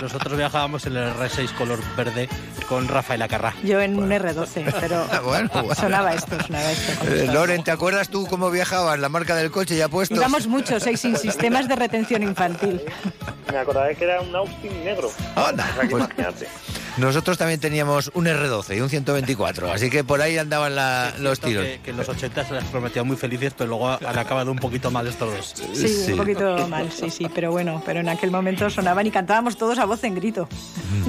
Nosotros, 0.00 0.36
viajábamos 0.36 0.86
en 0.86 0.96
el 0.96 1.12
R6 1.14 1.52
color 1.52 1.78
verde 1.96 2.28
con 2.68 2.88
Rafael 2.88 3.20
Acarrá. 3.22 3.54
Yo 3.62 3.80
en 3.80 3.98
un 3.98 4.08
R12, 4.08 4.74
pero 4.80 5.06
ah, 5.12 5.74
sonaba 5.80 6.14
esto, 6.14 6.40
sonaba 6.42 6.72
esto. 6.72 7.06
Eh, 7.06 7.28
Loren, 7.32 7.62
¿te 7.64 7.70
acuerdas 7.70 8.08
tú 8.08 8.26
cómo 8.26 8.50
viajabas? 8.50 8.98
La 8.98 9.08
marca 9.08 9.36
del 9.36 9.50
coche 9.50 9.76
ya 9.76 9.88
puesto. 9.88 10.14
Íbamos 10.14 10.46
muchos, 10.46 10.82
seis 10.82 11.00
sin 11.00 11.16
sistemas 11.16 11.68
de 11.68 11.76
retención 11.76 12.22
infantil. 12.22 12.80
Me 13.50 13.58
acordaba 13.58 13.92
que 13.92 14.04
era 14.04 14.20
un 14.22 14.34
Austin 14.34 14.84
negro. 14.84 15.10
Anda, 15.36 15.68
pues, 15.90 16.04
Nosotros 17.00 17.38
también 17.38 17.58
teníamos 17.60 18.10
un 18.12 18.26
R12 18.26 18.76
y 18.76 18.80
un 18.82 18.90
124, 18.90 19.72
así 19.72 19.88
que 19.88 20.04
por 20.04 20.20
ahí 20.20 20.36
andaban 20.36 20.74
los 21.22 21.40
tiros. 21.40 21.64
Que, 21.82 21.90
en 21.90 21.96
los 21.96 22.06
80 22.06 22.46
se 22.46 22.54
les 22.54 22.64
prometía 22.64 23.02
muy 23.02 23.16
felices, 23.16 23.54
pero 23.56 23.68
luego 23.68 23.88
han 23.88 24.18
acabado 24.18 24.52
un 24.52 24.58
poquito 24.58 24.90
mal 24.90 25.06
estos 25.06 25.34
dos. 25.34 25.54
Sí, 25.72 26.12
un 26.12 26.18
poquito 26.18 26.68
mal, 26.68 26.92
sí, 26.92 27.08
sí, 27.08 27.26
pero 27.34 27.52
bueno, 27.52 27.82
pero 27.86 28.00
en 28.00 28.08
aquel 28.10 28.30
momento 28.30 28.68
sonaban 28.68 29.06
y 29.06 29.10
cantábamos 29.10 29.56
todos 29.56 29.78
a 29.78 29.86
voz 29.86 30.04
en 30.04 30.14
grito. 30.14 30.46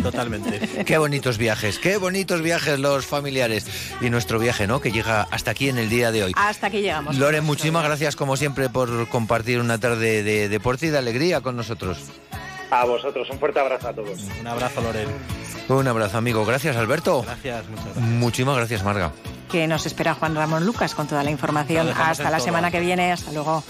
Totalmente. 0.01 0.83
qué 0.85 0.97
bonitos 0.97 1.37
viajes, 1.37 1.77
qué 1.77 1.97
bonitos 1.97 2.41
viajes 2.41 2.79
los 2.79 3.05
familiares 3.05 3.65
y 3.99 4.09
nuestro 4.09 4.39
viaje, 4.39 4.67
¿no? 4.67 4.79
Que 4.79 4.93
llega 4.93 5.27
hasta 5.29 5.51
aquí 5.51 5.67
en 5.67 5.77
el 5.77 5.89
día 5.89 6.13
de 6.13 6.23
hoy. 6.23 6.31
Hasta 6.37 6.67
aquí 6.67 6.79
llegamos. 6.79 7.17
Loren, 7.17 7.43
muchísimas 7.43 7.83
gracias 7.83 8.15
como 8.15 8.37
siempre 8.37 8.69
por 8.69 9.09
compartir 9.09 9.59
una 9.59 9.77
tarde 9.77 10.23
de 10.23 10.47
deporte 10.47 10.87
y 10.87 10.89
de 10.89 10.99
alegría 10.99 11.41
con 11.41 11.57
nosotros. 11.57 11.97
A 12.71 12.85
vosotros, 12.85 13.29
un 13.29 13.37
fuerte 13.37 13.59
abrazo 13.59 13.89
a 13.89 13.93
todos. 13.93 14.19
Un 14.39 14.47
abrazo, 14.47 14.81
Loren. 14.81 15.07
Un 15.67 15.87
abrazo, 15.87 16.17
amigo. 16.17 16.45
Gracias, 16.45 16.75
Alberto. 16.75 17.21
Gracias, 17.23 17.67
muchas 17.69 17.85
gracias. 17.85 18.05
Muchísimas 18.05 18.57
gracias, 18.57 18.83
Marga. 18.83 19.11
Que 19.51 19.67
nos 19.67 19.85
espera 19.85 20.13
Juan 20.13 20.35
Ramón 20.35 20.65
Lucas 20.65 20.95
con 20.95 21.07
toda 21.07 21.23
la 21.23 21.31
información. 21.31 21.89
Hasta 21.89 22.29
la 22.29 22.39
semana 22.39 22.71
que 22.71 22.79
viene. 22.79 23.11
Hasta 23.11 23.31
luego. 23.31 23.63